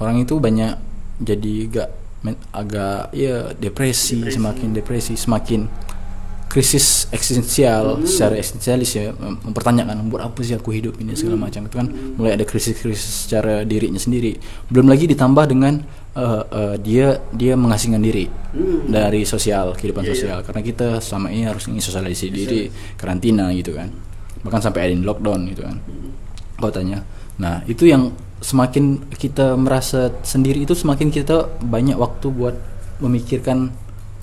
orang 0.00 0.24
itu 0.24 0.40
banyak 0.40 0.72
jadi 1.20 1.54
gak 1.68 1.88
men- 2.22 2.40
agak 2.54 3.10
ya 3.12 3.50
depresi, 3.52 4.22
Depresi. 4.22 4.38
semakin 4.38 4.68
depresi 4.72 5.14
semakin 5.18 5.60
krisis 6.48 7.06
eksistensial 7.12 8.02
secara 8.08 8.40
eksistensialis 8.40 8.90
ya 8.96 9.12
mem- 9.12 9.36
mempertanyakan 9.44 10.08
buat 10.08 10.24
apa 10.24 10.40
sih 10.40 10.56
aku 10.56 10.72
hidup? 10.72 10.96
ini 10.98 11.12
segala 11.12 11.36
macam. 11.36 11.68
Itu 11.68 11.76
kan 11.76 11.88
mulai 12.16 12.34
ada 12.34 12.44
krisis-krisis 12.44 13.28
secara 13.28 13.62
dirinya 13.62 14.00
sendiri. 14.00 14.40
Belum 14.66 14.88
lagi 14.88 15.04
ditambah 15.04 15.44
dengan 15.44 15.84
eh, 16.18 16.42
eh, 16.50 16.74
dia 16.80 17.06
dia 17.30 17.52
mengasingkan 17.54 18.00
diri 18.00 18.26
Hmm. 18.48 18.88
dari 18.88 19.28
sosial 19.28 19.76
kehidupan 19.76 20.02
Iya, 20.02 20.08
iya. 20.08 20.16
sosial. 20.16 20.38
Karena 20.40 20.60
kita 20.64 20.88
selama 20.98 21.28
ini 21.28 21.44
harus 21.44 21.68
sosialisasi 21.68 22.26
diri 22.32 22.60
karantina 22.96 23.52
gitu 23.52 23.76
kan. 23.76 23.92
Bahkan 24.40 24.60
sampai 24.64 24.88
ada 24.88 24.90
yang 24.96 25.04
lockdown 25.04 25.52
gitu 25.52 25.62
kan. 25.68 25.76
Kau 26.56 26.72
tanya. 26.72 27.04
Nah 27.36 27.60
itu 27.68 27.86
yang 27.86 28.10
semakin 28.40 29.04
kita 29.14 29.52
merasa 29.54 30.10
sendiri 30.24 30.64
itu 30.64 30.72
semakin 30.72 31.12
kita 31.12 31.44
banyak 31.60 31.94
waktu 31.94 32.26
buat 32.32 32.56
memikirkan 32.98 33.70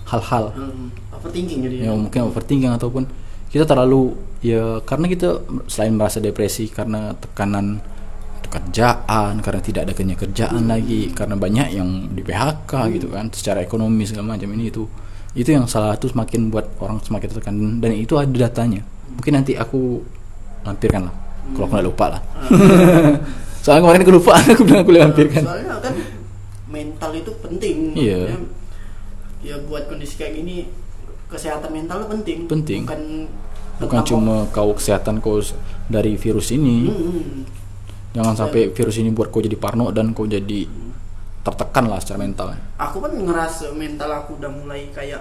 hal-hal. 0.06 0.52
Hmm, 0.52 0.90
overthinking 1.20 1.60
jadi 1.66 1.76
yang 1.92 2.08
mungkin 2.08 2.30
overthinking 2.30 2.74
ataupun 2.76 3.04
kita 3.50 3.64
terlalu 3.64 4.16
ya 4.44 4.84
karena 4.84 5.06
kita 5.08 5.42
selain 5.72 5.96
merasa 5.96 6.20
depresi 6.20 6.68
karena 6.68 7.16
tekanan 7.16 7.80
kerjaan 8.46 9.44
karena 9.44 9.60
tidak 9.60 9.82
ada 9.90 9.94
kerjaan 9.96 10.64
lagi 10.70 11.12
karena 11.12 11.36
banyak 11.36 11.76
yang 11.76 12.08
di 12.14 12.24
PHK 12.24 12.72
gitu 12.96 13.12
kan 13.12 13.28
secara 13.34 13.60
ekonomi 13.60 14.08
segala 14.08 14.38
macam 14.38 14.48
ini 14.56 14.72
itu 14.72 14.88
itu 15.36 15.52
yang 15.52 15.68
salah 15.68 15.94
satu 15.94 16.08
semakin 16.16 16.48
buat 16.48 16.64
orang 16.80 17.04
semakin 17.04 17.28
tertekan. 17.28 17.56
Dan 17.84 17.92
itu 18.00 18.16
ada 18.16 18.32
datanya. 18.32 18.82
Mungkin 19.20 19.36
nanti 19.36 19.60
aku 19.60 20.00
lampirkan 20.64 21.12
lah. 21.12 21.16
Kalau 21.52 21.68
aku 21.68 21.74
nggak 21.76 21.88
lupa 21.92 22.06
lah. 22.16 22.22
Soalnya 23.64 23.84
kemarin 23.84 24.02
aku 24.08 24.14
lupa 24.16 24.32
aku 24.56 24.64
bilang 24.64 24.82
aku 24.88 24.92
lampirkan. 24.96 25.44
Soalnya 25.44 25.76
kan 25.84 25.94
mental 26.72 27.12
itu 27.20 27.32
penting. 27.44 27.76
Iya. 27.94 28.20
maksudnya. 28.32 28.64
ya 29.46 29.56
buat 29.70 29.86
kondisi 29.86 30.18
kayak 30.18 30.42
gini 30.42 30.66
kesehatan 31.36 31.70
mental 31.70 31.98
itu 32.00 32.08
penting 32.12 32.40
Penting. 32.48 32.82
bukan 32.84 33.02
bukan 33.76 34.00
cuma 34.04 34.36
kau 34.50 34.72
kesehatan 34.72 35.20
kau 35.20 35.38
dari 35.86 36.16
virus 36.16 36.50
ini 36.50 36.88
Hmm, 36.88 37.44
Jangan 38.16 38.32
sampai 38.34 38.72
virus 38.72 38.96
ini 38.96 39.12
buat 39.12 39.28
kau 39.28 39.40
jadi 39.40 39.60
parno 39.60 39.92
dan 39.92 40.16
kau 40.16 40.24
jadi 40.24 40.64
tertekan 41.44 41.86
lah 41.86 42.00
secara 42.00 42.18
mental. 42.18 42.56
aku 42.76 42.98
pun 42.98 43.12
ngerasa 43.12 43.70
mental 43.72 44.10
aku 44.10 44.40
udah 44.40 44.50
mulai 44.50 44.88
kayak 44.90 45.20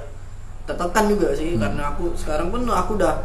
tertekan 0.65 1.11
juga 1.11 1.35
sih 1.35 1.59
karena 1.59 1.91
aku 1.91 2.15
sekarang 2.15 2.49
pun 2.49 2.63
aku 2.65 2.97
udah 2.97 3.19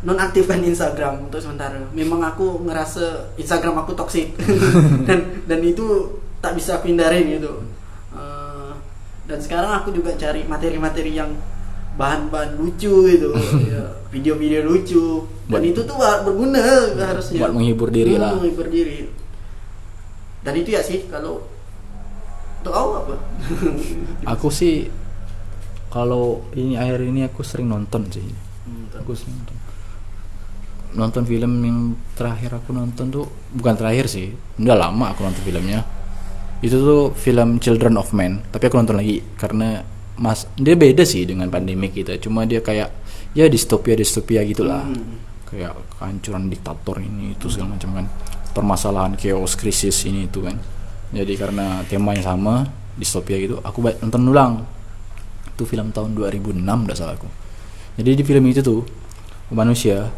nonaktifkan 0.00 0.60
Instagram 0.62 1.26
untuk 1.26 1.40
sementara. 1.40 1.80
Memang 1.90 2.20
aku 2.22 2.60
ngerasa 2.62 3.34
Instagram 3.34 3.82
aku 3.82 3.92
toksik 3.92 4.36
dan 5.08 5.42
dan 5.44 5.60
itu 5.60 5.84
tak 6.38 6.54
bisa 6.54 6.78
aku 6.78 6.88
hindarin 6.88 7.28
gitu. 7.34 7.64
Eh, 8.12 8.72
dan 9.26 9.38
sekarang 9.40 9.72
aku 9.74 9.90
juga 9.90 10.12
cari 10.14 10.44
materi-materi 10.44 11.12
yang 11.12 11.32
bahan-bahan 11.94 12.56
lucu 12.56 13.06
gitu, 13.06 13.30
ya, 13.72 13.82
video-video 14.08 14.64
lucu. 14.64 15.24
Dan 15.44 15.60
Buat- 15.60 15.70
itu 15.70 15.80
tuh 15.82 15.96
berguna 15.96 16.60
harusnya. 16.96 17.38
buat 17.40 17.52
menghibur 17.52 17.88
diri 17.88 18.16
lah. 18.16 18.32
Menghibur 18.34 18.66
diri. 18.66 19.06
Dan 20.40 20.54
itu 20.56 20.70
ya 20.70 20.80
sih 20.80 21.04
kalau 21.06 21.40
untuk 22.60 22.72
kau 22.72 22.90
apa? 22.96 23.14
Aku 24.32 24.48
sih 24.48 24.88
kalau 25.88 26.42
ini 26.52 26.74
akhir 26.74 27.04
ini 27.04 27.22
aku 27.22 27.40
sering 27.40 27.68
nonton 27.68 28.08
sih. 28.08 28.24
Hmm, 28.64 28.88
Aku 28.98 29.12
sering 29.12 29.36
nonton. 29.36 29.56
nonton 30.94 31.26
film 31.26 31.52
yang 31.60 31.78
terakhir 32.14 32.54
aku 32.54 32.70
nonton 32.70 33.10
tuh 33.10 33.26
bukan 33.50 33.74
terakhir 33.74 34.06
sih 34.06 34.30
udah 34.56 34.78
lama 34.78 35.10
aku 35.10 35.26
nonton 35.26 35.42
filmnya 35.42 35.82
itu 36.62 36.70
tuh 36.70 37.10
film 37.10 37.58
Children 37.58 37.98
of 37.98 38.14
Men 38.14 38.46
tapi 38.46 38.70
aku 38.70 38.78
nonton 38.78 39.02
lagi 39.02 39.18
karena 39.34 39.82
mas 40.14 40.46
dia 40.54 40.78
beda 40.78 41.02
sih 41.02 41.26
dengan 41.26 41.50
pandemik 41.50 41.94
gitu. 41.94 42.28
Cuma 42.28 42.46
dia 42.46 42.62
kayak 42.62 42.90
ya 43.34 43.46
distopia 43.50 43.98
distopia 43.98 44.42
gitulah. 44.46 44.86
Kayak 45.50 45.74
kehancuran 45.98 46.50
diktator 46.50 46.98
ini 47.02 47.34
itu 47.34 47.46
segala 47.50 47.78
macam 47.78 47.90
kan. 47.94 48.06
Permasalahan 48.54 49.18
chaos 49.18 49.58
krisis 49.58 50.06
ini 50.06 50.30
itu 50.30 50.42
kan. 50.42 50.58
Jadi 51.14 51.34
karena 51.38 51.82
temanya 51.86 52.34
sama 52.34 52.66
distopia 52.94 53.38
gitu 53.38 53.58
aku 53.62 53.82
nonton 54.02 54.22
ulang. 54.30 54.52
Itu 55.54 55.66
film 55.66 55.94
tahun 55.94 56.18
2006 56.18 56.62
udah 56.62 56.96
salah 56.96 57.14
aku. 57.14 57.30
Jadi 57.94 58.10
di 58.18 58.22
film 58.26 58.44
itu 58.50 58.62
tuh 58.62 58.82
manusia 59.54 60.10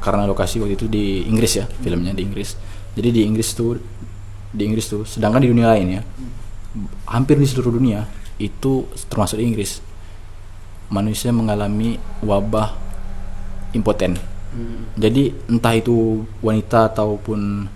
karena 0.00 0.24
lokasi 0.24 0.64
waktu 0.64 0.80
itu 0.80 0.88
di 0.88 1.28
Inggris 1.28 1.60
ya 1.60 1.68
filmnya 1.68 2.16
di 2.16 2.24
Inggris. 2.24 2.56
Jadi 2.96 3.08
di 3.12 3.20
Inggris 3.28 3.52
tuh 3.52 3.76
di 4.50 4.62
Inggris 4.66 4.86
tuh 4.90 5.06
sedangkan 5.06 5.46
di 5.46 5.48
dunia 5.48 5.70
lain 5.70 5.86
ya 5.94 6.02
hampir 7.10 7.38
di 7.38 7.46
seluruh 7.46 7.78
dunia 7.78 8.02
itu 8.40 8.88
termasuk 9.12 9.36
Inggris. 9.36 9.84
Manusia 10.90 11.30
mengalami 11.30 12.00
wabah 12.24 12.74
impoten. 13.76 14.18
Jadi 14.98 15.30
entah 15.46 15.78
itu 15.78 16.26
wanita 16.42 16.90
ataupun 16.90 17.70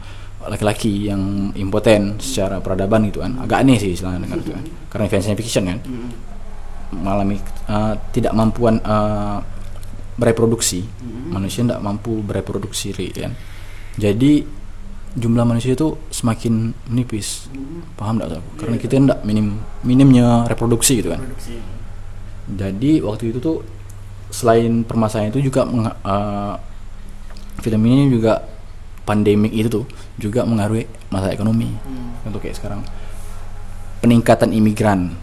laki-laki 0.44 1.08
yang 1.08 1.54
impoten 1.54 2.18
secara 2.18 2.58
peradaban 2.58 3.06
gitu 3.08 3.22
kan. 3.22 3.38
Agak 3.38 3.62
aneh 3.62 3.78
sih 3.78 3.94
istilahnya 3.94 4.26
dengan 4.26 4.38
itu 4.42 4.50
kan. 4.50 4.64
Karena 4.90 5.04
science 5.06 5.38
fiction 5.38 5.64
kan. 5.70 5.78
Mengalami 6.90 7.38
uh, 7.70 7.94
tidak 8.10 8.34
mampuan 8.34 8.82
uh, 8.82 9.38
bereproduksi. 10.18 10.82
Manusia 11.30 11.62
tidak 11.62 11.78
mampu 11.78 12.18
bereproduksi 12.26 12.90
kan. 13.14 13.32
Jadi 13.94 14.63
jumlah 15.14 15.46
manusia 15.46 15.72
itu 15.72 15.94
semakin 16.10 16.74
menipis. 16.90 17.46
Paham 17.94 18.18
tidak 18.18 18.42
aku? 18.42 18.50
Karena 18.58 18.76
kita 18.76 18.92
tidak 18.96 19.20
minim 19.22 19.46
minimnya 19.80 20.42
reproduksi 20.44 20.98
gitu 20.98 21.14
kan. 21.14 21.22
Jadi 22.44 23.00
waktu 23.00 23.30
itu 23.30 23.38
tuh 23.38 23.62
selain 24.28 24.82
permasalahan 24.82 25.30
itu 25.30 25.48
juga 25.48 25.64
mengha- 25.64 25.96
eh, 25.96 26.54
film 27.62 27.82
ini 27.86 28.10
juga 28.10 28.42
pandemik 29.04 29.52
itu 29.52 29.68
tuh 29.70 29.84
juga 30.18 30.42
mengaruhi 30.42 30.84
masalah 31.08 31.32
ekonomi 31.32 31.70
untuk 32.26 32.42
kayak 32.42 32.58
sekarang. 32.58 32.82
Peningkatan 34.00 34.52
imigran. 34.52 35.14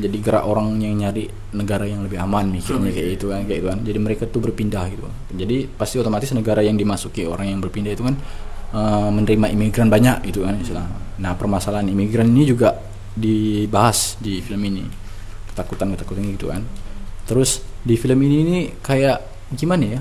Jadi 0.00 0.16
gerak 0.24 0.48
orang 0.48 0.80
yang 0.80 0.96
nyari 0.96 1.28
negara 1.52 1.84
yang 1.84 2.00
lebih 2.00 2.16
aman 2.16 2.48
mikirnya 2.48 2.88
kayak 2.88 3.20
itu 3.20 3.26
kan 3.28 3.44
kayak 3.44 3.58
itu 3.60 3.68
kan. 3.68 3.78
Jadi 3.84 3.98
mereka 4.00 4.24
tuh 4.24 4.40
berpindah 4.40 4.88
gitu. 4.88 5.04
Jadi 5.36 5.68
pasti 5.68 6.00
otomatis 6.00 6.32
negara 6.32 6.64
yang 6.64 6.80
dimasuki 6.80 7.28
orang 7.28 7.52
yang 7.52 7.60
berpindah 7.60 7.92
itu 7.92 8.00
kan 8.08 8.16
eh, 8.74 9.08
menerima 9.10 9.46
imigran 9.52 9.88
banyak 9.88 10.26
gitu 10.30 10.46
kan 10.46 10.54
istilah. 10.58 10.86
Nah 11.20 11.32
permasalahan 11.36 11.86
imigran 11.90 12.30
ini 12.32 12.48
juga 12.48 12.76
dibahas 13.14 14.16
di 14.22 14.40
film 14.40 14.62
ini. 14.64 14.84
Ketakutan 15.50 15.92
ketakutan 15.94 16.24
gitu 16.30 16.48
kan. 16.48 16.62
Terus 17.26 17.62
di 17.84 17.94
film 17.96 18.20
ini 18.24 18.36
ini 18.42 18.58
kayak 18.80 19.18
gimana 19.54 19.98
ya? 19.98 20.00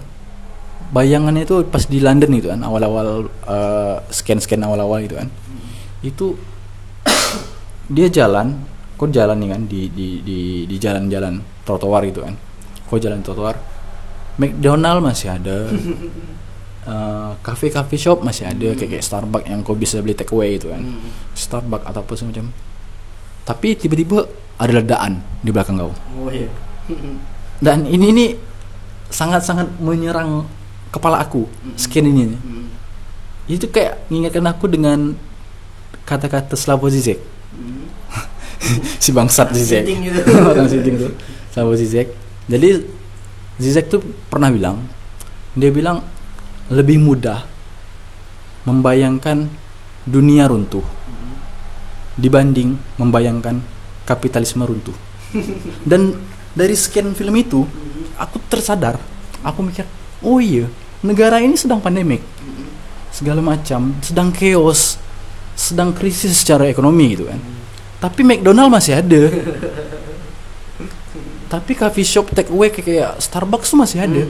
Bayangannya 0.90 1.44
itu 1.44 1.68
pas 1.68 1.84
di 1.86 2.00
London 2.00 2.32
gitu 2.40 2.50
kan 2.50 2.64
awal-awal 2.64 3.28
scan 4.10 4.40
scan 4.40 4.64
awal-awal 4.64 5.04
gitu 5.06 5.20
kan. 5.20 5.30
Itu 6.02 6.40
dia 7.96 8.08
jalan 8.08 8.64
kok 9.00 9.16
jalan 9.16 9.40
nih 9.40 9.50
kan 9.56 9.62
di 9.68 9.82
di 9.92 10.08
di 10.24 10.40
di 10.68 10.76
jalan-jalan 10.80 11.40
trotoar 11.68 12.04
gitu 12.08 12.24
kan. 12.26 12.34
Kok 12.90 13.00
jalan 13.00 13.22
trotoar? 13.22 13.56
McDonald 14.40 15.04
masih 15.04 15.36
ada 15.36 15.68
eh, 16.90 17.32
cafe-cafe 17.46 17.96
shop 18.02 18.26
masih 18.26 18.50
ada 18.50 18.74
kayak, 18.74 18.98
kayak 18.98 19.06
Starbucks 19.06 19.46
yang 19.46 19.62
kau 19.62 19.78
bisa 19.78 20.02
beli 20.02 20.18
take 20.18 20.34
away 20.34 20.58
gitu 20.58 20.74
kan 20.74 20.82
Starbucks 21.38 21.86
atau 21.86 22.02
apa 22.02 22.14
semacam. 22.18 22.46
Tapi 23.46 23.68
tiba-tiba 23.78 24.26
ada 24.58 24.72
ledakan 24.74 25.22
di 25.46 25.50
belakang 25.54 25.78
kau. 25.78 25.94
Oh 26.20 26.30
iya. 26.34 26.50
Dan 27.66 27.86
ini 27.86 28.06
ini 28.12 28.26
sangat-sangat 29.10 29.82
menyerang 29.82 30.46
kepala 30.90 31.22
aku 31.22 31.46
skin 31.78 32.10
ini. 32.10 32.34
Nih. 32.34 32.42
itu 33.50 33.66
kayak 33.66 34.06
mengingatkan 34.14 34.46
aku 34.46 34.70
dengan 34.70 35.18
kata-kata 36.06 36.54
Slavoj 36.54 36.94
Zizek. 36.94 37.20
Si 39.02 39.10
bangsat 39.10 39.56
Zizek. 39.56 39.88
Orang 40.52 40.70
Sitting 40.70 41.02
tuh 41.02 41.12
Slavoj 41.50 41.80
Zizek. 41.80 42.14
Jadi 42.46 42.86
Zizek 43.58 43.90
tuh 43.90 44.04
pernah 44.30 44.54
bilang 44.54 44.86
dia 45.58 45.74
bilang 45.74 46.06
lebih 46.70 47.02
mudah 47.02 47.50
membayangkan 48.70 49.50
dunia 50.06 50.46
runtuh 50.46 50.86
dibanding 52.20 52.76
membayangkan 53.00 53.64
kapitalisme 54.06 54.68
runtuh. 54.68 54.94
Dan 55.90 56.14
dari 56.54 56.76
scan 56.76 57.16
film 57.18 57.34
itu 57.40 57.64
aku 58.20 58.38
tersadar 58.52 59.00
aku 59.46 59.64
mikir 59.64 59.88
oh 60.26 60.42
iya 60.44 60.68
negara 61.02 61.40
ini 61.40 61.56
sedang 61.56 61.82
pandemik. 61.82 62.22
Segala 63.10 63.42
macam 63.42 63.98
sedang 64.06 64.30
chaos 64.30 65.02
sedang 65.60 65.92
krisis 65.92 66.40
secara 66.40 66.70
ekonomi 66.70 67.18
gitu 67.18 67.28
kan. 67.28 67.40
Tapi 68.00 68.24
McDonald 68.24 68.72
masih 68.72 69.00
ada. 69.00 69.22
Tapi 71.52 71.72
coffee 71.74 72.06
shop 72.06 72.30
take 72.32 72.54
away 72.54 72.70
kayak 72.70 72.86
kayak 72.86 73.12
Starbucks 73.18 73.74
tuh 73.74 73.80
masih 73.82 74.06
ada. 74.06 74.22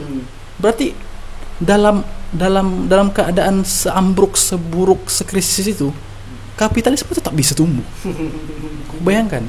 Berarti 0.56 0.96
dalam 1.60 2.00
dalam 2.30 2.86
dalam 2.86 3.10
keadaan 3.10 3.66
seambruk 3.66 4.38
seburuk 4.38 5.10
sekrisis 5.10 5.66
itu 5.66 5.90
kapitalisme 6.54 7.10
tetap 7.10 7.34
bisa 7.34 7.56
tumbuh. 7.56 7.84
Bayangkan. 9.06 9.42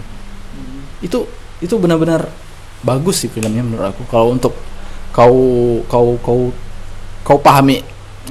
Itu 1.03 1.29
itu 1.61 1.75
benar-benar 1.77 2.31
bagus 2.81 3.21
sih 3.21 3.29
filmnya 3.29 3.61
menurut 3.61 3.93
aku. 3.93 4.01
Kalau 4.09 4.33
untuk 4.33 4.55
kau 5.13 5.37
kau 5.85 6.17
kau 6.23 6.41
kau 7.21 7.37
pahami 7.37 7.83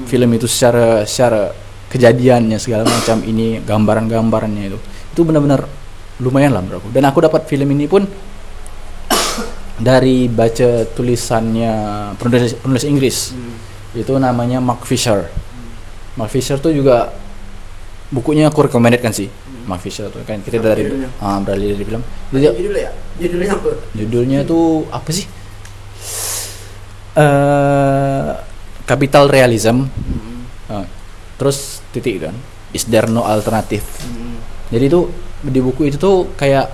film 0.09 0.31
itu 0.35 0.49
secara 0.49 1.05
secara 1.05 1.53
kejadiannya 1.91 2.57
segala 2.57 2.87
macam 2.87 3.21
ini 3.27 3.61
gambaran-gambarannya 3.61 4.65
itu 4.71 4.79
itu 5.11 5.21
benar-benar 5.27 5.67
lumayan 6.25 6.57
lah 6.57 6.63
menurut 6.65 6.83
aku. 6.83 6.89
Dan 6.91 7.07
aku 7.07 7.19
dapat 7.23 7.47
film 7.47 7.69
ini 7.71 7.87
pun 7.87 8.03
dari 9.91 10.27
baca 10.27 10.89
tulisannya 10.89 11.73
penulis, 12.19 12.57
penulis 12.59 12.85
Inggris 12.89 13.19
itu 13.97 14.13
namanya 14.17 14.63
Mark 14.63 14.87
Fisher. 14.87 15.27
Mark 16.15 16.31
Fisher 16.31 16.59
tuh 16.59 16.71
juga 16.71 17.11
bukunya 18.11 18.51
aku 18.51 18.67
recommended 18.67 18.99
kan 19.03 19.15
sih 19.15 19.31
Mark 19.67 19.83
Fisher 19.83 20.11
tuh. 20.11 20.23
Kan 20.27 20.43
kita 20.43 20.59
Apa 20.59 20.75
dari 20.75 20.83
judulnya? 20.87 21.09
ah, 21.23 21.39
beralih 21.43 21.75
dari 21.75 21.85
film. 21.87 22.03
Jadi, 22.35 22.45
judulnya 22.59 22.83
ya? 22.83 22.93
Judulnya 23.21 23.51
apa? 23.55 23.71
Judulnya 23.95 24.39
tuh 24.47 24.65
apa 24.91 25.11
sih? 25.15 25.27
Eh 27.19 28.31
capital 28.87 29.31
realism. 29.31 29.87
Ah, 30.71 30.87
terus 31.39 31.83
titik 31.91 32.23
kan 32.27 32.35
is 32.71 32.87
there 32.87 33.11
no 33.11 33.27
alternative? 33.27 33.83
Jadi 34.71 34.85
itu 34.87 35.11
di 35.43 35.59
buku 35.59 35.91
itu 35.91 35.99
tuh 35.99 36.31
kayak 36.39 36.71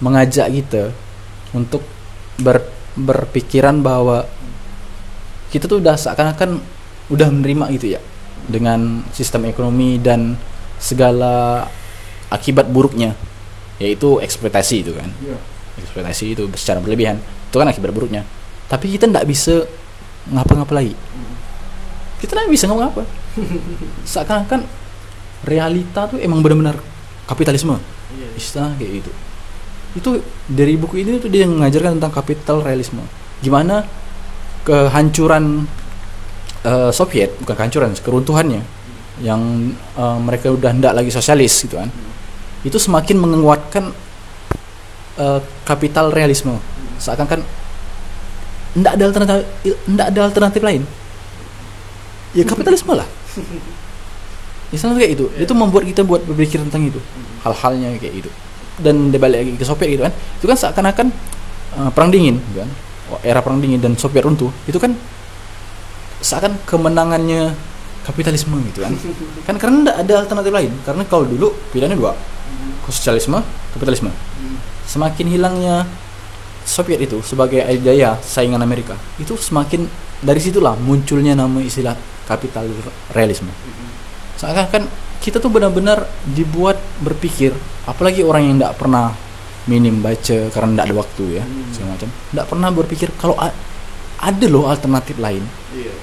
mengajak 0.00 0.48
kita 0.48 0.92
untuk 1.52 1.84
ber, 2.40 2.64
berpikiran 2.96 3.84
bahwa 3.84 4.24
kita 5.52 5.68
tuh 5.68 5.84
udah 5.84 5.94
seakan-akan 6.00 6.64
udah 7.12 7.28
menerima 7.28 7.68
gitu 7.76 7.92
ya 7.92 8.00
dengan 8.48 9.04
sistem 9.12 9.46
ekonomi 9.46 10.00
dan 10.00 10.34
segala 10.80 11.68
akibat 12.32 12.72
buruknya 12.72 13.12
yaitu 13.76 14.18
eksploitasi 14.18 14.76
itu 14.82 14.92
kan. 14.96 15.10
Iya. 15.20 15.38
ekspektasi 15.72 16.36
itu 16.36 16.44
secara 16.52 16.84
berlebihan 16.84 17.16
itu 17.20 17.56
kan 17.56 17.68
akibat 17.68 17.92
buruknya. 17.92 18.24
Tapi 18.68 18.92
kita 18.96 19.08
tidak 19.08 19.24
bisa 19.28 19.64
ngapa-ngapa 20.28 20.72
lagi. 20.72 20.94
Kita 22.20 22.32
tidak 22.36 22.48
bisa 22.52 22.64
ngapa-ngapa 22.68 23.02
seakan-akan 24.12 24.60
realita 25.42 26.06
tuh 26.12 26.18
emang 26.20 26.40
benar-benar 26.40 26.80
kapitalisme. 27.28 27.76
Iya. 28.12 28.28
istilah 28.36 28.72
kayak 28.76 28.92
gitu. 29.00 29.10
Itu 29.96 30.10
dari 30.48 30.76
buku 30.76 31.00
ini 31.00 31.20
tuh 31.20 31.32
dia 31.32 31.48
mengajarkan 31.48 32.00
tentang 32.00 32.12
kapital 32.12 32.60
realisme. 32.60 33.00
Gimana 33.40 33.84
kehancuran 34.62 35.66
eh, 36.62 36.90
Soviet 36.94 37.34
bukan 37.42 37.54
kehancuran 37.54 37.90
keruntuhannya 37.98 38.62
yang 39.20 39.72
eh, 39.74 40.18
mereka 40.22 40.50
udah 40.50 40.70
tidak 40.72 40.94
lagi 41.02 41.10
sosialis 41.10 41.66
gitu 41.66 41.78
kan 41.78 41.90
itu 42.62 42.78
semakin 42.78 43.18
menguatkan 43.18 43.90
eh, 45.18 45.40
kapital 45.66 46.14
realisme. 46.14 46.54
Seakan-akan 47.02 47.42
tidak 48.72 48.92
ada 48.96 49.04
alternatif 49.04 49.44
tidak 49.62 50.06
ada 50.14 50.20
alternatif 50.30 50.60
lain. 50.62 50.82
Ya 52.32 52.46
kapitalisme 52.46 52.94
lah. 52.94 53.08
Istilahnya 54.72 55.04
kayak 55.04 55.12
itu 55.18 55.24
itu 55.36 55.52
membuat 55.52 55.84
kita 55.84 56.06
buat 56.06 56.22
berpikir 56.24 56.62
tentang 56.70 56.88
itu. 56.88 57.00
Hal-halnya 57.42 57.98
kayak 57.98 58.24
itu 58.24 58.30
dan 58.80 59.12
dibalik 59.12 59.44
lagi 59.44 59.52
ke 59.58 59.66
Soviet 59.66 59.90
gitu 59.98 60.02
kan. 60.06 60.14
Itu 60.38 60.46
kan 60.46 60.56
seakan-akan 60.56 61.06
eh, 61.82 61.90
perang 61.90 62.14
dingin 62.14 62.38
gitu 62.38 62.62
kan 62.62 62.70
era 63.20 63.44
perang 63.44 63.60
dingin 63.60 63.80
dan 63.82 63.92
Soviet 64.00 64.24
runtuh 64.24 64.48
itu 64.64 64.80
kan 64.80 64.96
seakan 66.22 66.56
kemenangannya 66.64 67.52
kapitalisme 68.02 68.58
gitu 68.72 68.82
kan. 68.82 68.94
Kan 69.46 69.54
karena 69.62 69.78
tidak 69.86 69.96
ada 70.02 70.14
alternatif 70.26 70.52
lain 70.54 70.72
karena 70.82 71.02
kalau 71.06 71.22
dulu 71.26 71.54
pilihannya 71.70 71.98
dua 71.98 72.14
sosialisme 72.88 73.38
kapitalisme. 73.74 74.10
Semakin 74.86 75.26
hilangnya 75.30 75.86
Soviet 76.62 77.02
itu 77.02 77.18
sebagai 77.26 77.62
daya 77.82 78.18
saingan 78.22 78.62
Amerika 78.62 78.94
itu 79.18 79.34
semakin 79.34 79.86
dari 80.22 80.38
situlah 80.38 80.78
munculnya 80.78 81.34
nama 81.34 81.58
istilah 81.58 81.98
kapital 82.26 82.70
realisme 83.10 83.50
seakan 84.38 84.66
kan 84.70 84.82
kita 85.22 85.38
tuh 85.38 85.50
benar-benar 85.50 86.06
dibuat 86.26 86.78
berpikir 87.02 87.54
apalagi 87.86 88.22
orang 88.22 88.42
yang 88.46 88.54
tidak 88.58 88.74
pernah 88.78 89.14
minim 89.66 90.02
baca 90.02 90.50
karena 90.50 90.70
tidak 90.74 90.84
ada 90.90 90.96
waktu 90.98 91.24
ya 91.38 91.44
segala 91.70 91.90
macam. 91.94 92.08
Tidak 92.10 92.46
pernah 92.50 92.68
berpikir 92.74 93.08
kalau 93.18 93.36
ada 94.22 94.46
loh 94.50 94.66
alternatif 94.70 95.18
lain. 95.18 95.42
Iya. 95.74 95.94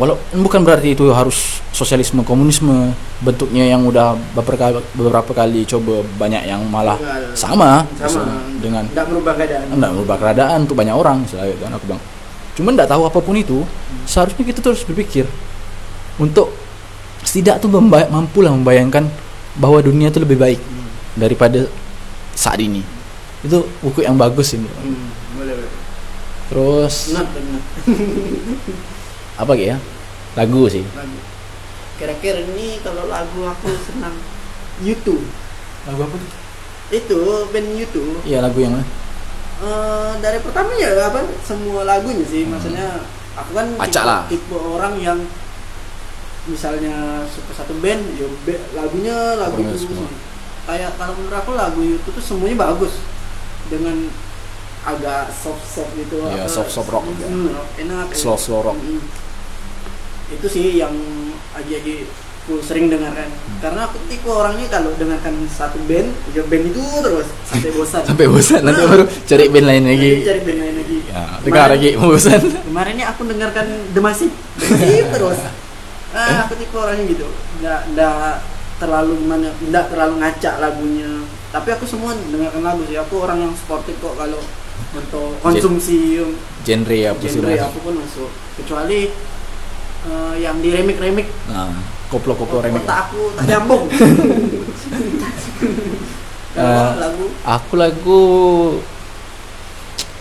Walau 0.00 0.16
bukan 0.40 0.64
berarti 0.64 0.96
itu 0.96 1.12
harus 1.12 1.60
sosialisme 1.68 2.24
komunisme 2.24 2.96
bentuknya 3.20 3.68
yang 3.68 3.84
udah 3.84 4.16
beberapa 4.32 4.72
kali, 4.72 4.80
beberapa 4.96 5.32
kali 5.36 5.68
coba 5.68 6.00
banyak 6.16 6.48
yang 6.48 6.64
malah 6.64 6.96
Enggak, 6.96 7.36
sama, 7.36 7.84
sama. 8.00 8.40
dengan 8.56 8.88
tidak 8.88 9.12
merubah 9.12 9.36
keadaan. 9.36 9.66
Enggak 9.68 9.90
merubah 9.92 10.16
keadaan 10.16 10.58
tuh 10.64 10.76
banyak 10.76 10.96
orang 10.96 11.16
gitu 11.28 11.36
kan 11.36 11.76
aku 11.76 11.84
bilang 11.92 12.02
cuman 12.52 12.72
enggak 12.76 12.88
tahu 12.88 13.02
apa 13.04 13.18
pun 13.20 13.36
itu 13.36 13.58
seharusnya 14.08 14.44
kita 14.48 14.60
terus 14.64 14.80
berpikir 14.84 15.28
untuk 16.16 16.52
tidak 17.28 17.60
tuh 17.60 17.68
memba- 17.68 18.08
mampu 18.08 18.40
lah 18.40 18.52
membayangkan 18.52 19.08
bahwa 19.60 19.76
dunia 19.84 20.08
itu 20.08 20.20
lebih 20.20 20.40
baik 20.40 20.60
daripada 21.16 21.68
saat 22.32 22.58
ini. 22.58 22.82
Itu 23.42 23.66
buku 23.80 24.02
yang 24.02 24.14
bagus 24.14 24.54
ini. 24.54 24.68
Hmm, 24.68 25.08
boleh 25.34 25.54
boleh. 25.56 25.72
Terus 26.46 26.94
Not 27.10 27.28
benar 27.32 27.62
apa 29.42 29.52
ya? 29.56 29.76
Lagu 30.34 30.68
sih. 30.68 30.84
Lagu. 30.92 31.18
Kira-kira 31.96 32.40
ini 32.42 32.80
kalau 32.82 33.06
lagu 33.06 33.40
aku 33.42 33.68
senang 33.82 34.16
YouTube. 34.80 35.22
Lagu 35.86 36.00
apa 36.02 36.14
tuh? 36.14 36.30
Itu 36.92 37.20
band 37.48 37.68
YouTube. 37.72 38.20
Iya 38.22 38.44
lagu 38.44 38.58
yang 38.58 38.76
mana? 38.76 38.84
Eh, 39.62 40.12
dari 40.18 40.38
pertama 40.42 40.74
ya 40.74 40.92
apa 41.02 41.22
semua 41.42 41.82
lagunya 41.82 42.26
sih. 42.26 42.44
Maksudnya 42.44 43.00
aku 43.32 43.50
kan 43.54 43.66
Acak 43.78 43.88
tipe, 43.94 44.08
lah. 44.08 44.20
tipe 44.28 44.56
orang 44.56 44.94
yang 44.98 45.18
misalnya 46.42 47.22
suka 47.30 47.54
satu 47.54 47.78
band 47.78 48.02
ya 48.18 48.26
be- 48.42 48.66
lagunya 48.74 49.14
lagu 49.38 49.62
semua. 49.78 50.10
Kayak 50.62 50.94
kalau 50.94 51.14
menurut 51.14 51.36
aku 51.36 51.50
lagu 51.52 51.80
YouTube 51.80 52.14
tuh 52.14 52.24
semuanya 52.24 52.62
bagus. 52.62 52.94
Dengan 53.66 54.10
agak 54.82 55.30
soft 55.30 55.62
soft 55.64 55.94
gitu 55.94 56.26
Iya, 56.26 56.42
apa, 56.42 56.50
soft-soft 56.50 56.90
rock 56.90 57.06
juga. 57.06 57.26
hmm, 57.26 57.48
rock 57.50 57.68
enak 57.78 58.06
Slow- 58.12 58.34
slow 58.36 58.60
rock. 58.60 58.76
Mm, 58.76 58.98
itu 60.32 60.46
sih 60.50 60.66
yang 60.74 60.90
lagi-lagi 61.54 62.10
aku 62.42 62.58
sering 62.58 62.90
dengarkan. 62.90 63.30
Hmm. 63.30 63.58
karena 63.62 63.86
aku 63.86 64.02
tipe 64.10 64.26
orangnya 64.26 64.66
kalau 64.66 64.90
dengarkan 64.98 65.46
satu 65.46 65.78
band 65.86 66.10
ya 66.34 66.42
band 66.42 66.74
itu 66.74 66.82
terus 66.82 67.30
sampai 67.46 67.70
bosan. 67.78 68.02
Sampai 68.02 68.26
bosan 68.26 68.60
nanti 68.66 68.82
baru 68.82 69.04
cari 69.06 69.44
band 69.46 69.66
lain 69.70 69.84
lagi. 69.86 70.12
Cari 70.26 70.40
band 70.42 70.58
lain 70.58 70.74
lagi. 70.82 70.98
Ya 71.06 71.22
dengar 71.38 71.68
lagi 71.70 71.88
bosan. 71.94 72.40
kemarin 72.66 72.92
ini 72.98 73.04
aku 73.06 73.22
dengarkan 73.22 73.66
The 73.94 74.02
terus. 75.14 75.38
Ah, 76.12 76.44
aku 76.44 76.60
tipe 76.60 76.76
orangnya 76.76 77.08
gitu. 77.08 77.24
Nggak 77.62 77.80
nggak 77.94 78.51
terlalu 78.82 79.14
gimana 79.22 79.48
nggak 79.54 79.84
terlalu 79.94 80.14
ngacak 80.18 80.54
lagunya. 80.58 81.10
Tapi 81.54 81.68
aku 81.70 81.84
semua 81.86 82.10
dengarkan 82.18 82.62
lagu 82.66 82.82
sih. 82.90 82.98
Aku 82.98 83.22
orang 83.22 83.38
yang 83.46 83.52
sportif 83.54 83.94
kok 84.02 84.18
kalau 84.18 84.42
untuk 84.92 85.38
konsumsi 85.40 86.20
genre 86.66 86.98
sih 87.22 87.30
genre 87.38 87.54
aku 87.62 87.78
pun 87.80 87.94
masuk. 87.96 88.30
Kecuali 88.58 89.08
eh, 90.04 90.34
yang 90.42 90.58
di 90.60 90.68
remix 90.74 90.96
remix 90.98 91.26
nah 91.48 91.72
koplo 92.12 92.36
koplo 92.36 92.60
remix 92.60 92.84
otak 92.84 93.08
aku 93.08 93.22
tak 93.38 93.44
nyambung 93.48 93.84
Eh, 96.52 96.90
lagu? 97.00 97.32
aku 97.48 97.72
lagu 97.80 98.20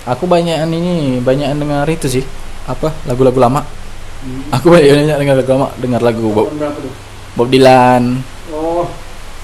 aku 0.08 0.24
banyakan 0.32 0.72
ini 0.72 1.20
banyakan 1.20 1.60
dengar 1.60 1.88
itu 1.92 2.08
sih. 2.08 2.24
Apa? 2.72 2.96
Lagu-lagu 3.04 3.36
lama. 3.36 3.68
Aku 4.56 4.72
banyak 4.72 5.12
dengar 5.12 5.36
lagu 5.36 5.52
lama. 5.52 5.68
Dengar 5.76 6.00
lagu 6.00 6.32
Bob, 6.32 6.56
Bob 7.36 7.48
Dylan 7.52 8.24
oh 8.52 8.86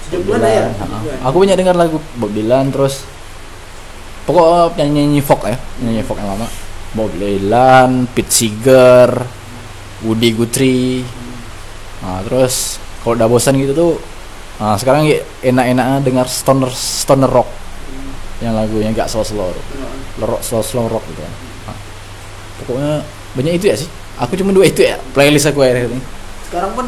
sejak 0.07 0.23
Bob 0.23 0.39
bulan 0.39 0.39
ya 0.39 0.47
Dylan. 0.47 0.73
Ha-ha. 0.79 0.97
aku 1.27 1.35
banyak 1.43 1.57
dengar 1.59 1.75
lagu 1.75 1.97
Bob 2.15 2.31
Dylan 2.31 2.71
terus 2.71 3.03
pokok 4.23 4.75
nyanyi 4.79 5.07
nyanyi 5.07 5.21
folk 5.23 5.43
ya 5.47 5.57
nyanyi 5.83 6.03
folk 6.03 6.19
yang 6.19 6.31
lama. 6.31 6.47
Bob 6.95 7.11
Dylan 7.19 8.07
Pete 8.15 8.31
Seeger 8.31 9.11
Woody 10.07 10.31
Guthrie. 10.31 11.03
Nah, 11.99 12.21
terus 12.23 12.77
kalau 13.03 13.17
udah 13.17 13.27
bosan 13.27 13.57
gitu 13.59 13.73
tuh 13.73 13.93
nah, 14.61 14.77
sekarang 14.77 15.09
ya 15.09 15.21
enak-enak 15.43 16.05
dengar 16.07 16.27
stoner 16.31 16.71
stoner 16.71 17.27
rock. 17.31 17.49
Yang 18.37 18.53
lagunya 18.53 18.89
gak 18.93 19.09
slow 19.09 19.25
slow 19.25 19.49
rock 20.21 20.41
slow 20.45 20.63
slow 20.63 20.87
rock 20.87 21.03
gitu 21.09 21.21
kan. 21.25 21.33
Nah, 21.67 21.77
pokoknya 22.63 22.93
banyak 23.35 23.53
itu 23.59 23.65
ya 23.67 23.75
sih. 23.75 23.89
Aku 24.17 24.33
cuma 24.33 24.49
dua 24.55 24.65
itu 24.65 24.81
ya 24.81 24.97
playlist 25.13 25.49
aku 25.49 25.61
akhir 25.61 25.91
ini. 25.91 26.01
Sekarang 26.49 26.73
pun 26.73 26.85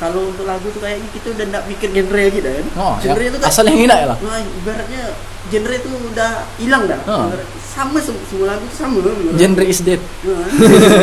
kalau 0.00 0.32
untuk 0.32 0.48
lagu 0.48 0.64
tuh 0.72 0.80
kayaknya 0.80 1.08
kita 1.12 1.36
udah 1.36 1.44
nggak 1.52 1.64
mikir 1.68 1.88
genre 1.92 2.20
lagi 2.24 2.40
dah 2.40 2.52
kan. 2.56 2.66
Oh 2.80 2.94
ya, 2.98 3.12
genre 3.12 3.24
itu 3.28 3.36
kan 3.36 3.48
asal 3.52 3.64
yang 3.68 3.80
enak 3.84 3.98
ya 4.00 4.06
lah. 4.08 4.18
Nah, 4.24 4.40
ibaratnya 4.40 5.02
genre 5.52 5.74
itu 5.76 5.90
udah 5.92 6.30
hilang 6.56 6.82
dah. 6.88 7.00
Oh. 7.04 7.28
Ibarat- 7.28 7.52
sama 7.70 8.02
sem- 8.02 8.18
semua 8.26 8.46
lagu 8.50 8.64
tuh 8.66 8.78
sama 8.80 8.98
menurut 8.98 9.36
genre 9.38 9.64
is 9.68 9.80
dead. 9.84 10.00
Nah. 10.26 10.42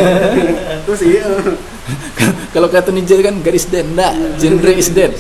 terus 0.90 1.00
sih 1.00 1.16
eh. 1.16 1.56
kalau 2.52 2.68
kata 2.68 2.92
ninja 2.92 3.16
kan 3.24 3.40
garis 3.40 3.70
dead 3.72 3.88
enggak 3.88 4.12
genre 4.42 4.72
is 4.76 4.90
dead. 4.92 5.14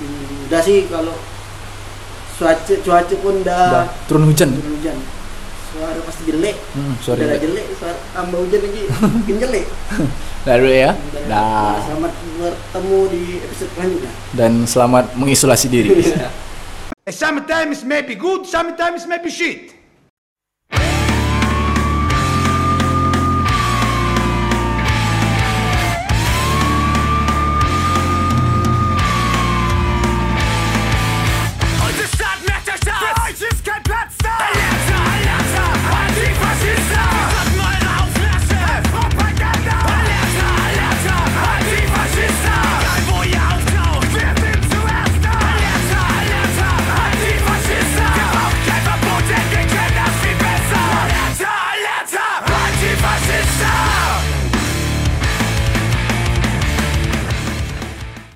Hmm, 0.00 0.46
udah 0.48 0.60
sih 0.64 0.88
kalau 0.88 1.12
cuaca 2.40 2.74
cuaca 2.80 3.14
pun 3.20 3.34
udah 3.44 3.62
udah 3.68 3.86
turun 4.08 4.24
hujan. 4.32 4.48
turun 4.56 4.72
hujan 4.80 4.96
suara 5.80 6.00
pasti 6.04 6.22
jelek. 6.28 6.56
Hmm, 6.76 6.94
sorry 7.00 7.24
Udara 7.24 7.36
jelek 7.40 7.66
suara 7.80 7.96
tambah 8.12 8.38
hujan 8.44 8.60
lagi. 8.60 8.82
Makin 9.00 9.36
jelek. 9.40 9.66
Lalu 10.48 10.68
ya? 10.76 10.90
Dan 10.92 11.22
dah. 11.32 11.76
Selamat 11.88 12.12
bertemu 12.36 12.98
di 13.08 13.22
episode 13.40 13.70
selanjutnya. 13.72 14.12
Dan 14.36 14.52
selamat 14.68 15.04
mengisolasi 15.16 15.66
diri. 15.72 15.88
Sometimes 17.10 17.82
maybe 17.82 18.14
good, 18.14 18.46
sometimes 18.46 19.02
maybe 19.08 19.32
shit. 19.32 19.79